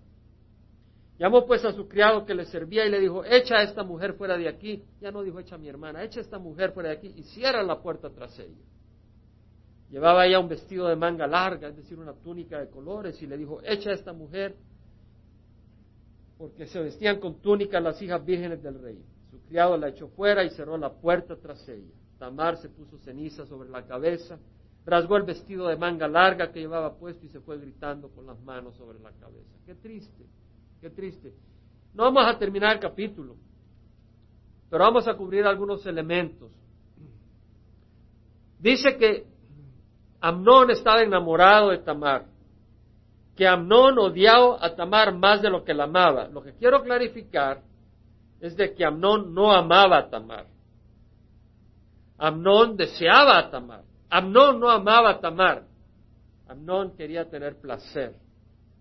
Llamó 1.18 1.46
pues 1.46 1.64
a 1.64 1.72
su 1.72 1.86
criado 1.88 2.24
que 2.24 2.34
le 2.34 2.46
servía 2.46 2.86
y 2.86 2.90
le 2.90 3.00
dijo, 3.00 3.22
echa 3.24 3.56
a 3.56 3.62
esta 3.62 3.82
mujer 3.82 4.14
fuera 4.14 4.36
de 4.38 4.48
aquí. 4.48 4.82
Ya 5.00 5.10
no 5.10 5.22
dijo, 5.22 5.38
echa 5.40 5.56
a 5.56 5.58
mi 5.58 5.68
hermana, 5.68 6.02
echa 6.02 6.20
a 6.20 6.22
esta 6.22 6.38
mujer 6.38 6.72
fuera 6.72 6.88
de 6.90 6.96
aquí 6.96 7.12
y 7.14 7.22
cierra 7.22 7.62
la 7.62 7.82
puerta 7.82 8.08
tras 8.08 8.38
ella. 8.38 8.64
Llevaba 9.90 10.26
ella 10.26 10.40
un 10.40 10.48
vestido 10.48 10.88
de 10.88 10.96
manga 10.96 11.26
larga, 11.26 11.68
es 11.68 11.76
decir, 11.76 11.98
una 11.98 12.14
túnica 12.14 12.58
de 12.58 12.68
colores, 12.68 13.22
y 13.22 13.26
le 13.26 13.36
dijo, 13.36 13.60
echa 13.62 13.90
a 13.90 13.94
esta 13.94 14.12
mujer, 14.12 14.56
porque 16.38 16.66
se 16.66 16.80
vestían 16.80 17.20
con 17.20 17.40
túnicas 17.40 17.82
las 17.82 18.00
hijas 18.02 18.24
vírgenes 18.24 18.62
del 18.62 18.80
rey. 18.80 19.04
Su 19.30 19.40
criado 19.42 19.76
la 19.76 19.88
echó 19.88 20.08
fuera 20.08 20.44
y 20.44 20.50
cerró 20.50 20.76
la 20.76 20.92
puerta 20.92 21.36
tras 21.36 21.66
ella. 21.68 21.92
Tamar 22.18 22.56
se 22.56 22.68
puso 22.68 22.98
ceniza 22.98 23.46
sobre 23.46 23.68
la 23.68 23.84
cabeza, 23.84 24.38
rasgó 24.84 25.16
el 25.16 25.24
vestido 25.24 25.68
de 25.68 25.76
manga 25.76 26.08
larga 26.08 26.50
que 26.50 26.60
llevaba 26.60 26.96
puesto 26.96 27.26
y 27.26 27.28
se 27.28 27.40
fue 27.40 27.58
gritando 27.58 28.08
con 28.08 28.26
las 28.26 28.40
manos 28.40 28.76
sobre 28.76 28.98
la 29.00 29.10
cabeza. 29.12 29.54
Qué 29.64 29.74
triste, 29.74 30.24
qué 30.80 30.90
triste. 30.90 31.34
No 31.92 32.04
vamos 32.04 32.24
a 32.26 32.38
terminar 32.38 32.74
el 32.74 32.80
capítulo, 32.80 33.36
pero 34.70 34.84
vamos 34.84 35.06
a 35.08 35.14
cubrir 35.14 35.44
algunos 35.44 35.84
elementos. 35.86 36.50
Dice 38.58 38.96
que 38.96 39.26
Amnón 40.20 40.70
estaba 40.70 41.02
enamorado 41.02 41.70
de 41.70 41.78
Tamar, 41.78 42.26
que 43.36 43.46
Amnón 43.46 43.98
odiaba 43.98 44.64
a 44.64 44.74
Tamar 44.74 45.14
más 45.14 45.42
de 45.42 45.50
lo 45.50 45.64
que 45.64 45.74
la 45.74 45.84
amaba. 45.84 46.28
Lo 46.28 46.42
que 46.42 46.54
quiero 46.54 46.82
clarificar 46.82 47.62
es 48.40 48.56
de 48.56 48.74
que 48.74 48.84
Amnón 48.84 49.34
no 49.34 49.52
amaba 49.52 49.98
a 49.98 50.08
Tamar. 50.08 50.55
Amnón 52.18 52.76
deseaba 52.76 53.38
a 53.38 53.50
Tamar. 53.50 53.84
Amnón 54.08 54.60
no 54.60 54.70
amaba 54.70 55.10
a 55.10 55.20
Tamar. 55.20 55.64
Amnón 56.48 56.96
quería 56.96 57.28
tener 57.28 57.56
placer 57.60 58.14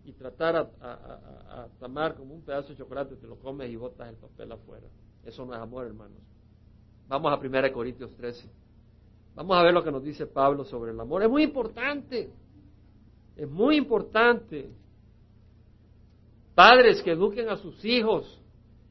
y 0.05 0.13
tratar 0.13 0.55
a, 0.55 1.67
Tamar 1.79 2.15
como 2.15 2.33
un 2.33 2.43
pedazo 2.43 2.69
de 2.69 2.77
chocolate, 2.77 3.15
te 3.15 3.27
lo 3.27 3.37
comes 3.39 3.69
y 3.69 3.75
botas 3.75 4.09
el 4.09 4.15
papel 4.15 4.51
afuera. 4.51 4.87
Eso 5.23 5.45
no 5.45 5.53
es 5.53 5.59
amor, 5.59 5.85
hermanos. 5.85 6.19
Vamos 7.07 7.31
a 7.31 7.37
1 7.37 7.73
Corintios 7.73 8.15
13. 8.15 8.49
Vamos 9.35 9.57
a 9.57 9.63
ver 9.63 9.73
lo 9.73 9.83
que 9.83 9.91
nos 9.91 10.03
dice 10.03 10.27
Pablo 10.27 10.63
sobre 10.63 10.91
el 10.91 10.99
amor. 10.99 11.23
Es 11.23 11.29
muy 11.29 11.43
importante. 11.43 12.29
Es 13.35 13.49
muy 13.49 13.75
importante. 13.75 14.69
Padres 16.53 17.01
que 17.01 17.11
eduquen 17.11 17.49
a 17.49 17.57
sus 17.57 17.83
hijos. 17.83 18.39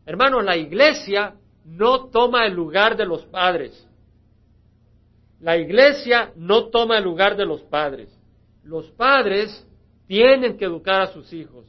Hermanos, 0.05 0.45
la 0.45 0.57
iglesia 0.57 1.37
no 1.65 2.09
toma 2.09 2.47
el 2.47 2.55
lugar 2.55 2.97
de 2.97 3.07
los 3.07 3.25
padres. 3.27 3.89
La 5.45 5.59
iglesia 5.59 6.33
no 6.37 6.71
toma 6.71 6.97
el 6.97 7.05
lugar 7.05 7.37
de 7.37 7.45
los 7.45 7.61
padres. 7.65 8.09
Los 8.63 8.91
padres 8.93 9.69
tienen 10.07 10.57
que 10.57 10.65
educar 10.65 11.03
a 11.03 11.07
sus 11.09 11.31
hijos. 11.35 11.67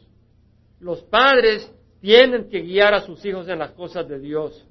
Los 0.80 1.04
padres 1.04 1.70
tienen 2.00 2.48
que 2.48 2.62
guiar 2.62 2.94
a 2.94 3.02
sus 3.02 3.26
hijos 3.26 3.50
en 3.50 3.60
las 3.60 3.72
cosas 3.72 4.08
de 4.08 4.18
Dios. 4.18 4.66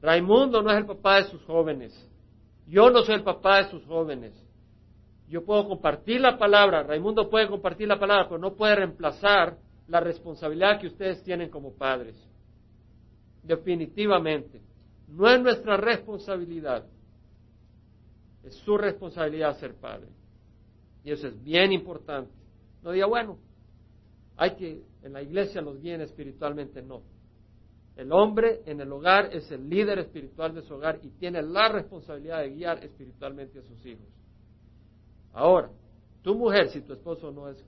Raimundo 0.00 0.62
no 0.62 0.70
es 0.70 0.76
el 0.76 0.86
papá 0.86 1.16
de 1.16 1.24
sus 1.24 1.42
jóvenes. 1.42 2.08
Yo 2.68 2.88
no 2.88 3.02
soy 3.02 3.16
el 3.16 3.24
papá 3.24 3.64
de 3.64 3.70
sus 3.70 3.84
jóvenes. 3.84 4.32
Yo 5.28 5.44
puedo 5.44 5.66
compartir 5.66 6.20
la 6.20 6.38
palabra, 6.38 6.84
Raimundo 6.84 7.28
puede 7.28 7.48
compartir 7.48 7.88
la 7.88 7.98
palabra, 7.98 8.28
pero 8.28 8.38
no 8.38 8.54
puede 8.54 8.76
reemplazar 8.76 9.56
la 9.88 9.98
responsabilidad 9.98 10.78
que 10.80 10.86
ustedes 10.86 11.20
tienen 11.24 11.50
como 11.50 11.72
padres. 11.72 12.14
Definitivamente. 13.42 14.60
No 15.08 15.28
es 15.28 15.40
nuestra 15.40 15.76
responsabilidad. 15.76 16.86
Es 18.44 18.54
su 18.56 18.76
responsabilidad 18.76 19.58
ser 19.58 19.74
padre. 19.74 20.08
Y 21.04 21.12
eso 21.12 21.28
es 21.28 21.42
bien 21.42 21.72
importante. 21.72 22.32
No 22.82 22.92
diga, 22.92 23.06
bueno, 23.06 23.38
hay 24.36 24.56
que 24.56 24.82
en 25.02 25.12
la 25.12 25.22
iglesia 25.22 25.60
los 25.60 25.80
guíen 25.80 26.00
espiritualmente, 26.00 26.82
no. 26.82 27.02
El 27.96 28.12
hombre 28.12 28.62
en 28.64 28.80
el 28.80 28.90
hogar 28.92 29.34
es 29.34 29.50
el 29.50 29.68
líder 29.68 29.98
espiritual 29.98 30.54
de 30.54 30.62
su 30.62 30.74
hogar 30.74 31.00
y 31.02 31.10
tiene 31.10 31.42
la 31.42 31.68
responsabilidad 31.68 32.40
de 32.40 32.54
guiar 32.54 32.82
espiritualmente 32.82 33.58
a 33.58 33.62
sus 33.62 33.84
hijos. 33.84 34.06
Ahora, 35.32 35.70
tu 36.22 36.34
mujer, 36.34 36.70
si 36.70 36.80
tu 36.80 36.94
esposo 36.94 37.30
no 37.30 37.48
es 37.48 37.62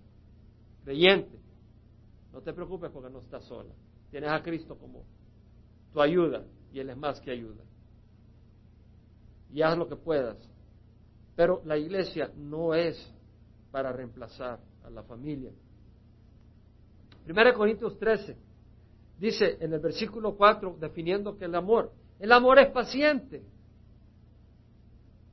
creyente, 0.84 1.38
no 2.32 2.40
te 2.40 2.52
preocupes 2.52 2.90
porque 2.90 3.10
no 3.10 3.20
estás 3.20 3.44
sola. 3.44 3.72
Tienes 4.10 4.30
a 4.30 4.42
Cristo 4.42 4.76
como 4.76 5.04
tu 5.92 6.00
ayuda 6.00 6.44
y 6.72 6.80
Él 6.80 6.90
es 6.90 6.96
más 6.96 7.20
que 7.20 7.30
ayuda. 7.30 7.62
Y 9.52 9.60
haz 9.60 9.76
lo 9.76 9.86
que 9.86 9.96
puedas 9.96 10.38
pero 11.34 11.62
la 11.64 11.76
iglesia 11.76 12.30
no 12.36 12.74
es 12.74 13.10
para 13.70 13.92
reemplazar 13.92 14.60
a 14.84 14.90
la 14.90 15.02
familia. 15.02 15.50
1 17.28 17.54
Corintios 17.54 17.98
13 17.98 18.36
dice 19.18 19.56
en 19.60 19.72
el 19.72 19.80
versículo 19.80 20.36
4, 20.36 20.76
definiendo 20.80 21.38
que 21.38 21.44
el 21.44 21.54
amor, 21.54 21.92
el 22.18 22.32
amor 22.32 22.58
es 22.58 22.70
paciente. 22.70 23.42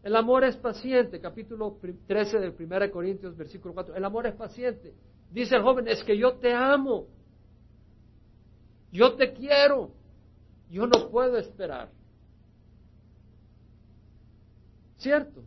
El 0.01 0.15
amor 0.15 0.45
es 0.45 0.55
paciente, 0.55 1.19
capítulo 1.19 1.77
13 2.07 2.39
de 2.39 2.49
1 2.49 2.91
Corintios, 2.91 3.35
versículo 3.35 3.73
4. 3.73 3.95
El 3.95 4.05
amor 4.05 4.27
es 4.27 4.35
paciente. 4.35 4.93
Dice 5.31 5.55
el 5.55 5.61
joven, 5.61 5.87
es 5.87 6.03
que 6.03 6.17
yo 6.17 6.35
te 6.35 6.53
amo. 6.53 7.07
Yo 8.91 9.15
te 9.15 9.33
quiero. 9.33 9.91
Yo 10.69 10.87
no 10.87 11.09
puedo 11.09 11.37
esperar. 11.37 11.89
¿Cierto? 14.97 15.43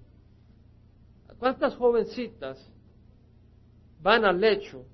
¿Cuántas 1.42 1.74
jovencitas 1.74 2.56
van 4.00 4.24
al 4.24 4.40
lecho 4.40 4.86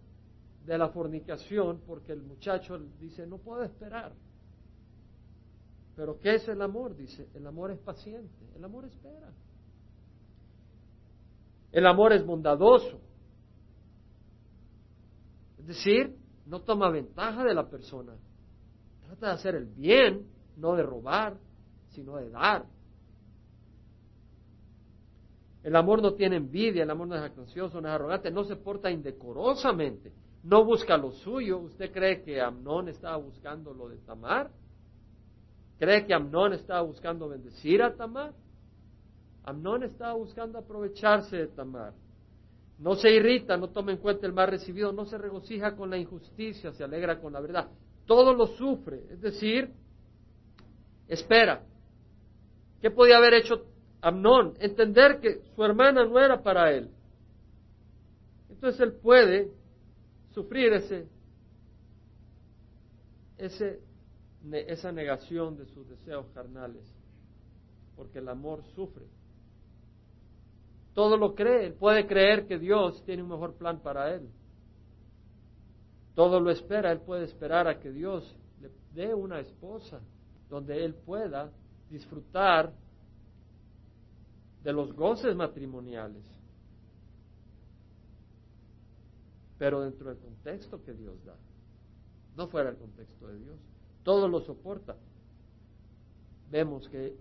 de 0.65 0.79
la 0.79 0.89
fornicación 0.89 1.83
porque 1.87 2.13
el 2.13 2.23
muchacho 2.23 2.79
dice, 2.99 3.27
no 3.27 3.37
puedo 3.37 3.63
esperar? 3.65 4.15
Pero 5.95 6.19
¿qué 6.19 6.37
es 6.37 6.49
el 6.49 6.63
amor? 6.63 6.97
Dice, 6.97 7.29
el 7.35 7.47
amor 7.47 7.73
es 7.73 7.79
paciente, 7.81 8.51
el 8.57 8.65
amor 8.65 8.87
espera. 8.87 9.31
El 11.71 11.87
amor 11.87 12.15
es 12.15 12.25
bondadoso. 12.25 12.99
Es 15.59 15.67
decir, 15.67 16.17
no 16.47 16.63
toma 16.63 16.89
ventaja 16.89 17.45
de 17.45 17.53
la 17.53 17.69
persona. 17.69 18.15
Trata 19.05 19.27
de 19.27 19.33
hacer 19.35 19.55
el 19.55 19.67
bien, 19.67 20.27
no 20.57 20.77
de 20.77 20.83
robar, 20.83 21.37
sino 21.91 22.17
de 22.17 22.31
dar. 22.31 22.65
El 25.69 25.77
amor 25.77 26.01
no 26.01 26.15
tiene 26.15 26.37
envidia, 26.37 26.83
el 26.83 26.89
amor 26.89 27.09
no 27.09 27.15
es 27.15 27.21
ansioso, 27.21 27.79
no 27.79 27.89
es 27.89 27.95
arrogante, 27.95 28.31
no 28.31 28.43
se 28.43 28.57
porta 28.57 28.91
indecorosamente, 28.91 30.15
no 30.45 30.65
busca 30.65 30.97
lo 30.97 31.13
suyo. 31.13 31.59
¿Usted 31.59 31.93
cree 31.93 32.23
que 32.23 32.41
Amnón 32.41 32.89
estaba 32.89 33.19
buscando 33.19 33.75
lo 33.75 33.91
de 33.91 33.99
Tamar? 33.99 34.51
¿Cree 35.79 36.07
que 36.07 36.15
Amnón 36.15 36.55
estaba 36.55 36.81
buscando 36.81 37.29
bendecir 37.29 37.83
a 37.83 37.95
Tamar? 37.95 38.33
Amnón 39.45 39.83
estaba 39.83 40.15
buscando 40.15 40.59
aprovecharse 40.59 41.37
de 41.37 41.49
Tamar. 41.49 41.93
No 42.79 42.95
se 42.95 43.11
irrita, 43.11 43.59
no 43.59 43.69
toma 43.69 43.93
en 43.93 43.99
cuenta 43.99 44.27
el 44.27 44.33
mal 44.33 44.49
recibido, 44.49 44.91
no 44.91 45.05
se 45.05 45.19
regocija 45.19 45.77
con 45.77 45.91
la 45.91 45.99
injusticia, 45.99 46.73
se 46.73 46.83
alegra 46.83 47.21
con 47.21 47.35
la 47.35 47.41
verdad. 47.41 47.69
Todo 48.07 48.33
lo 48.33 48.47
sufre, 48.47 49.03
es 49.11 49.21
decir, 49.21 49.71
espera. 51.09 51.63
¿Qué 52.81 52.91
podía 52.91 53.19
haber 53.19 53.35
hecho 53.35 53.67
Amnón? 54.01 54.55
Entender 54.61 55.21
que 55.21 55.43
su 55.55 55.65
hermana 55.65 56.05
no 56.05 56.19
era 56.19 56.43
para 56.43 56.73
él. 56.73 56.91
Entonces 58.49 58.81
él 58.81 58.93
puede 58.93 59.51
sufrir 60.31 60.73
ese, 60.73 61.07
ese, 63.37 63.81
esa 64.53 64.93
negación 64.93 65.57
de 65.57 65.67
sus 65.67 65.89
deseos 65.89 66.27
carnales, 66.35 66.85
porque 67.97 68.19
el 68.19 68.29
amor 68.29 68.63
sufre 68.75 69.05
todo 70.99 71.17
lo 71.17 71.37
cree, 71.37 71.67
él 71.67 71.75
puede 71.75 72.09
creer 72.09 72.49
que 72.49 72.59
Dios 72.59 73.05
tiene 73.05 73.23
un 73.23 73.29
mejor 73.29 73.55
plan 73.55 73.79
para 73.79 74.13
él. 74.13 74.29
Todo 76.17 76.41
lo 76.41 76.51
espera, 76.51 76.91
él 76.91 76.99
puede 77.03 77.25
esperar 77.25 77.69
a 77.69 77.79
que 77.79 77.93
Dios 77.93 78.37
le 78.61 78.69
dé 78.95 79.15
una 79.15 79.39
esposa 79.39 80.01
donde 80.51 80.85
él 80.85 80.95
pueda 80.95 81.53
disfrutar 81.89 82.73
de 84.63 84.73
los 84.73 84.93
goces 84.95 85.35
matrimoniales, 85.37 86.23
pero 89.59 89.81
dentro 89.81 90.09
del 90.09 90.19
contexto 90.19 90.83
que 90.83 90.93
Dios 90.93 91.25
da, 91.25 91.37
no 92.37 92.49
fuera 92.49 92.71
el 92.71 92.77
contexto 92.77 93.27
de 93.27 93.39
Dios. 93.39 93.59
Todo 94.05 94.29
lo 94.29 94.41
soporta. 94.41 94.97
Vemos 96.51 96.89
que 96.89 97.17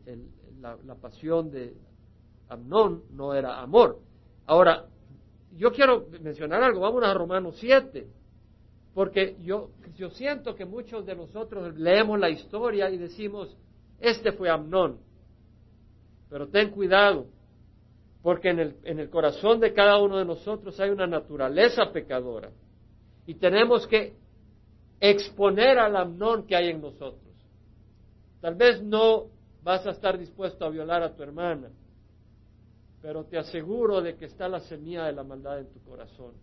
la 0.61 0.95
pasión 0.95 1.49
de 1.51 1.75
Amnón 2.49 3.03
no 3.11 3.33
era 3.33 3.59
amor. 3.59 3.99
Ahora, 4.45 4.87
yo 5.55 5.71
quiero 5.71 6.07
mencionar 6.21 6.63
algo, 6.63 6.81
vamos 6.81 7.03
a 7.03 7.13
Romanos 7.13 7.57
7, 7.59 8.07
porque 8.93 9.35
yo, 9.43 9.71
yo 9.95 10.09
siento 10.11 10.55
que 10.55 10.65
muchos 10.65 11.05
de 11.05 11.15
nosotros 11.15 11.77
leemos 11.77 12.19
la 12.19 12.29
historia 12.29 12.89
y 12.89 12.97
decimos, 12.97 13.55
este 13.99 14.31
fue 14.31 14.49
Amnón, 14.49 14.99
pero 16.29 16.47
ten 16.47 16.71
cuidado, 16.71 17.27
porque 18.21 18.49
en 18.49 18.59
el, 18.59 18.75
en 18.83 18.99
el 18.99 19.09
corazón 19.09 19.59
de 19.59 19.73
cada 19.73 19.99
uno 19.99 20.17
de 20.17 20.25
nosotros 20.25 20.79
hay 20.79 20.89
una 20.89 21.07
naturaleza 21.07 21.91
pecadora 21.91 22.51
y 23.25 23.35
tenemos 23.35 23.87
que 23.87 24.15
exponer 24.99 25.77
al 25.77 25.95
Amnón 25.95 26.45
que 26.47 26.55
hay 26.55 26.69
en 26.69 26.81
nosotros. 26.81 27.21
Tal 28.41 28.55
vez 28.55 28.81
no 28.81 29.27
vas 29.63 29.85
a 29.85 29.91
estar 29.91 30.17
dispuesto 30.17 30.65
a 30.65 30.69
violar 30.69 31.03
a 31.03 31.15
tu 31.15 31.23
hermana, 31.23 31.69
pero 33.01 33.25
te 33.25 33.37
aseguro 33.37 34.01
de 34.01 34.15
que 34.15 34.25
está 34.25 34.47
la 34.47 34.59
semilla 34.61 35.05
de 35.05 35.13
la 35.13 35.23
maldad 35.23 35.59
en 35.59 35.71
tu 35.71 35.79
corazón. 35.81 36.33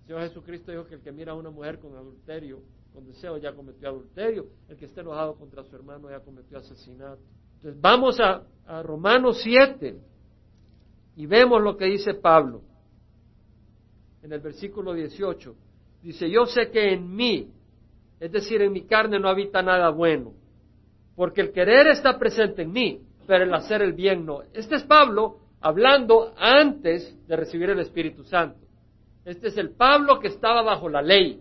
El 0.00 0.06
Señor 0.06 0.22
Jesucristo 0.22 0.72
dijo 0.72 0.86
que 0.86 0.96
el 0.96 1.00
que 1.00 1.12
mira 1.12 1.32
a 1.32 1.36
una 1.36 1.50
mujer 1.50 1.78
con 1.78 1.96
adulterio, 1.96 2.60
con 2.92 3.06
deseo, 3.06 3.38
ya 3.38 3.52
cometió 3.52 3.88
adulterio. 3.88 4.46
El 4.68 4.76
que 4.76 4.86
esté 4.86 5.00
enojado 5.00 5.36
contra 5.36 5.62
su 5.64 5.74
hermano 5.74 6.10
ya 6.10 6.20
cometió 6.20 6.58
asesinato. 6.58 7.22
Entonces 7.62 7.80
vamos 7.80 8.18
a, 8.18 8.42
Romanos 8.82 9.40
7 9.44 9.96
y 11.14 11.26
vemos 11.26 11.62
lo 11.62 11.76
que 11.76 11.84
dice 11.84 12.14
Pablo 12.14 12.62
en 14.20 14.32
el 14.32 14.40
versículo 14.40 14.94
18. 14.94 15.54
Dice, 16.02 16.28
yo 16.28 16.46
sé 16.46 16.70
que 16.72 16.92
en 16.92 17.14
mí, 17.14 17.52
es 18.18 18.32
decir, 18.32 18.62
en 18.62 18.72
mi 18.72 18.82
carne 18.82 19.20
no 19.20 19.28
habita 19.28 19.62
nada 19.62 19.90
bueno, 19.90 20.32
porque 21.14 21.40
el 21.40 21.52
querer 21.52 21.86
está 21.86 22.18
presente 22.18 22.62
en 22.62 22.72
mí, 22.72 23.00
pero 23.28 23.44
el 23.44 23.54
hacer 23.54 23.82
el 23.82 23.92
bien 23.92 24.26
no. 24.26 24.42
Este 24.52 24.74
es 24.74 24.82
Pablo 24.82 25.38
hablando 25.60 26.34
antes 26.36 27.16
de 27.28 27.36
recibir 27.36 27.70
el 27.70 27.78
Espíritu 27.78 28.24
Santo. 28.24 28.58
Este 29.24 29.48
es 29.48 29.56
el 29.56 29.70
Pablo 29.70 30.18
que 30.18 30.28
estaba 30.28 30.62
bajo 30.62 30.88
la 30.88 31.00
ley, 31.00 31.40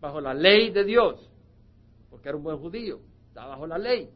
bajo 0.00 0.20
la 0.20 0.34
ley 0.34 0.70
de 0.70 0.84
Dios, 0.84 1.28
porque 2.10 2.28
era 2.28 2.36
un 2.36 2.44
buen 2.44 2.58
judío, 2.58 3.00
estaba 3.34 3.48
bajo 3.48 3.66
la 3.66 3.78
ley. 3.78 4.08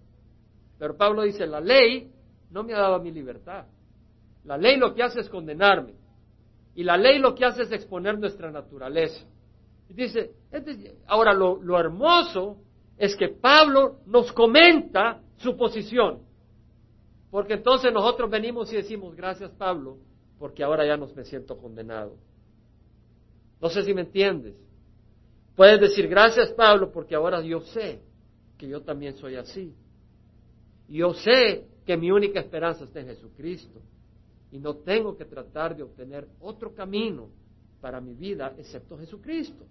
Pero 0.79 0.97
Pablo 0.97 1.23
dice, 1.23 1.45
la 1.45 1.61
ley 1.61 2.09
no 2.53 2.63
me 2.63 2.73
ha 2.73 2.79
dado 2.79 3.01
mi 3.01 3.11
libertad. 3.11 3.67
La 4.45 4.57
ley 4.57 4.77
lo 4.77 4.95
que 4.95 5.03
hace 5.03 5.21
es 5.21 5.29
condenarme. 5.29 5.95
Y 6.77 6.85
la 6.85 6.97
ley 6.97 7.19
lo 7.19 7.35
que 7.35 7.45
hace 7.45 7.63
es 7.63 7.73
exponer 7.73 8.17
nuestra 8.17 8.53
naturaleza. 8.53 9.27
Y 9.89 9.95
dice, 9.95 10.31
ahora 11.09 11.35
lo, 11.35 11.61
lo 11.61 11.81
hermoso 11.81 12.59
es 12.97 13.17
que 13.17 13.29
Pablo 13.29 13.99
nos 14.07 14.33
comenta 14.33 15.21
su 15.39 15.57
posición. 15.57 16.21
Porque 17.29 17.55
entonces 17.55 17.93
nosotros 17.93 18.31
venimos 18.31 18.73
y 18.73 18.77
decimos, 18.77 19.17
gracias 19.17 19.51
Pablo, 19.51 19.99
porque 20.39 20.63
ahora 20.63 20.87
ya 20.87 20.97
no 20.97 21.09
me 21.09 21.25
siento 21.25 21.59
condenado. 21.59 22.15
No 23.61 23.69
sé 23.69 23.83
si 23.83 23.93
me 23.93 24.03
entiendes. 24.03 24.55
Puedes 25.57 25.81
decir, 25.81 26.07
gracias 26.07 26.53
Pablo, 26.53 26.93
porque 26.93 27.17
ahora 27.17 27.43
yo 27.43 27.61
sé 27.63 28.07
que 28.59 28.69
yo 28.69 28.83
también 28.83 29.17
soy 29.17 29.37
así. 29.37 29.73
Yo 30.89 31.15
sé 31.15 31.65
que 31.87 31.97
mi 31.97 32.11
única 32.11 32.41
esperanza 32.41 32.85
está 32.85 33.01
en 33.01 33.07
Jesucristo. 33.07 33.81
Y 34.51 34.59
no 34.59 34.77
tengo 34.77 35.17
que 35.17 35.25
tratar 35.25 35.77
de 35.77 35.83
obtener 35.83 36.27
otro 36.41 36.75
camino 36.75 37.29
para 37.81 38.01
mi 38.01 38.15
vida 38.15 38.55
excepto 38.59 38.99
Jesucristo. 38.99 39.65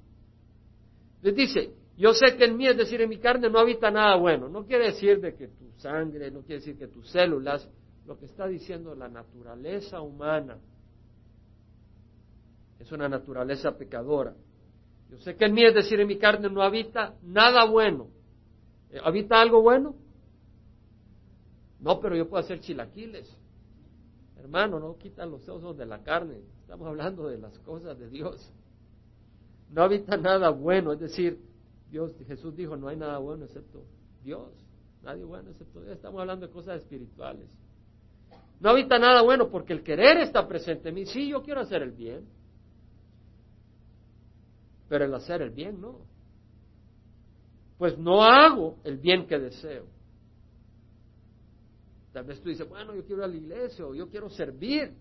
Les 1.21 1.35
dice, 1.35 1.71
yo 1.97 2.13
sé 2.13 2.37
que 2.37 2.45
en 2.45 2.55
mí, 2.55 2.67
es 2.67 2.77
decir, 2.77 3.01
en 3.01 3.09
mi 3.09 3.17
carne 3.17 3.49
no 3.49 3.59
habita 3.59 3.89
nada 3.91 4.15
bueno. 4.15 4.47
No 4.47 4.65
quiere 4.65 4.85
decir 4.85 5.19
de 5.19 5.35
que 5.35 5.47
tu 5.47 5.71
sangre, 5.77 6.31
no 6.31 6.41
quiere 6.41 6.59
decir 6.59 6.77
que 6.77 6.87
tus 6.87 7.09
células, 7.09 7.67
lo 8.05 8.17
que 8.17 8.25
está 8.25 8.47
diciendo 8.47 8.95
la 8.95 9.09
naturaleza 9.09 9.99
humana 10.01 10.57
es 12.79 12.91
una 12.91 13.09
naturaleza 13.09 13.75
pecadora. 13.75 14.35
Yo 15.09 15.17
sé 15.17 15.35
que 15.35 15.45
en 15.45 15.53
mí, 15.53 15.65
es 15.65 15.73
decir, 15.73 15.99
en 15.99 16.07
mi 16.07 16.17
carne 16.17 16.49
no 16.49 16.61
habita 16.61 17.15
nada 17.23 17.65
bueno. 17.65 18.09
¿Habita 19.03 19.41
algo 19.41 19.61
bueno? 19.61 19.95
No, 21.79 21.99
pero 21.99 22.15
yo 22.15 22.27
puedo 22.27 22.43
hacer 22.43 22.59
chilaquiles. 22.59 23.35
Hermano, 24.37 24.79
no 24.79 24.97
quitan 24.97 25.31
los 25.31 25.47
ojos 25.49 25.77
de 25.77 25.85
la 25.85 26.03
carne. 26.03 26.41
Estamos 26.61 26.87
hablando 26.87 27.27
de 27.27 27.37
las 27.37 27.57
cosas 27.59 27.97
de 27.99 28.09
Dios. 28.09 28.51
No 29.71 29.83
habita 29.83 30.15
nada 30.17 30.49
bueno, 30.49 30.93
es 30.93 30.99
decir, 30.99 31.39
Dios, 31.91 32.13
Jesús 32.27 32.55
dijo, 32.55 32.77
no 32.77 32.87
hay 32.87 32.97
nada 32.97 33.17
bueno 33.17 33.45
excepto 33.45 33.83
Dios. 34.23 34.51
Nadie 35.03 35.23
bueno 35.23 35.51
excepto 35.51 35.81
Dios. 35.81 35.95
Estamos 35.95 36.21
hablando 36.21 36.47
de 36.47 36.53
cosas 36.53 36.81
espirituales. 36.81 37.47
No 38.59 38.69
habita 38.69 38.97
nada 38.97 39.21
bueno 39.21 39.49
porque 39.49 39.73
el 39.73 39.83
querer 39.83 40.17
está 40.17 40.47
presente 40.47 40.89
en 40.89 40.95
mí. 40.95 41.05
Sí, 41.05 41.29
yo 41.29 41.43
quiero 41.43 41.61
hacer 41.61 41.81
el 41.83 41.91
bien. 41.91 42.25
Pero 44.89 45.05
el 45.05 45.13
hacer 45.13 45.41
el 45.41 45.51
bien 45.51 45.79
no. 45.79 45.99
Pues 47.77 47.97
no 47.97 48.23
hago 48.23 48.77
el 48.83 48.97
bien 48.97 49.27
que 49.27 49.37
deseo. 49.37 49.85
Tal 52.11 52.25
vez 52.25 52.41
tú 52.41 52.49
dices, 52.49 52.67
bueno, 52.67 52.95
yo 52.95 53.05
quiero 53.05 53.21
ir 53.21 53.25
a 53.25 53.27
la 53.27 53.35
iglesia 53.35 53.85
o 53.85 53.93
yo 53.93 54.09
quiero 54.09 54.29
servir. 54.29 54.93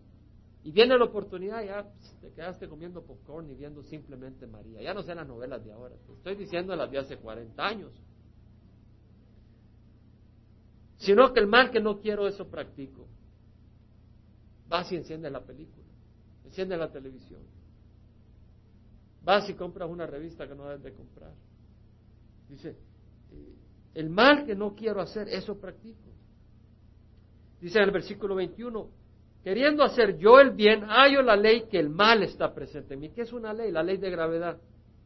Y 0.62 0.72
viene 0.72 0.98
la 0.98 1.04
oportunidad, 1.04 1.64
ya 1.64 1.84
pues, 1.84 2.16
te 2.20 2.32
quedaste 2.32 2.68
comiendo 2.68 3.00
popcorn 3.02 3.48
y 3.50 3.54
viendo 3.54 3.82
simplemente 3.84 4.46
María. 4.46 4.82
Ya 4.82 4.92
no 4.92 5.02
sé 5.02 5.14
las 5.14 5.26
novelas 5.26 5.64
de 5.64 5.72
ahora, 5.72 5.94
te 5.94 6.12
estoy 6.12 6.34
diciendo 6.34 6.74
las 6.74 6.90
de 6.90 6.98
hace 6.98 7.16
40 7.16 7.64
años. 7.64 7.92
Sino 10.98 11.32
que 11.32 11.40
el 11.40 11.46
mal 11.46 11.70
que 11.70 11.78
no 11.78 12.00
quiero, 12.00 12.26
eso 12.26 12.48
practico. 12.48 13.06
Vas 14.68 14.90
y 14.90 14.96
enciende 14.96 15.30
la 15.30 15.40
película, 15.40 15.86
enciende 16.44 16.76
la 16.76 16.90
televisión. 16.90 17.42
Vas 19.22 19.48
y 19.48 19.54
compras 19.54 19.88
una 19.88 20.06
revista 20.06 20.48
que 20.48 20.54
no 20.54 20.64
debes 20.64 20.82
de 20.82 20.92
comprar. 20.92 21.32
Dice, 22.48 22.76
eh, 23.32 23.54
el 23.94 24.10
mal 24.10 24.44
que 24.44 24.54
no 24.54 24.74
quiero 24.74 25.00
hacer, 25.00 25.28
eso 25.28 25.58
practico. 25.58 26.10
Dice 27.60 27.78
en 27.78 27.84
el 27.84 27.90
versículo 27.90 28.34
21, 28.34 28.90
Queriendo 29.46 29.84
hacer 29.84 30.18
yo 30.18 30.40
el 30.40 30.50
bien, 30.50 30.82
hallo 30.88 31.22
la 31.22 31.36
ley 31.36 31.68
que 31.70 31.78
el 31.78 31.88
mal 31.88 32.20
está 32.24 32.52
presente 32.52 32.94
en 32.94 33.00
mí. 33.00 33.10
¿Qué 33.10 33.22
es 33.22 33.32
una 33.32 33.54
ley? 33.54 33.70
La 33.70 33.84
ley 33.84 33.96
de 33.96 34.10
gravedad. 34.10 34.58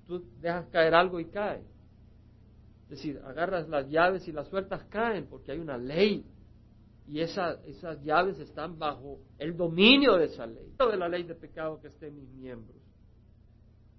Tú 0.07 0.25
dejas 0.41 0.67
caer 0.69 0.95
algo 0.95 1.21
y 1.21 1.27
cae. 1.27 1.61
Es 2.85 2.89
decir, 2.89 3.21
agarras 3.23 3.69
las 3.69 3.87
llaves 3.91 4.27
y 4.29 4.33
las 4.33 4.49
sueltas 4.49 4.83
caen 4.87 5.27
porque 5.27 5.53
hay 5.53 5.59
una 5.59 5.77
ley. 5.77 6.25
Y 7.07 7.21
esas 7.21 7.61
llaves 8.03 8.39
están 8.39 8.79
bajo 8.79 9.19
el 9.37 9.55
dominio 9.55 10.17
de 10.17 10.25
esa 10.25 10.47
ley. 10.47 10.73
De 10.79 10.97
la 10.97 11.11
ley 11.11 11.25
de 11.25 11.35
pecado 11.35 11.79
que 11.79 11.89
esté 11.89 12.07
en 12.07 12.17
mis 12.17 12.31
miembros. 12.31 12.81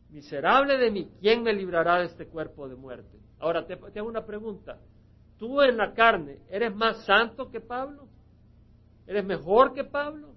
Miserable 0.10 0.76
de 0.80 0.90
mí, 0.90 1.12
¿quién 1.20 1.44
me 1.44 1.54
librará 1.54 2.00
de 2.00 2.06
este 2.06 2.26
cuerpo 2.26 2.68
de 2.68 2.76
muerte? 2.76 3.21
Ahora 3.42 3.66
te, 3.66 3.74
hago 3.74 4.08
una 4.08 4.26
pregunta. 4.26 4.78
¿Tú 5.38 5.62
en 5.62 5.78
la 5.78 5.94
carne 5.94 6.40
eres 6.50 6.74
más 6.76 7.04
santo 7.06 7.50
que 7.50 7.60
Pablo? 7.60 8.08
¿Eres 9.08 9.26
mejor 9.26 9.74
que 9.74 9.84
Pablo? 9.84 10.30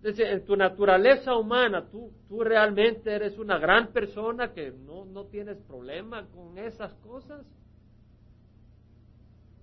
en 0.00 0.44
tu 0.44 0.56
naturaleza 0.56 1.34
humana, 1.34 1.84
tú, 1.90 2.12
tú 2.28 2.44
realmente 2.44 3.12
eres 3.12 3.36
una 3.36 3.58
gran 3.58 3.88
persona 3.88 4.52
que 4.52 4.70
no, 4.70 5.04
no 5.04 5.24
tienes 5.24 5.58
problema 5.58 6.24
con 6.28 6.56
esas 6.56 6.94
cosas. 6.98 7.44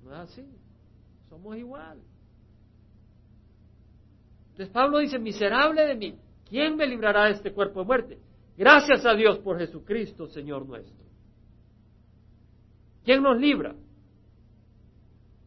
No 0.04 0.12
es 0.12 0.20
así. 0.20 0.46
Somos 1.30 1.56
igual. 1.56 2.00
Entonces 4.52 4.74
Pablo 4.74 5.00
dice, 5.00 5.18
miserable 5.18 5.88
de 5.88 5.96
mí, 5.96 6.20
¿quién 6.50 6.76
me 6.76 6.86
librará 6.86 7.26
de 7.26 7.32
este 7.32 7.54
cuerpo 7.54 7.80
de 7.80 7.86
muerte? 7.86 8.20
Gracias 8.58 9.06
a 9.06 9.14
Dios 9.14 9.40
por 9.40 9.58
Jesucristo, 9.58 10.28
Señor 10.28 10.66
nuestro. 10.66 11.05
¿Quién 13.06 13.22
nos 13.22 13.40
libra? 13.40 13.76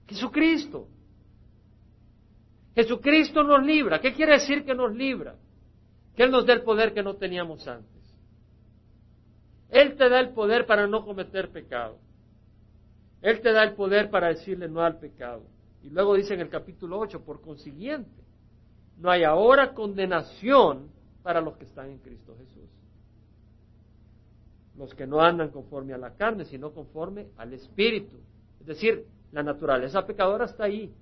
Jesucristo. 0.06 0.88
Jesucristo 2.74 3.42
nos 3.42 3.64
libra. 3.66 4.00
¿Qué 4.00 4.14
quiere 4.14 4.34
decir 4.34 4.64
que 4.64 4.74
nos 4.74 4.94
libra? 4.94 5.34
Que 6.14 6.22
Él 6.22 6.30
nos 6.30 6.46
da 6.46 6.54
el 6.54 6.62
poder 6.62 6.94
que 6.94 7.02
no 7.02 7.16
teníamos 7.16 7.66
antes. 7.66 7.98
Él 9.68 9.96
te 9.96 10.08
da 10.08 10.20
el 10.20 10.30
poder 10.30 10.64
para 10.64 10.86
no 10.86 11.04
cometer 11.04 11.50
pecado. 11.50 11.98
Él 13.20 13.40
te 13.40 13.52
da 13.52 13.64
el 13.64 13.74
poder 13.74 14.08
para 14.08 14.28
decirle 14.28 14.68
no 14.68 14.80
al 14.80 14.98
pecado. 14.98 15.42
Y 15.82 15.90
luego 15.90 16.14
dice 16.14 16.34
en 16.34 16.40
el 16.40 16.48
capítulo 16.48 16.98
8, 17.00 17.24
por 17.24 17.40
consiguiente, 17.40 18.22
no 18.96 19.10
hay 19.10 19.24
ahora 19.24 19.74
condenación 19.74 20.90
para 21.22 21.40
los 21.40 21.56
que 21.56 21.64
están 21.64 21.90
en 21.90 21.98
Cristo 21.98 22.36
Jesús. 22.38 22.77
Los 24.78 24.94
que 24.94 25.06
no 25.06 25.20
andan 25.20 25.50
conforme 25.50 25.92
a 25.92 25.98
la 25.98 26.14
carne, 26.14 26.44
sino 26.44 26.72
conforme 26.72 27.26
al 27.36 27.52
Espíritu. 27.52 28.16
Es 28.60 28.66
decir, 28.66 29.04
la 29.32 29.42
naturaleza 29.42 30.06
pecadora 30.06 30.44
está 30.44 30.64
ahí, 30.64 30.94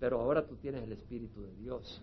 pero 0.00 0.20
ahora 0.20 0.46
tú 0.46 0.56
tienes 0.56 0.82
el 0.82 0.92
Espíritu 0.92 1.42
de 1.42 1.54
Dios. 1.56 2.02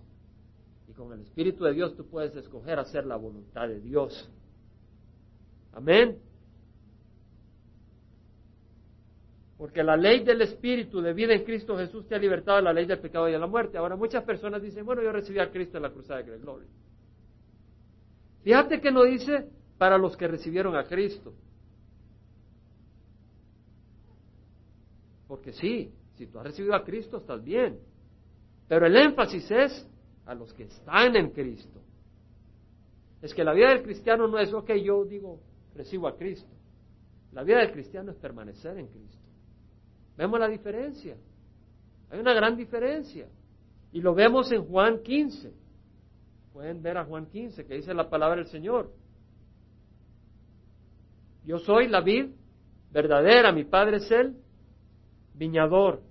Y 0.87 0.93
con 0.93 1.11
el 1.13 1.21
Espíritu 1.21 1.63
de 1.63 1.73
Dios 1.73 1.95
tú 1.95 2.05
puedes 2.05 2.35
escoger 2.35 2.77
hacer 2.77 3.07
la 3.07 3.15
voluntad 3.15 3.67
de 3.67 3.79
Dios. 3.81 4.29
Amén. 5.73 6.19
Porque 9.57 9.83
la 9.83 9.97
ley 9.97 10.23
del 10.23 10.41
Espíritu 10.41 11.01
de 11.01 11.13
vida 11.13 11.33
en 11.33 11.43
Cristo 11.43 11.75
Jesús 11.75 12.07
te 12.07 12.13
ha 12.13 12.19
libertado 12.19 12.57
de 12.57 12.63
la 12.63 12.73
ley 12.73 12.85
del 12.85 12.99
pecado 12.99 13.27
y 13.27 13.31
de 13.31 13.39
la 13.39 13.47
muerte. 13.47 13.79
Ahora 13.79 13.95
muchas 13.95 14.23
personas 14.23 14.61
dicen, 14.61 14.85
bueno, 14.85 15.01
yo 15.01 15.11
recibí 15.11 15.39
a 15.39 15.49
Cristo 15.49 15.77
en 15.77 15.83
la 15.83 15.89
cruzada 15.89 16.21
de 16.21 16.37
gloria. 16.37 16.67
Fíjate 18.43 18.79
que 18.79 18.91
no 18.91 19.03
dice 19.03 19.49
para 19.81 19.97
los 19.97 20.15
que 20.15 20.27
recibieron 20.27 20.75
a 20.75 20.83
Cristo. 20.83 21.33
Porque 25.27 25.53
sí, 25.53 25.91
si 26.17 26.27
tú 26.27 26.37
has 26.37 26.45
recibido 26.45 26.75
a 26.75 26.83
Cristo, 26.83 27.17
estás 27.17 27.43
bien. 27.43 27.79
Pero 28.67 28.85
el 28.85 28.95
énfasis 28.95 29.49
es 29.49 29.89
a 30.27 30.35
los 30.35 30.53
que 30.53 30.65
están 30.65 31.15
en 31.15 31.31
Cristo. 31.31 31.81
Es 33.23 33.33
que 33.33 33.43
la 33.43 33.53
vida 33.53 33.69
del 33.69 33.81
cristiano 33.81 34.27
no 34.27 34.37
es, 34.37 34.53
ok, 34.53 34.69
yo 34.73 35.03
digo, 35.03 35.39
recibo 35.73 36.07
a 36.07 36.15
Cristo. 36.15 36.53
La 37.31 37.41
vida 37.41 37.57
del 37.57 37.71
cristiano 37.71 38.11
es 38.11 38.17
permanecer 38.17 38.77
en 38.77 38.85
Cristo. 38.85 39.25
Vemos 40.15 40.39
la 40.39 40.47
diferencia. 40.47 41.17
Hay 42.11 42.19
una 42.19 42.35
gran 42.35 42.55
diferencia. 42.55 43.27
Y 43.91 44.01
lo 44.01 44.13
vemos 44.13 44.51
en 44.51 44.63
Juan 44.63 45.01
15. 45.01 45.51
Pueden 46.53 46.83
ver 46.83 46.99
a 46.99 47.05
Juan 47.05 47.25
15, 47.25 47.65
que 47.65 47.73
dice 47.73 47.95
la 47.95 48.11
palabra 48.11 48.35
del 48.35 48.47
Señor. 48.47 49.00
Yo 51.43 51.59
soy 51.59 51.87
la 51.87 52.01
vid 52.01 52.29
verdadera, 52.91 53.51
mi 53.51 53.63
Padre 53.63 53.97
es 53.97 54.11
el 54.11 54.35
viñador. 55.33 56.01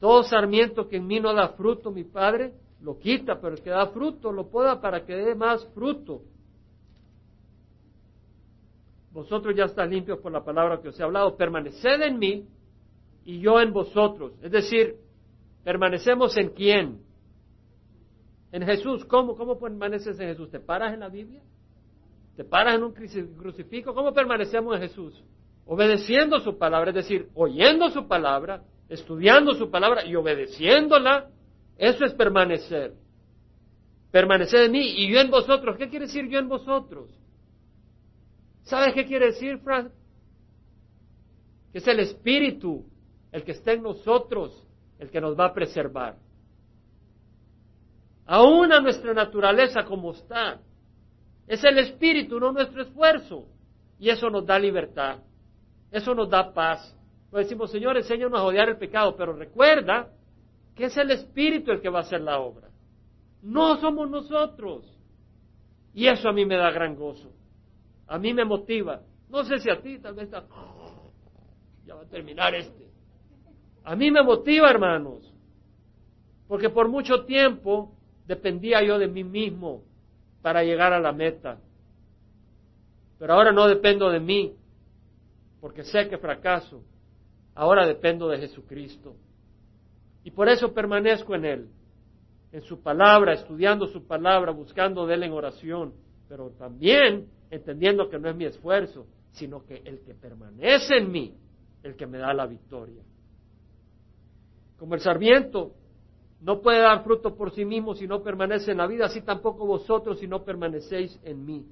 Todo 0.00 0.24
sarmiento 0.24 0.88
que 0.88 0.96
en 0.96 1.06
mí 1.06 1.20
no 1.20 1.32
da 1.32 1.50
fruto, 1.50 1.90
mi 1.90 2.04
Padre 2.04 2.52
lo 2.80 2.98
quita, 2.98 3.40
pero 3.40 3.54
el 3.54 3.62
que 3.62 3.70
da 3.70 3.86
fruto 3.88 4.32
lo 4.32 4.48
poda 4.50 4.80
para 4.80 5.04
que 5.04 5.14
dé 5.14 5.34
más 5.34 5.64
fruto. 5.74 6.22
Vosotros 9.12 9.54
ya 9.54 9.64
estáis 9.64 9.90
limpios 9.90 10.18
por 10.18 10.32
la 10.32 10.42
palabra 10.42 10.80
que 10.80 10.88
os 10.88 10.98
he 10.98 11.02
hablado. 11.02 11.36
Permaneced 11.36 12.00
en 12.02 12.18
mí 12.18 12.48
y 13.24 13.40
yo 13.40 13.60
en 13.60 13.72
vosotros. 13.72 14.32
Es 14.42 14.50
decir, 14.50 14.96
permanecemos 15.62 16.36
en 16.36 16.48
quién? 16.50 17.02
En 18.50 18.64
Jesús. 18.64 19.04
¿Cómo, 19.04 19.36
cómo 19.36 19.58
permaneces 19.58 20.18
en 20.18 20.28
Jesús? 20.28 20.50
¿Te 20.50 20.60
paras 20.60 20.94
en 20.94 21.00
la 21.00 21.08
Biblia? 21.08 21.42
¿Te 22.36 22.44
paras 22.44 22.76
en 22.76 22.82
un 22.84 22.92
crucifijo? 22.92 23.94
¿Cómo 23.94 24.12
permanecemos 24.12 24.74
en 24.76 24.82
Jesús? 24.82 25.22
obedeciendo 25.66 26.40
su 26.40 26.58
palabra, 26.58 26.90
es 26.90 26.96
decir, 26.96 27.28
oyendo 27.34 27.90
su 27.90 28.06
palabra, 28.06 28.62
estudiando 28.88 29.54
su 29.54 29.70
palabra 29.70 30.04
y 30.04 30.14
obedeciéndola, 30.14 31.30
eso 31.78 32.04
es 32.04 32.12
permanecer. 32.14 32.94
Permanecer 34.10 34.64
en 34.64 34.72
mí 34.72 34.80
y 34.80 35.10
yo 35.10 35.20
en 35.20 35.30
vosotros. 35.30 35.76
¿Qué 35.76 35.88
quiere 35.88 36.06
decir 36.06 36.28
yo 36.28 36.38
en 36.38 36.48
vosotros? 36.48 37.08
¿Sabes 38.64 38.92
qué 38.94 39.06
quiere 39.06 39.26
decir, 39.26 39.58
Frank? 39.58 39.90
Que 41.72 41.78
es 41.78 41.88
el 41.88 42.00
Espíritu 42.00 42.84
el 43.32 43.44
que 43.44 43.52
está 43.52 43.72
en 43.72 43.82
nosotros, 43.82 44.62
el 44.98 45.08
que 45.10 45.20
nos 45.20 45.38
va 45.38 45.46
a 45.46 45.54
preservar. 45.54 46.16
Aún 48.26 48.70
a 48.72 48.80
nuestra 48.80 49.14
naturaleza 49.14 49.84
como 49.84 50.12
está. 50.12 50.60
Es 51.46 51.62
el 51.64 51.78
Espíritu, 51.78 52.38
no 52.38 52.52
nuestro 52.52 52.82
esfuerzo. 52.82 53.46
Y 53.98 54.10
eso 54.10 54.30
nos 54.30 54.46
da 54.46 54.58
libertad. 54.58 55.18
Eso 55.90 56.14
nos 56.14 56.28
da 56.28 56.52
paz. 56.52 56.96
Pues 57.30 57.46
decimos, 57.46 57.70
Señor, 57.70 57.96
enséñanos 57.96 58.38
a 58.38 58.44
odiar 58.44 58.68
el 58.68 58.76
pecado, 58.76 59.16
pero 59.16 59.32
recuerda 59.32 60.10
que 60.74 60.84
es 60.84 60.96
el 60.96 61.10
Espíritu 61.10 61.70
el 61.70 61.80
que 61.80 61.88
va 61.88 62.00
a 62.00 62.02
hacer 62.02 62.20
la 62.20 62.40
obra. 62.40 62.68
No 63.42 63.76
somos 63.80 64.08
nosotros. 64.08 64.86
Y 65.94 66.06
eso 66.06 66.28
a 66.28 66.32
mí 66.32 66.46
me 66.46 66.56
da 66.56 66.70
gran 66.70 66.94
gozo. 66.94 67.32
A 68.06 68.18
mí 68.18 68.32
me 68.32 68.44
motiva. 68.44 69.02
No 69.28 69.44
sé 69.44 69.58
si 69.58 69.70
a 69.70 69.80
ti, 69.80 69.98
tal 69.98 70.14
vez 70.14 70.24
está... 70.24 70.44
Ya 71.84 71.94
va 71.94 72.02
a 72.02 72.08
terminar 72.08 72.54
este. 72.54 72.88
A 73.84 73.96
mí 73.96 74.10
me 74.10 74.22
motiva, 74.22 74.70
hermanos. 74.70 75.32
Porque 76.46 76.70
por 76.70 76.88
mucho 76.88 77.24
tiempo 77.24 77.94
dependía 78.26 78.82
yo 78.82 78.98
de 78.98 79.08
mí 79.08 79.24
mismo 79.24 79.82
para 80.42 80.62
llegar 80.64 80.92
a 80.92 81.00
la 81.00 81.12
meta. 81.12 81.58
Pero 83.18 83.34
ahora 83.34 83.52
no 83.52 83.68
dependo 83.68 84.10
de 84.10 84.20
mí 84.20 84.52
porque 85.60 85.84
sé 85.84 86.08
que 86.08 86.18
fracaso. 86.18 86.82
Ahora 87.54 87.86
dependo 87.86 88.28
de 88.28 88.38
Jesucristo. 88.38 89.14
Y 90.24 90.30
por 90.30 90.48
eso 90.48 90.72
permanezco 90.72 91.34
en 91.34 91.44
Él, 91.44 91.68
en 92.50 92.62
su 92.62 92.82
palabra, 92.82 93.34
estudiando 93.34 93.86
su 93.86 94.06
palabra, 94.06 94.52
buscando 94.52 95.06
de 95.06 95.14
Él 95.14 95.22
en 95.24 95.32
oración, 95.32 95.92
pero 96.28 96.50
también 96.50 97.28
entendiendo 97.50 98.08
que 98.08 98.18
no 98.18 98.28
es 98.28 98.36
mi 98.36 98.44
esfuerzo, 98.44 99.06
sino 99.32 99.64
que 99.64 99.82
el 99.84 100.00
que 100.00 100.14
permanece 100.14 100.96
en 100.96 101.10
mí, 101.10 101.34
el 101.82 101.96
que 101.96 102.06
me 102.06 102.18
da 102.18 102.32
la 102.32 102.46
victoria. 102.46 103.02
Como 104.78 104.94
el 104.94 105.00
sarmiento 105.00 105.72
no 106.42 106.60
puede 106.60 106.80
dar 106.80 107.04
fruto 107.04 107.36
por 107.36 107.52
sí 107.52 107.64
mismo 107.64 107.94
si 107.94 108.06
no 108.06 108.22
permanece 108.22 108.72
en 108.72 108.78
la 108.78 108.88
vida, 108.88 109.06
así 109.06 109.22
tampoco 109.22 109.64
vosotros 109.64 110.18
si 110.18 110.26
no 110.26 110.42
permanecéis 110.42 111.18
en 111.22 111.46
mí. 111.46 111.64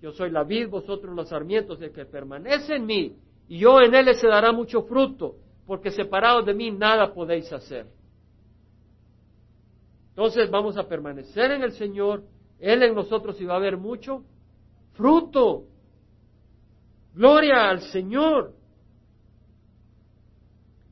Yo 0.00 0.12
soy 0.12 0.30
la 0.30 0.44
vid, 0.44 0.68
vosotros 0.68 1.14
los 1.14 1.28
sarmientos, 1.28 1.82
el 1.82 1.92
que 1.92 2.04
permanece 2.04 2.76
en 2.76 2.86
mí 2.86 3.16
y 3.48 3.58
yo 3.58 3.80
en 3.80 3.94
él 3.94 4.14
se 4.14 4.28
dará 4.28 4.52
mucho 4.52 4.82
fruto, 4.82 5.36
porque 5.66 5.90
separados 5.90 6.46
de 6.46 6.54
mí 6.54 6.70
nada 6.70 7.12
podéis 7.12 7.52
hacer. 7.52 7.86
Entonces 10.10 10.48
vamos 10.50 10.76
a 10.76 10.86
permanecer 10.86 11.50
en 11.50 11.62
el 11.62 11.72
Señor, 11.72 12.22
Él 12.60 12.82
en 12.82 12.94
nosotros 12.94 13.40
y 13.40 13.44
va 13.44 13.54
a 13.54 13.56
haber 13.56 13.76
mucho 13.76 14.22
fruto. 14.92 15.64
Gloria 17.14 17.70
al 17.70 17.80
Señor. 17.80 18.52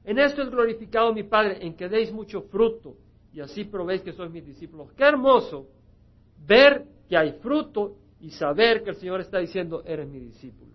En 0.05 0.19
esto 0.19 0.43
es 0.43 0.51
glorificado 0.51 1.13
mi 1.13 1.23
Padre, 1.23 1.65
en 1.65 1.77
que 1.77 1.89
deis 1.89 2.11
mucho 2.13 2.43
fruto 2.43 2.97
y 3.33 3.41
así 3.41 3.65
probéis 3.65 4.03
que 4.03 4.13
sois 4.13 4.31
mis 4.31 4.45
discípulos. 4.45 4.93
Qué 4.93 5.05
hermoso 5.05 5.69
ver 6.47 6.85
que 7.09 7.17
hay 7.17 7.33
fruto 7.41 7.97
y 8.21 8.31
saber 8.31 8.83
que 8.83 8.91
el 8.91 8.97
Señor 8.97 9.21
está 9.21 9.39
diciendo, 9.39 9.83
eres 9.85 10.09
mi 10.09 10.21
discípulo. 10.21 10.73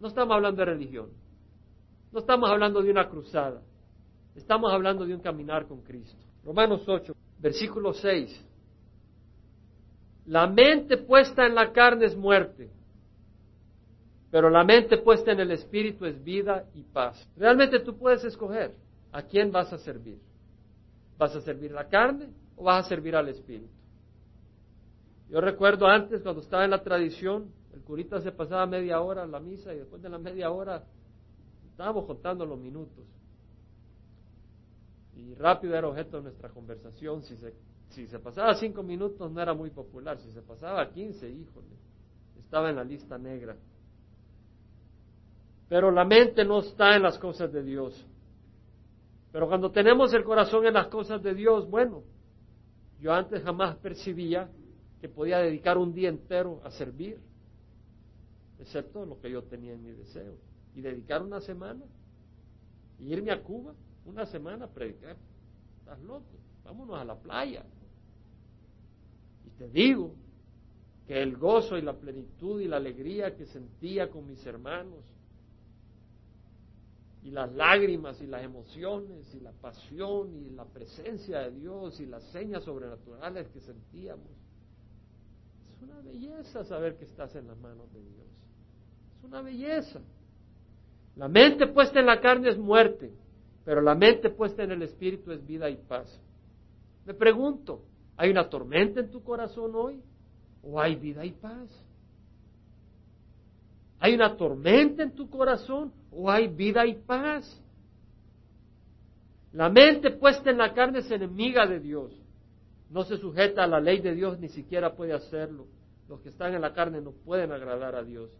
No 0.00 0.08
estamos 0.08 0.34
hablando 0.34 0.60
de 0.60 0.66
religión. 0.66 1.10
No 2.12 2.20
estamos 2.20 2.50
hablando 2.50 2.82
de 2.82 2.90
una 2.90 3.08
cruzada. 3.08 3.62
Estamos 4.34 4.72
hablando 4.72 5.06
de 5.06 5.14
un 5.14 5.20
caminar 5.20 5.66
con 5.66 5.82
Cristo. 5.82 6.22
Romanos 6.44 6.82
8, 6.86 7.14
versículo 7.38 7.92
6. 7.92 8.44
La 10.26 10.46
mente 10.46 10.96
puesta 10.98 11.46
en 11.46 11.54
la 11.54 11.72
carne 11.72 12.06
es 12.06 12.16
muerte, 12.16 12.70
pero 14.30 14.50
la 14.50 14.64
mente 14.64 14.98
puesta 14.98 15.32
en 15.32 15.40
el 15.40 15.52
Espíritu 15.52 16.04
es 16.04 16.22
vida 16.22 16.66
y 16.74 16.82
paz. 16.82 17.28
Realmente 17.36 17.80
tú 17.80 17.96
puedes 17.96 18.24
escoger 18.24 18.74
a 19.12 19.22
quién 19.22 19.52
vas 19.52 19.72
a 19.72 19.78
servir. 19.78 20.18
¿Vas 21.18 21.34
a 21.34 21.40
servir 21.40 21.72
la 21.72 21.88
carne 21.88 22.28
o 22.56 22.64
vas 22.64 22.84
a 22.84 22.88
servir 22.88 23.16
al 23.16 23.28
Espíritu? 23.28 23.68
Yo 25.28 25.40
recuerdo 25.40 25.86
antes, 25.86 26.22
cuando 26.22 26.40
estaba 26.42 26.64
en 26.64 26.70
la 26.70 26.82
tradición, 26.82 27.50
el 27.72 27.80
curita 27.80 28.20
se 28.20 28.32
pasaba 28.32 28.66
media 28.66 29.00
hora 29.00 29.24
en 29.24 29.32
la 29.32 29.40
misa 29.40 29.74
y 29.74 29.78
después 29.78 30.00
de 30.02 30.08
la 30.08 30.18
media 30.18 30.50
hora 30.50 30.84
estábamos 31.70 32.06
contando 32.06 32.46
los 32.46 32.58
minutos. 32.58 33.04
Y 35.16 35.34
rápido 35.34 35.74
era 35.74 35.88
objeto 35.88 36.18
de 36.18 36.24
nuestra 36.24 36.50
conversación. 36.50 37.22
Si 37.22 37.36
se, 37.36 37.54
si 37.90 38.06
se 38.06 38.18
pasaba 38.18 38.54
cinco 38.54 38.82
minutos 38.82 39.30
no 39.30 39.40
era 39.40 39.54
muy 39.54 39.70
popular. 39.70 40.18
Si 40.18 40.30
se 40.30 40.42
pasaba 40.42 40.90
quince, 40.90 41.28
híjole, 41.28 41.74
estaba 42.38 42.70
en 42.70 42.76
la 42.76 42.84
lista 42.84 43.18
negra. 43.18 43.56
Pero 45.68 45.90
la 45.90 46.04
mente 46.04 46.44
no 46.44 46.60
está 46.60 46.94
en 46.94 47.02
las 47.02 47.18
cosas 47.18 47.52
de 47.52 47.62
Dios. 47.62 48.06
Pero 49.36 49.48
cuando 49.48 49.70
tenemos 49.70 50.14
el 50.14 50.24
corazón 50.24 50.64
en 50.64 50.72
las 50.72 50.86
cosas 50.86 51.22
de 51.22 51.34
Dios, 51.34 51.68
bueno, 51.68 52.04
yo 52.98 53.12
antes 53.12 53.42
jamás 53.42 53.76
percibía 53.76 54.48
que 54.98 55.10
podía 55.10 55.40
dedicar 55.40 55.76
un 55.76 55.92
día 55.92 56.08
entero 56.08 56.62
a 56.64 56.70
servir, 56.70 57.18
excepto 58.58 59.04
lo 59.04 59.20
que 59.20 59.30
yo 59.30 59.42
tenía 59.42 59.74
en 59.74 59.82
mi 59.82 59.90
deseo. 59.90 60.38
Y 60.74 60.80
dedicar 60.80 61.22
una 61.22 61.42
semana, 61.42 61.84
y 62.98 63.12
irme 63.12 63.30
a 63.30 63.42
Cuba 63.42 63.74
una 64.06 64.24
semana 64.24 64.64
a 64.64 64.68
predicar. 64.68 65.18
Estás 65.80 66.00
loco, 66.00 66.38
vámonos 66.64 66.98
a 66.98 67.04
la 67.04 67.16
playa. 67.16 67.62
Y 69.44 69.50
te 69.50 69.68
digo 69.68 70.14
que 71.06 71.20
el 71.20 71.36
gozo 71.36 71.76
y 71.76 71.82
la 71.82 71.92
plenitud 71.92 72.58
y 72.62 72.68
la 72.68 72.78
alegría 72.78 73.36
que 73.36 73.44
sentía 73.44 74.08
con 74.08 74.26
mis 74.26 74.46
hermanos, 74.46 75.04
y 77.26 77.32
las 77.32 77.52
lágrimas 77.54 78.22
y 78.22 78.26
las 78.28 78.44
emociones 78.44 79.34
y 79.34 79.40
la 79.40 79.50
pasión 79.50 80.32
y 80.32 80.50
la 80.50 80.64
presencia 80.64 81.40
de 81.40 81.50
Dios 81.58 81.98
y 81.98 82.06
las 82.06 82.22
señas 82.30 82.62
sobrenaturales 82.62 83.48
que 83.48 83.58
sentíamos. 83.58 84.30
Es 85.74 85.82
una 85.82 86.00
belleza 86.02 86.62
saber 86.62 86.96
que 86.96 87.04
estás 87.04 87.34
en 87.34 87.48
las 87.48 87.58
manos 87.58 87.92
de 87.92 88.00
Dios. 88.00 88.28
Es 89.18 89.24
una 89.24 89.42
belleza. 89.42 90.00
La 91.16 91.26
mente 91.26 91.66
puesta 91.66 91.98
en 91.98 92.06
la 92.06 92.20
carne 92.20 92.50
es 92.50 92.58
muerte, 92.58 93.10
pero 93.64 93.80
la 93.80 93.96
mente 93.96 94.30
puesta 94.30 94.62
en 94.62 94.70
el 94.70 94.82
espíritu 94.82 95.32
es 95.32 95.44
vida 95.44 95.68
y 95.68 95.78
paz. 95.78 96.20
Me 97.04 97.14
pregunto, 97.14 97.82
¿hay 98.16 98.30
una 98.30 98.48
tormenta 98.48 99.00
en 99.00 99.10
tu 99.10 99.24
corazón 99.24 99.72
hoy? 99.74 100.00
¿O 100.62 100.80
hay 100.80 100.94
vida 100.94 101.24
y 101.24 101.32
paz? 101.32 101.68
¿Hay 103.98 104.14
una 104.14 104.36
tormenta 104.36 105.02
en 105.02 105.10
tu 105.10 105.28
corazón 105.28 105.92
o 106.16 106.30
hay 106.30 106.48
vida 106.48 106.86
y 106.86 106.94
paz? 106.94 107.62
La 109.52 109.68
mente 109.68 110.10
puesta 110.10 110.50
en 110.50 110.58
la 110.58 110.72
carne 110.74 111.00
es 111.00 111.10
enemiga 111.10 111.66
de 111.66 111.80
Dios. 111.80 112.12
No 112.90 113.04
se 113.04 113.18
sujeta 113.18 113.64
a 113.64 113.66
la 113.66 113.80
ley 113.80 114.00
de 114.00 114.14
Dios, 114.14 114.38
ni 114.38 114.48
siquiera 114.48 114.94
puede 114.94 115.12
hacerlo. 115.12 115.66
Los 116.08 116.20
que 116.20 116.28
están 116.28 116.54
en 116.54 116.60
la 116.60 116.72
carne 116.72 117.00
no 117.00 117.12
pueden 117.12 117.52
agradar 117.52 117.94
a 117.94 118.02
Dios. 118.02 118.30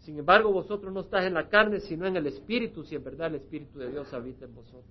Sin 0.00 0.18
embargo, 0.18 0.52
vosotros 0.52 0.92
no 0.92 1.00
estáis 1.00 1.26
en 1.26 1.34
la 1.34 1.48
carne, 1.48 1.80
sino 1.80 2.06
en 2.06 2.16
el 2.16 2.26
Espíritu, 2.26 2.82
si 2.84 2.94
en 2.94 3.04
verdad 3.04 3.28
el 3.28 3.36
Espíritu 3.36 3.78
de 3.78 3.90
Dios 3.90 4.12
habita 4.12 4.46
en 4.46 4.54
vosotros. 4.54 4.84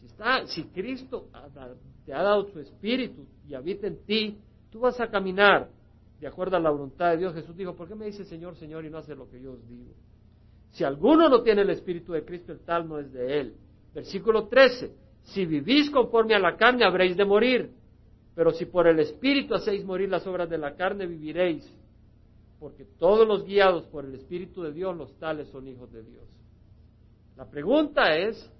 Si, 0.00 0.06
está, 0.06 0.46
si 0.46 0.64
Cristo 0.64 1.28
te 2.04 2.12
ha 2.12 2.22
dado 2.22 2.48
su 2.50 2.60
Espíritu 2.60 3.26
y 3.48 3.54
habita 3.54 3.86
en 3.86 4.04
ti, 4.04 4.38
tú 4.70 4.80
vas 4.80 5.00
a 5.00 5.08
caminar 5.08 5.70
de 6.20 6.26
acuerdo 6.26 6.56
a 6.56 6.60
la 6.60 6.70
voluntad 6.70 7.10
de 7.10 7.18
Dios, 7.18 7.34
Jesús 7.34 7.56
dijo, 7.56 7.76
¿por 7.76 7.86
qué 7.86 7.94
me 7.94 8.06
dice 8.06 8.24
Señor, 8.24 8.56
Señor 8.56 8.84
y 8.84 8.90
no 8.90 8.98
hace 8.98 9.14
lo 9.14 9.30
que 9.30 9.40
yo 9.40 9.52
os 9.52 9.68
digo? 9.68 9.92
Si 10.70 10.84
alguno 10.84 11.28
no 11.28 11.42
tiene 11.42 11.62
el 11.62 11.70
Espíritu 11.70 12.12
de 12.12 12.24
Cristo, 12.24 12.52
el 12.52 12.60
tal 12.60 12.88
no 12.88 12.98
es 12.98 13.12
de 13.12 13.40
él. 13.40 13.54
Versículo 13.94 14.48
13, 14.48 14.92
si 15.22 15.46
vivís 15.46 15.90
conforme 15.90 16.34
a 16.34 16.38
la 16.38 16.56
carne, 16.56 16.84
habréis 16.84 17.16
de 17.16 17.24
morir, 17.24 17.72
pero 18.34 18.52
si 18.52 18.66
por 18.66 18.86
el 18.86 19.00
Espíritu 19.00 19.54
hacéis 19.54 19.84
morir 19.84 20.08
las 20.08 20.26
obras 20.26 20.48
de 20.48 20.58
la 20.58 20.76
carne, 20.76 21.06
viviréis, 21.06 21.68
porque 22.60 22.84
todos 22.98 23.26
los 23.26 23.44
guiados 23.44 23.86
por 23.86 24.04
el 24.04 24.14
Espíritu 24.14 24.62
de 24.62 24.72
Dios, 24.72 24.96
los 24.96 25.12
tales 25.18 25.48
son 25.48 25.66
hijos 25.66 25.90
de 25.92 26.02
Dios. 26.02 26.24
La 27.36 27.48
pregunta 27.48 28.16
es, 28.16 28.50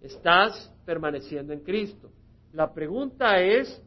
¿estás 0.00 0.74
permaneciendo 0.84 1.52
en 1.52 1.60
Cristo? 1.60 2.10
La 2.52 2.72
pregunta 2.72 3.40
es, 3.40 3.82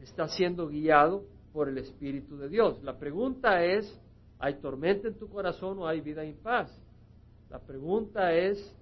¿estás 0.00 0.34
siendo 0.34 0.68
guiado 0.68 1.24
por 1.52 1.68
el 1.68 1.78
Espíritu 1.78 2.36
de 2.36 2.48
Dios. 2.48 2.82
La 2.82 2.98
pregunta 2.98 3.64
es, 3.64 4.00
¿hay 4.42 4.54
tormenta 4.54 5.06
en 5.06 5.14
tu 5.14 5.28
corazón 5.28 5.78
o 5.78 5.86
hay 5.86 6.00
vida 6.00 6.24
en 6.24 6.36
paz? 6.36 6.68
La 7.48 7.60
pregunta 7.60 8.32
es, 8.34 8.74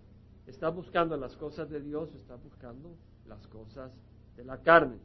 ¿estás 0.46 0.74
buscando 0.74 1.18
las 1.18 1.36
cosas 1.36 1.68
de 1.68 1.80
Dios 1.82 2.08
o 2.14 2.16
estás 2.16 2.42
buscando 2.42 2.96
las 3.26 3.46
cosas 3.48 3.92
de 4.38 4.44
la 4.44 4.56
carne? 4.62 4.96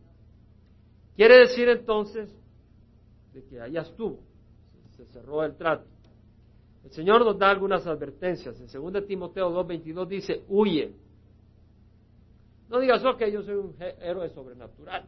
Quiere 1.18 1.40
decir 1.40 1.68
entonces 1.68 2.34
de 3.34 3.44
que 3.44 3.60
allá 3.60 3.82
estuvo, 3.82 4.20
se 4.96 5.06
cerró 5.08 5.44
el 5.44 5.58
trato. 5.58 5.88
El 6.86 6.92
Señor 6.92 7.26
nos 7.26 7.38
da 7.38 7.50
algunas 7.50 7.86
advertencias. 7.86 8.58
En 8.62 8.68
2 8.94 9.06
Timoteo 9.08 9.50
2.22 9.50 10.08
dice, 10.08 10.46
huye. 10.48 10.96
No 12.70 12.80
digas, 12.80 13.04
ok, 13.04 13.26
yo 13.26 13.42
soy 13.42 13.56
un 13.56 13.76
héroe 13.80 14.30
sobrenatural. 14.30 15.06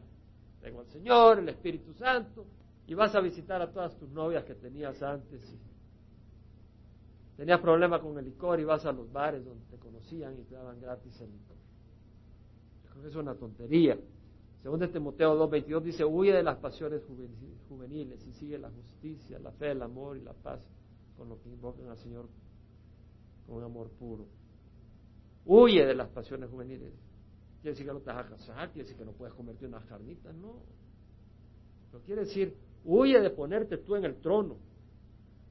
Tengo 0.60 0.80
al 0.80 0.88
Señor, 0.88 1.38
el 1.38 1.48
Espíritu 1.48 1.94
Santo, 1.94 2.44
y 2.88 2.94
vas 2.94 3.14
a 3.14 3.20
visitar 3.20 3.60
a 3.60 3.70
todas 3.70 3.94
tus 3.98 4.08
novias 4.08 4.44
que 4.44 4.54
tenías 4.54 5.00
antes. 5.02 5.42
tenías 7.36 7.60
problemas 7.60 8.00
con 8.00 8.18
el 8.18 8.24
licor 8.24 8.58
y 8.58 8.64
vas 8.64 8.84
a 8.86 8.92
los 8.92 9.12
bares 9.12 9.44
donde 9.44 9.64
te 9.66 9.76
conocían 9.76 10.38
y 10.40 10.42
te 10.44 10.54
daban 10.54 10.80
gratis 10.80 11.20
el 11.20 11.30
licor. 11.30 11.56
creo 12.90 13.02
que 13.02 13.08
es 13.10 13.14
una 13.14 13.34
tontería. 13.34 13.96
Según 14.62 14.80
Timoteo 14.90 15.38
2.22 15.48 15.82
dice, 15.82 16.04
huye 16.04 16.32
de 16.32 16.42
las 16.42 16.56
pasiones 16.56 17.02
juveniles 17.68 18.26
y 18.26 18.32
sigue 18.32 18.58
la 18.58 18.70
justicia, 18.70 19.38
la 19.38 19.52
fe, 19.52 19.72
el 19.72 19.82
amor 19.82 20.16
y 20.16 20.22
la 20.22 20.32
paz 20.32 20.60
con 21.16 21.28
lo 21.28 21.38
que 21.42 21.50
invocan 21.50 21.88
al 21.88 21.98
Señor 21.98 22.26
con 23.46 23.62
amor 23.62 23.90
puro. 23.90 24.26
Huye 25.44 25.84
de 25.84 25.94
las 25.94 26.08
pasiones 26.08 26.48
juveniles. 26.48 26.92
Quiere 27.60 27.72
decir 27.72 27.86
que 27.86 27.92
no 27.92 28.00
te 28.00 28.10
vas 28.10 28.24
a 28.24 28.28
casar, 28.30 28.70
quiere 28.70 28.88
decir 28.88 28.96
que 28.96 29.04
no 29.04 29.12
puedes 29.12 29.34
comerte 29.34 29.66
unas 29.66 29.84
carnitas, 29.84 30.34
no. 30.34 30.62
Pero 31.90 32.02
quiere 32.04 32.24
decir, 32.24 32.56
huye 32.84 33.20
de 33.20 33.30
ponerte 33.30 33.78
tú 33.78 33.96
en 33.96 34.04
el 34.04 34.20
trono. 34.20 34.56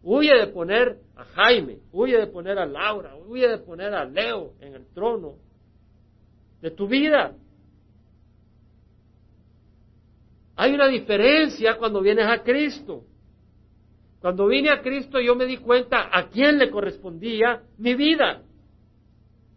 Huye 0.03 0.33
de 0.35 0.47
poner 0.47 0.99
a 1.15 1.23
Jaime, 1.23 1.79
huye 1.91 2.17
de 2.17 2.27
poner 2.27 2.57
a 2.57 2.65
Laura, 2.65 3.15
huye 3.15 3.47
de 3.47 3.57
poner 3.57 3.93
a 3.93 4.05
Leo 4.05 4.53
en 4.61 4.75
el 4.75 4.85
trono 4.93 5.35
de 6.61 6.71
tu 6.71 6.87
vida. 6.87 7.35
Hay 10.55 10.73
una 10.73 10.87
diferencia 10.87 11.77
cuando 11.77 12.01
vienes 12.01 12.25
a 12.25 12.41
Cristo. 12.43 13.03
Cuando 14.19 14.47
vine 14.47 14.69
a 14.71 14.81
Cristo 14.81 15.19
yo 15.19 15.35
me 15.35 15.45
di 15.45 15.57
cuenta 15.57 16.09
a 16.11 16.29
quién 16.29 16.57
le 16.57 16.71
correspondía 16.71 17.63
mi 17.77 17.93
vida. 17.93 18.41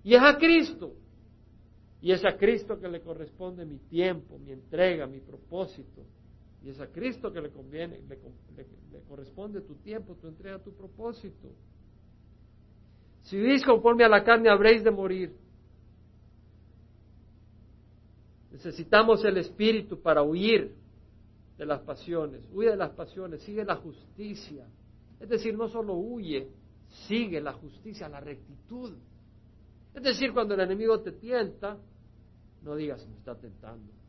Y 0.05 0.15
es 0.15 0.23
a 0.23 0.37
Cristo. 0.37 0.93
Y 2.03 2.13
es 2.13 2.25
a 2.25 2.37
Cristo 2.37 2.79
que 2.81 2.89
le 2.89 3.01
corresponde 3.01 3.65
mi 3.65 3.79
tiempo, 3.79 4.39
mi 4.39 4.53
entrega, 4.53 5.07
mi 5.07 5.21
propósito. 5.21 6.03
Y 6.63 6.71
es 6.71 6.81
a 6.81 6.89
Cristo 6.89 7.33
que 7.33 7.41
le 7.41 7.51
conviene, 7.51 8.01
le, 8.07 9.03
corresponde 9.09 9.63
tu 9.63 9.77
tiempo, 9.77 10.15
tu 10.17 10.29
entrega, 10.29 10.59
tu 10.59 10.73
propósito. 10.75 11.49
Si 13.23 13.37
vivís 13.37 13.65
conforme 13.65 14.05
a 14.05 14.09
la 14.09 14.23
carne, 14.23 14.51
habréis 14.51 14.85
de 14.85 14.91
morir. 14.91 15.35
Necesitamos 18.51 19.25
el 19.25 19.39
Espíritu 19.39 20.01
para 20.01 20.23
huir 20.23 20.75
de 21.57 21.65
las 21.67 21.81
pasiones. 21.81 22.43
Huye 22.53 22.71
de 22.71 22.77
las 22.77 22.91
pasiones, 22.91 23.43
sigue 23.43 23.65
la 23.65 23.77
justicia. 23.77 24.67
Es 25.19 25.29
decir, 25.29 25.57
no 25.57 25.69
solo 25.69 25.95
huye, 25.95 26.49
sigue 27.07 27.41
la 27.41 27.53
justicia, 27.53 28.09
la 28.09 28.21
rectitud. 28.21 28.95
Es 29.95 30.03
decir, 30.03 30.33
cuando 30.33 30.55
el 30.55 30.61
enemigo 30.61 31.01
te 31.01 31.13
tienta, 31.13 31.79
no 32.63 32.75
digas, 32.75 33.07
me 33.07 33.17
está 33.17 33.35
tentando. 33.35 34.00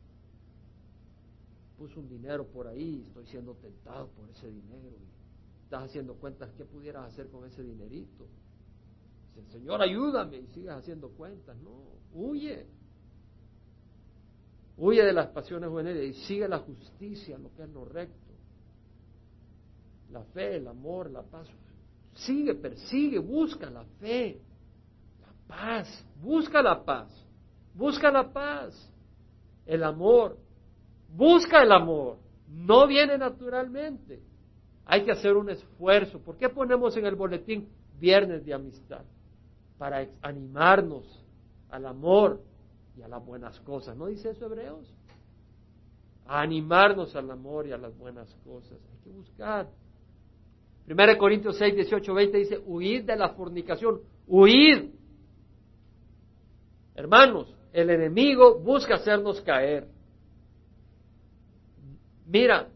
Puso 1.82 1.98
un 1.98 2.08
dinero 2.08 2.46
por 2.46 2.68
ahí, 2.68 3.02
estoy 3.08 3.26
siendo 3.26 3.54
tentado 3.54 4.06
por 4.10 4.30
ese 4.30 4.46
dinero. 4.46 4.96
estás 5.64 5.82
haciendo 5.82 6.14
cuentas, 6.14 6.48
¿qué 6.56 6.64
pudieras 6.64 7.12
hacer 7.12 7.28
con 7.28 7.44
ese 7.44 7.60
dinerito? 7.60 8.28
Dice, 9.34 9.50
Señor, 9.50 9.82
ayúdame 9.82 10.36
y 10.36 10.46
sigues 10.54 10.70
haciendo 10.70 11.08
cuentas. 11.08 11.56
No, 11.56 11.72
huye. 12.14 12.68
Huye 14.76 15.02
de 15.02 15.12
las 15.12 15.26
pasiones 15.30 15.70
juveniles 15.70 16.16
y 16.16 16.20
sigue 16.20 16.46
la 16.46 16.60
justicia, 16.60 17.36
lo 17.36 17.52
que 17.52 17.64
es 17.64 17.70
lo 17.70 17.84
recto. 17.84 18.32
La 20.12 20.22
fe, 20.26 20.58
el 20.58 20.68
amor, 20.68 21.10
la 21.10 21.24
paz. 21.24 21.48
Sigue, 22.14 22.54
persigue, 22.54 23.18
busca 23.18 23.68
la 23.68 23.84
fe, 23.98 24.40
la 25.20 25.32
paz, 25.48 26.06
busca 26.22 26.62
la 26.62 26.84
paz. 26.84 27.10
Busca 27.74 28.08
la 28.12 28.32
paz, 28.32 28.72
el 29.66 29.82
amor. 29.82 30.38
Busca 31.14 31.62
el 31.62 31.72
amor. 31.72 32.18
No 32.48 32.86
viene 32.86 33.16
naturalmente. 33.18 34.20
Hay 34.84 35.04
que 35.04 35.12
hacer 35.12 35.36
un 35.36 35.50
esfuerzo. 35.50 36.18
¿Por 36.20 36.36
qué 36.36 36.48
ponemos 36.48 36.96
en 36.96 37.06
el 37.06 37.14
boletín 37.14 37.68
viernes 37.98 38.44
de 38.44 38.54
amistad? 38.54 39.04
Para 39.78 40.06
animarnos 40.20 41.24
al 41.70 41.86
amor 41.86 42.40
y 42.96 43.02
a 43.02 43.08
las 43.08 43.24
buenas 43.24 43.58
cosas. 43.60 43.96
¿No 43.96 44.06
dice 44.06 44.30
eso 44.30 44.46
Hebreos? 44.46 44.92
Animarnos 46.26 47.14
al 47.16 47.30
amor 47.30 47.66
y 47.66 47.72
a 47.72 47.78
las 47.78 47.96
buenas 47.96 48.34
cosas. 48.44 48.78
Hay 48.90 48.98
que 49.04 49.10
buscar. 49.10 49.68
1 50.88 51.18
Corintios 51.18 51.56
6, 51.58 51.74
18, 51.74 52.14
20 52.14 52.38
dice, 52.38 52.58
huid 52.66 53.04
de 53.04 53.16
la 53.16 53.30
fornicación, 53.30 54.00
huid 54.26 54.90
Hermanos, 56.94 57.54
el 57.72 57.90
enemigo 57.90 58.58
busca 58.58 58.96
hacernos 58.96 59.40
caer. 59.40 59.88
Mira, 62.32 62.66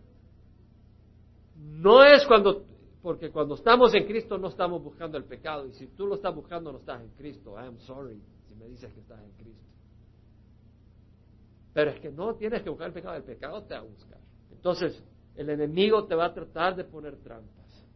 no 1.54 2.04
es 2.04 2.26
cuando, 2.26 2.66
porque 3.00 3.30
cuando 3.30 3.54
estamos 3.54 3.94
en 3.94 4.04
Cristo 4.04 4.36
no 4.36 4.48
estamos 4.48 4.84
buscando 4.84 5.16
el 5.16 5.24
pecado, 5.24 5.66
y 5.66 5.72
si 5.72 5.86
tú 5.86 6.06
lo 6.06 6.16
estás 6.16 6.34
buscando 6.34 6.70
no 6.70 6.78
estás 6.78 7.00
en 7.00 7.08
Cristo. 7.12 7.54
I 7.54 7.66
am 7.66 7.78
sorry 7.78 8.20
si 8.46 8.54
me 8.54 8.66
dices 8.66 8.92
que 8.92 9.00
estás 9.00 9.18
en 9.18 9.30
Cristo. 9.32 9.64
Pero 11.72 11.90
es 11.90 12.00
que 12.00 12.12
no 12.12 12.34
tienes 12.34 12.62
que 12.62 12.68
buscar 12.68 12.88
el 12.88 12.92
pecado, 12.92 13.16
el 13.16 13.22
pecado 13.22 13.62
te 13.62 13.72
va 13.72 13.80
a 13.80 13.84
buscar. 13.84 14.20
Entonces, 14.52 15.02
el 15.34 15.48
enemigo 15.48 16.04
te 16.04 16.14
va 16.14 16.26
a 16.26 16.34
tratar 16.34 16.76
de 16.76 16.84
poner 16.84 17.16
trampas. 17.16 17.86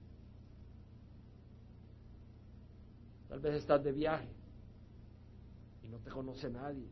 Tal 3.29 3.41
vez 3.41 3.57
estás 3.57 3.85
de 3.85 3.93
viaje 3.93 4.31
y 5.85 5.89
no 5.89 5.99
te 5.99 6.09
conoce 6.09 6.49
nadie. 6.49 6.89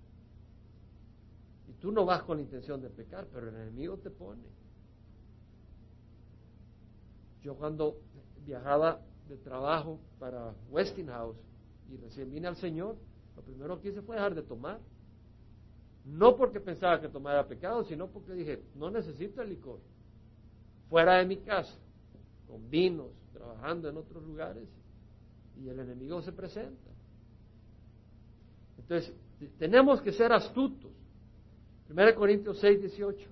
Y 1.69 1.73
tú 1.75 1.93
no 1.93 2.07
vas 2.07 2.23
con 2.23 2.39
la 2.39 2.43
intención 2.43 2.81
de 2.81 2.89
pecar, 2.89 3.27
pero 3.33 3.51
el 3.51 3.55
enemigo 3.55 3.99
te 3.99 4.11
pone. 4.11 4.58
Yo 7.43 7.55
cuando 7.55 7.97
viajaba 8.45 9.01
de 9.29 9.37
trabajo 9.37 10.01
para 10.19 10.55
Westinghouse 10.71 11.37
y 11.91 11.97
recién 11.97 12.31
vine 12.31 12.49
al 12.49 12.57
Señor, 12.57 12.97
lo 13.37 13.43
primero 13.43 13.81
que 13.81 13.89
hice 13.91 14.03
fue 14.03 14.17
dejar 14.17 14.35
de 14.35 14.43
tomar. 14.43 14.81
No 16.05 16.37
porque 16.37 16.61
pensaba 16.61 17.01
que 17.01 17.09
tomar 17.09 17.35
era 17.35 17.47
pecado, 17.47 17.85
sino 17.85 18.09
porque 18.09 18.33
dije, 18.33 18.63
no 18.75 18.91
necesito 18.91 19.43
el 19.43 19.51
licor. 19.51 19.79
Fuera 20.89 21.19
de 21.19 21.27
mi 21.27 21.37
casa, 21.37 21.75
con 22.47 22.69
vinos, 22.71 23.11
trabajando 23.33 23.89
en 23.89 23.97
otros 23.99 24.25
lugares, 24.25 24.67
y 25.61 25.69
el 25.69 25.79
enemigo 25.79 26.23
se 26.23 26.33
presenta. 26.33 26.91
Entonces, 28.79 29.15
tenemos 29.59 30.01
que 30.01 30.13
ser 30.13 30.33
astutos. 30.33 30.91
1 31.91 32.15
Corintios 32.15 32.59
6, 32.59 32.81
18. 32.81 33.29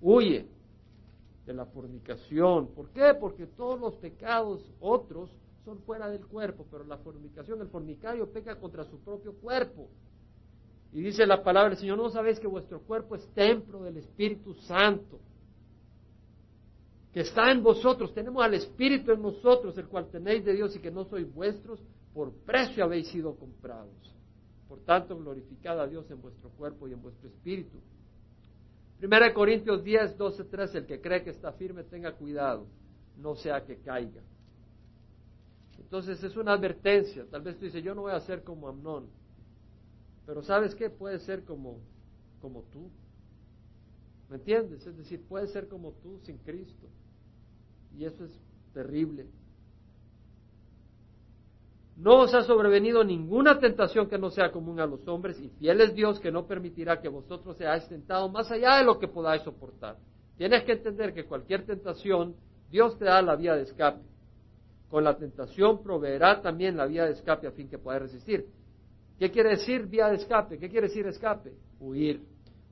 Huye 0.00 0.46
de 1.46 1.52
la 1.52 1.66
fornicación. 1.66 2.68
¿Por 2.68 2.90
qué? 2.90 3.14
Porque 3.18 3.46
todos 3.46 3.80
los 3.80 3.94
pecados 3.96 4.64
otros 4.80 5.30
son 5.64 5.78
fuera 5.80 6.08
del 6.08 6.26
cuerpo, 6.26 6.66
pero 6.70 6.84
la 6.84 6.98
fornicación, 6.98 7.60
el 7.60 7.68
fornicario 7.68 8.30
peca 8.30 8.56
contra 8.56 8.84
su 8.84 8.98
propio 9.00 9.34
cuerpo. 9.34 9.88
Y 10.92 11.00
dice 11.00 11.26
la 11.26 11.42
palabra 11.42 11.70
del 11.70 11.78
Señor, 11.78 11.98
no 11.98 12.10
sabéis 12.10 12.38
que 12.38 12.46
vuestro 12.46 12.80
cuerpo 12.80 13.14
es 13.14 13.26
templo 13.28 13.82
del 13.82 13.96
Espíritu 13.96 14.54
Santo, 14.54 15.20
que 17.12 17.20
está 17.20 17.50
en 17.50 17.62
vosotros. 17.62 18.12
Tenemos 18.12 18.42
al 18.42 18.54
Espíritu 18.54 19.12
en 19.12 19.22
nosotros, 19.22 19.76
el 19.78 19.86
cual 19.86 20.08
tenéis 20.10 20.44
de 20.44 20.54
Dios 20.54 20.76
y 20.76 20.80
que 20.80 20.90
no 20.90 21.04
sois 21.04 21.32
vuestros, 21.32 21.80
por 22.12 22.32
precio 22.32 22.84
habéis 22.84 23.08
sido 23.08 23.34
comprados. 23.36 24.14
Por 24.68 24.80
tanto, 24.80 25.16
glorificad 25.16 25.80
a 25.80 25.86
Dios 25.86 26.10
en 26.10 26.20
vuestro 26.20 26.50
cuerpo 26.50 26.88
y 26.88 26.92
en 26.92 27.02
vuestro 27.02 27.28
espíritu. 27.28 27.78
Primera 29.02 29.26
de 29.26 29.34
Corintios 29.34 29.82
10, 29.82 30.16
12, 30.16 30.44
13, 30.44 30.78
el 30.78 30.86
que 30.86 31.00
cree 31.00 31.24
que 31.24 31.30
está 31.30 31.50
firme, 31.54 31.82
tenga 31.82 32.12
cuidado, 32.12 32.68
no 33.18 33.34
sea 33.34 33.64
que 33.64 33.78
caiga. 33.78 34.22
Entonces 35.76 36.22
es 36.22 36.36
una 36.36 36.52
advertencia. 36.52 37.26
Tal 37.28 37.42
vez 37.42 37.58
tú 37.58 37.64
dices, 37.64 37.82
yo 37.82 37.96
no 37.96 38.02
voy 38.02 38.12
a 38.12 38.20
ser 38.20 38.44
como 38.44 38.68
Amnón. 38.68 39.08
Pero 40.24 40.40
¿sabes 40.44 40.76
qué? 40.76 40.88
Puede 40.88 41.18
ser 41.18 41.42
como, 41.42 41.80
como 42.40 42.62
tú. 42.72 42.92
¿Me 44.30 44.36
entiendes? 44.36 44.86
Es 44.86 44.96
decir, 44.96 45.20
puede 45.28 45.48
ser 45.48 45.66
como 45.66 45.90
tú 45.94 46.20
sin 46.22 46.38
Cristo. 46.38 46.86
Y 47.98 48.04
eso 48.04 48.24
es 48.24 48.40
terrible. 48.72 49.26
No 51.96 52.20
os 52.20 52.34
ha 52.34 52.42
sobrevenido 52.42 53.04
ninguna 53.04 53.58
tentación 53.58 54.08
que 54.08 54.18
no 54.18 54.30
sea 54.30 54.50
común 54.50 54.80
a 54.80 54.86
los 54.86 55.06
hombres, 55.06 55.38
y 55.40 55.50
fiel 55.50 55.80
es 55.82 55.94
Dios 55.94 56.18
que 56.20 56.32
no 56.32 56.46
permitirá 56.46 57.00
que 57.00 57.08
vosotros 57.08 57.56
seáis 57.56 57.86
tentados 57.88 58.32
más 58.32 58.50
allá 58.50 58.78
de 58.78 58.84
lo 58.84 58.98
que 58.98 59.08
podáis 59.08 59.42
soportar. 59.42 59.98
Tienes 60.36 60.64
que 60.64 60.72
entender 60.72 61.12
que 61.12 61.24
cualquier 61.24 61.66
tentación, 61.66 62.34
Dios 62.70 62.98
te 62.98 63.04
da 63.04 63.20
la 63.20 63.36
vía 63.36 63.54
de 63.54 63.62
escape. 63.62 64.00
Con 64.88 65.04
la 65.04 65.16
tentación 65.16 65.82
proveerá 65.82 66.40
también 66.40 66.76
la 66.76 66.86
vía 66.86 67.04
de 67.04 67.12
escape 67.12 67.46
a 67.46 67.52
fin 67.52 67.68
que 67.68 67.78
podáis 67.78 68.02
resistir. 68.02 68.46
¿Qué 69.18 69.30
quiere 69.30 69.50
decir 69.50 69.86
vía 69.86 70.08
de 70.08 70.16
escape? 70.16 70.58
¿Qué 70.58 70.68
quiere 70.68 70.88
decir 70.88 71.06
escape? 71.06 71.54
Huir. 71.78 72.22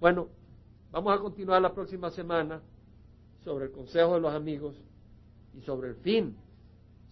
Bueno, 0.01 0.29
vamos 0.91 1.15
a 1.15 1.21
continuar 1.21 1.61
la 1.63 1.73
próxima 1.73 2.11
semana 2.11 2.61
sobre 3.45 3.67
el 3.67 3.73
consejo 3.73 4.15
de 4.15 4.21
los 4.21 4.35
amigos 4.35 4.75
y 5.55 5.61
sobre 5.61 5.91
el 5.91 5.97
fin, 5.97 6.37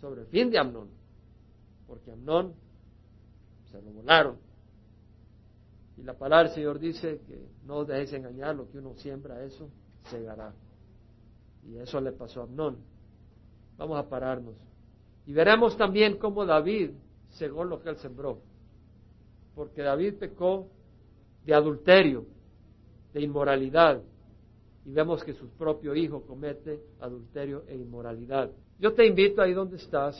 sobre 0.01 0.23
el 0.23 0.27
fin 0.27 0.51
de 0.51 0.59
Amnón. 0.59 0.98
Porque 1.89 2.12
Amnón 2.12 2.55
se 3.72 3.82
lo 3.82 3.91
volaron. 3.91 4.36
Y 5.97 6.05
la 6.05 6.14
palabra 6.14 6.45
del 6.45 6.55
Señor 6.55 6.78
dice 6.78 7.20
que 7.26 7.49
no 7.64 7.78
os 7.78 7.89
dejéis 7.89 8.12
engañar, 8.12 8.55
lo 8.55 8.70
que 8.70 8.78
uno 8.78 8.95
siembra, 8.95 9.43
eso 9.43 9.68
segará. 10.05 10.55
Y 11.64 11.78
eso 11.78 12.01
le 12.01 12.12
pasó 12.12 12.43
a 12.43 12.45
Amnón. 12.45 12.78
Vamos 13.76 13.99
a 13.99 14.09
pararnos. 14.09 14.55
Y 15.26 15.32
veremos 15.32 15.76
también 15.76 16.18
cómo 16.18 16.47
David 16.47 16.93
segó 17.30 17.64
lo 17.64 17.82
que 17.82 17.89
él 17.89 17.97
sembró 17.97 18.41
porque 19.59 19.82
David 19.82 20.14
pecó 20.20 20.68
de 21.45 21.53
adulterio, 21.53 22.26
de 23.12 23.22
inmoralidad, 23.22 24.01
y 24.84 24.93
vemos 24.93 25.24
que 25.24 25.32
su 25.32 25.49
propio 25.49 25.97
hijo 25.97 26.22
comete 26.24 26.80
adulterio 27.01 27.64
e 27.66 27.74
inmoralidad. 27.74 28.53
Yo 28.78 28.95
te 28.95 29.05
invito 29.05 29.43
ahí 29.43 29.55
donde 29.55 29.78
estás, 29.78 30.16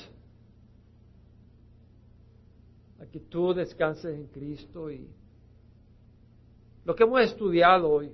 a 3.01 3.07
que 3.07 3.21
tú 3.21 3.55
descanses 3.55 4.15
en 4.15 4.27
Cristo 4.27 4.91
y 4.91 5.09
lo 6.85 6.95
que 6.95 7.05
hemos 7.05 7.21
estudiado 7.21 7.91
hoy, 7.91 8.11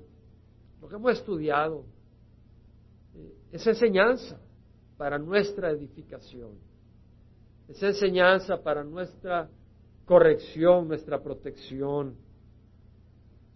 lo 0.80 0.88
que 0.88 0.96
hemos 0.96 1.12
estudiado, 1.12 1.84
eh, 3.14 3.34
es 3.52 3.66
enseñanza 3.66 4.40
para 4.96 5.18
nuestra 5.18 5.70
edificación, 5.70 6.58
es 7.68 7.82
enseñanza 7.82 8.62
para 8.62 8.84
nuestra 8.84 9.48
corrección, 10.04 10.88
nuestra 10.88 11.22
protección. 11.22 12.16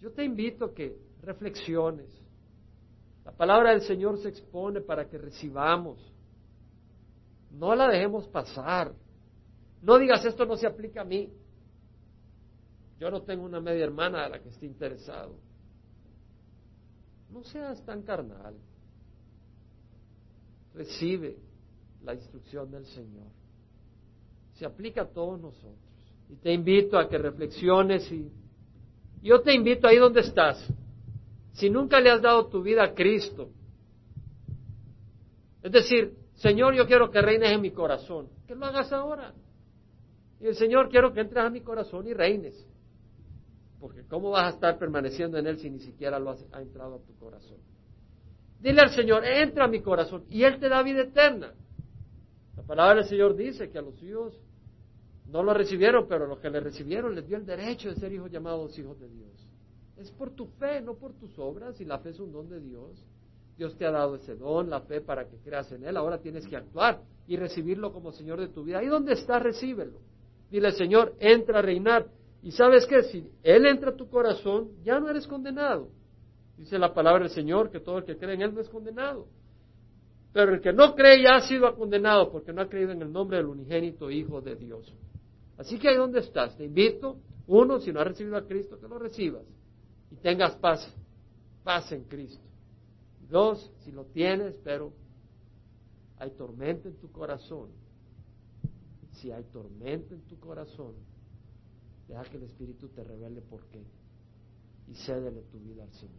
Yo 0.00 0.12
te 0.12 0.24
invito 0.24 0.66
a 0.66 0.74
que 0.74 0.96
reflexiones. 1.22 2.08
La 3.24 3.32
palabra 3.32 3.70
del 3.70 3.82
Señor 3.82 4.18
se 4.18 4.28
expone 4.28 4.80
para 4.80 5.08
que 5.08 5.18
recibamos. 5.18 5.98
No 7.50 7.74
la 7.74 7.88
dejemos 7.88 8.26
pasar. 8.28 8.94
No 9.82 9.98
digas 9.98 10.24
esto 10.24 10.44
no 10.44 10.56
se 10.56 10.66
aplica 10.66 11.02
a 11.02 11.04
mí. 11.04 11.32
Yo 12.98 13.10
no 13.10 13.22
tengo 13.22 13.44
una 13.44 13.60
media 13.60 13.84
hermana 13.84 14.24
a 14.24 14.28
la 14.28 14.40
que 14.40 14.48
esté 14.48 14.66
interesado. 14.66 15.36
No 17.30 17.42
seas 17.44 17.84
tan 17.84 18.02
carnal. 18.02 18.54
Recibe 20.74 21.36
la 22.04 22.14
instrucción 22.14 22.70
del 22.70 22.86
Señor. 22.86 23.28
Se 24.54 24.66
aplica 24.66 25.02
a 25.02 25.08
todos 25.08 25.40
nosotros. 25.40 25.78
Y 26.28 26.36
te 26.36 26.52
invito 26.52 26.98
a 26.98 27.08
que 27.08 27.18
reflexiones 27.18 28.10
y 28.10 28.30
yo 29.22 29.40
te 29.40 29.54
invito 29.54 29.86
ahí 29.86 29.96
donde 29.96 30.20
estás. 30.20 30.64
Si 31.52 31.70
nunca 31.70 32.00
le 32.00 32.10
has 32.10 32.22
dado 32.22 32.46
tu 32.46 32.62
vida 32.62 32.84
a 32.84 32.94
Cristo, 32.94 33.50
es 35.62 35.72
decir, 35.72 36.14
Señor, 36.36 36.74
yo 36.74 36.86
quiero 36.86 37.10
que 37.10 37.20
reines 37.20 37.50
en 37.50 37.60
mi 37.60 37.72
corazón, 37.72 38.28
que 38.46 38.54
lo 38.54 38.66
hagas 38.66 38.92
ahora. 38.92 39.34
Y 40.40 40.46
el 40.46 40.54
Señor, 40.54 40.88
quiero 40.88 41.12
que 41.12 41.20
entres 41.20 41.44
a 41.44 41.50
mi 41.50 41.60
corazón 41.60 42.06
y 42.06 42.14
reines. 42.14 42.66
Porque 43.80 44.04
¿cómo 44.04 44.30
vas 44.30 44.46
a 44.46 44.54
estar 44.54 44.78
permaneciendo 44.78 45.38
en 45.38 45.46
Él 45.46 45.58
si 45.58 45.70
ni 45.70 45.80
siquiera 45.80 46.18
lo 46.18 46.36
ha 46.52 46.60
entrado 46.60 46.96
a 46.96 46.98
tu 47.00 47.14
corazón? 47.16 47.58
Dile 48.60 48.80
al 48.80 48.90
Señor, 48.90 49.24
entra 49.24 49.64
a 49.64 49.68
mi 49.68 49.80
corazón 49.80 50.24
y 50.28 50.42
Él 50.42 50.58
te 50.58 50.68
da 50.68 50.82
vida 50.82 51.02
eterna. 51.02 51.54
La 52.56 52.62
palabra 52.64 52.96
del 52.96 53.04
Señor 53.04 53.36
dice 53.36 53.70
que 53.70 53.78
a 53.78 53.82
los 53.82 54.02
hijos 54.02 54.34
no 55.26 55.42
lo 55.42 55.54
recibieron, 55.54 56.06
pero 56.08 56.26
los 56.26 56.38
que 56.40 56.50
le 56.50 56.60
recibieron 56.60 57.14
les 57.14 57.26
dio 57.26 57.36
el 57.36 57.46
derecho 57.46 57.88
de 57.88 57.96
ser 57.96 58.12
hijos 58.12 58.30
llamados 58.30 58.76
hijos 58.78 58.98
de 58.98 59.08
Dios. 59.08 59.46
Es 59.96 60.10
por 60.10 60.30
tu 60.30 60.46
fe, 60.46 60.80
no 60.80 60.94
por 60.94 61.12
tus 61.14 61.38
obras, 61.38 61.80
y 61.80 61.84
la 61.84 61.98
fe 61.98 62.10
es 62.10 62.20
un 62.20 62.32
don 62.32 62.48
de 62.48 62.60
Dios. 62.60 63.04
Dios 63.56 63.76
te 63.76 63.84
ha 63.84 63.90
dado 63.90 64.16
ese 64.16 64.36
don, 64.36 64.70
la 64.70 64.80
fe, 64.80 65.00
para 65.00 65.28
que 65.28 65.36
creas 65.38 65.70
en 65.72 65.84
Él. 65.84 65.96
Ahora 65.96 66.18
tienes 66.18 66.46
que 66.46 66.56
actuar 66.56 67.02
y 67.26 67.36
recibirlo 67.36 67.92
como 67.92 68.12
Señor 68.12 68.40
de 68.40 68.48
tu 68.48 68.64
vida. 68.64 68.78
Ahí 68.78 68.86
donde 68.86 69.12
está, 69.12 69.38
recíbelo. 69.38 69.98
Dile, 70.50 70.72
Señor, 70.72 71.14
entra 71.18 71.58
a 71.58 71.62
reinar. 71.62 72.06
Y 72.42 72.52
sabes 72.52 72.86
que 72.86 73.02
si 73.02 73.30
Él 73.42 73.66
entra 73.66 73.90
a 73.90 73.96
tu 73.96 74.08
corazón, 74.08 74.70
ya 74.82 74.98
no 75.00 75.08
eres 75.10 75.26
condenado. 75.26 75.88
Dice 76.56 76.78
la 76.78 76.92
palabra 76.92 77.24
del 77.24 77.30
Señor 77.30 77.70
que 77.70 77.80
todo 77.80 77.98
el 77.98 78.04
que 78.04 78.16
cree 78.16 78.34
en 78.34 78.42
Él 78.42 78.54
no 78.54 78.60
es 78.60 78.68
condenado. 78.68 79.26
Pero 80.32 80.54
el 80.54 80.60
que 80.60 80.72
no 80.72 80.94
cree 80.94 81.22
ya 81.22 81.36
ha 81.36 81.40
sido 81.40 81.74
condenado 81.74 82.30
porque 82.30 82.52
no 82.52 82.62
ha 82.62 82.68
creído 82.68 82.92
en 82.92 83.02
el 83.02 83.12
nombre 83.12 83.38
del 83.38 83.46
unigénito 83.46 84.10
Hijo 84.10 84.40
de 84.40 84.56
Dios. 84.56 84.92
Así 85.56 85.78
que 85.78 85.88
ahí 85.88 85.96
donde 85.96 86.20
estás, 86.20 86.56
te 86.56 86.64
invito, 86.64 87.16
uno, 87.46 87.80
si 87.80 87.92
no 87.92 88.00
has 88.00 88.08
recibido 88.08 88.36
a 88.36 88.46
Cristo, 88.46 88.78
que 88.78 88.86
lo 88.86 88.98
recibas 88.98 89.42
y 90.10 90.16
tengas 90.16 90.54
paz, 90.56 90.94
paz 91.64 91.90
en 91.92 92.04
Cristo. 92.04 92.44
Dos, 93.28 93.70
si 93.80 93.92
lo 93.92 94.04
tienes, 94.04 94.56
pero 94.62 94.92
hay 96.18 96.30
tormenta 96.30 96.88
en 96.88 96.96
tu 96.98 97.10
corazón. 97.10 97.68
Si 99.20 99.30
hay 99.30 99.44
tormenta 99.44 100.14
en 100.14 100.22
tu 100.22 100.38
corazón, 100.38 100.94
Deja 102.08 102.24
que 102.24 102.38
el 102.38 102.44
Espíritu 102.44 102.88
te 102.88 103.04
revele 103.04 103.42
por 103.42 103.66
qué 103.66 103.84
y 104.88 104.94
cédele 104.94 105.42
tu 105.42 105.58
vida 105.58 105.82
al 105.82 105.92
Señor. 105.92 106.16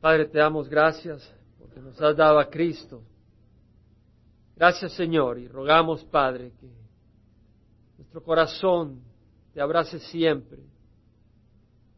Padre, 0.00 0.26
te 0.26 0.38
damos 0.38 0.68
gracias 0.68 1.22
porque 1.56 1.80
nos 1.80 1.98
has 2.00 2.16
dado 2.16 2.40
a 2.40 2.50
Cristo. 2.50 3.00
Gracias, 4.56 4.92
Señor, 4.94 5.38
y 5.38 5.46
rogamos, 5.46 6.04
Padre, 6.04 6.52
que 6.60 6.68
nuestro 7.96 8.22
corazón 8.22 9.00
te 9.52 9.60
abrace 9.60 10.00
siempre, 10.00 10.58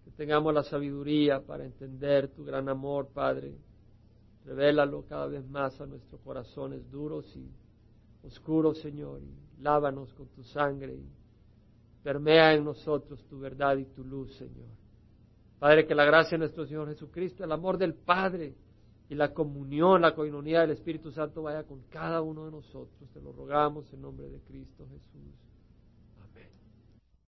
que 0.05 0.11
tengamos 0.11 0.53
la 0.53 0.63
sabiduría 0.63 1.41
para 1.41 1.65
entender 1.65 2.29
tu 2.29 2.45
gran 2.45 2.69
amor, 2.69 3.09
Padre. 3.09 3.57
Revélalo 4.45 5.07
cada 5.07 5.27
vez 5.27 5.45
más 5.49 5.81
a 5.81 5.87
nuestros 5.87 6.21
corazones 6.21 6.89
duros 6.91 7.35
y 7.35 7.51
oscuros, 8.23 8.79
Señor, 8.81 9.21
lávanos 9.61 10.13
con 10.15 10.29
tu 10.29 10.43
sangre 10.45 10.95
y 10.95 11.09
permea 12.03 12.55
en 12.55 12.65
nosotros 12.65 13.25
tu 13.27 13.39
verdad 13.39 13.77
y 13.77 13.85
tu 13.87 14.05
luz, 14.05 14.35
Señor. 14.37 14.69
Padre, 15.59 15.87
que 15.87 15.95
la 15.95 16.05
gracia 16.05 16.33
de 16.33 16.39
nuestro 16.39 16.67
Señor 16.67 16.89
Jesucristo, 16.89 17.45
el 17.45 17.53
amor 17.53 17.79
del 17.79 17.95
Padre 17.95 18.55
y 19.09 19.15
la 19.15 19.33
comunión, 19.33 20.03
la 20.03 20.15
coinonía 20.15 20.61
del 20.61 20.73
Espíritu 20.73 21.11
Santo 21.11 21.43
vaya 21.43 21.65
con 21.65 21.83
cada 21.89 22.21
uno 22.21 22.45
de 22.45 22.51
nosotros. 22.51 23.11
Te 23.13 23.21
lo 23.21 23.33
rogamos 23.33 23.91
en 23.93 24.03
nombre 24.03 24.29
de 24.29 24.41
Cristo 24.41 24.87
Jesús. 24.89 25.46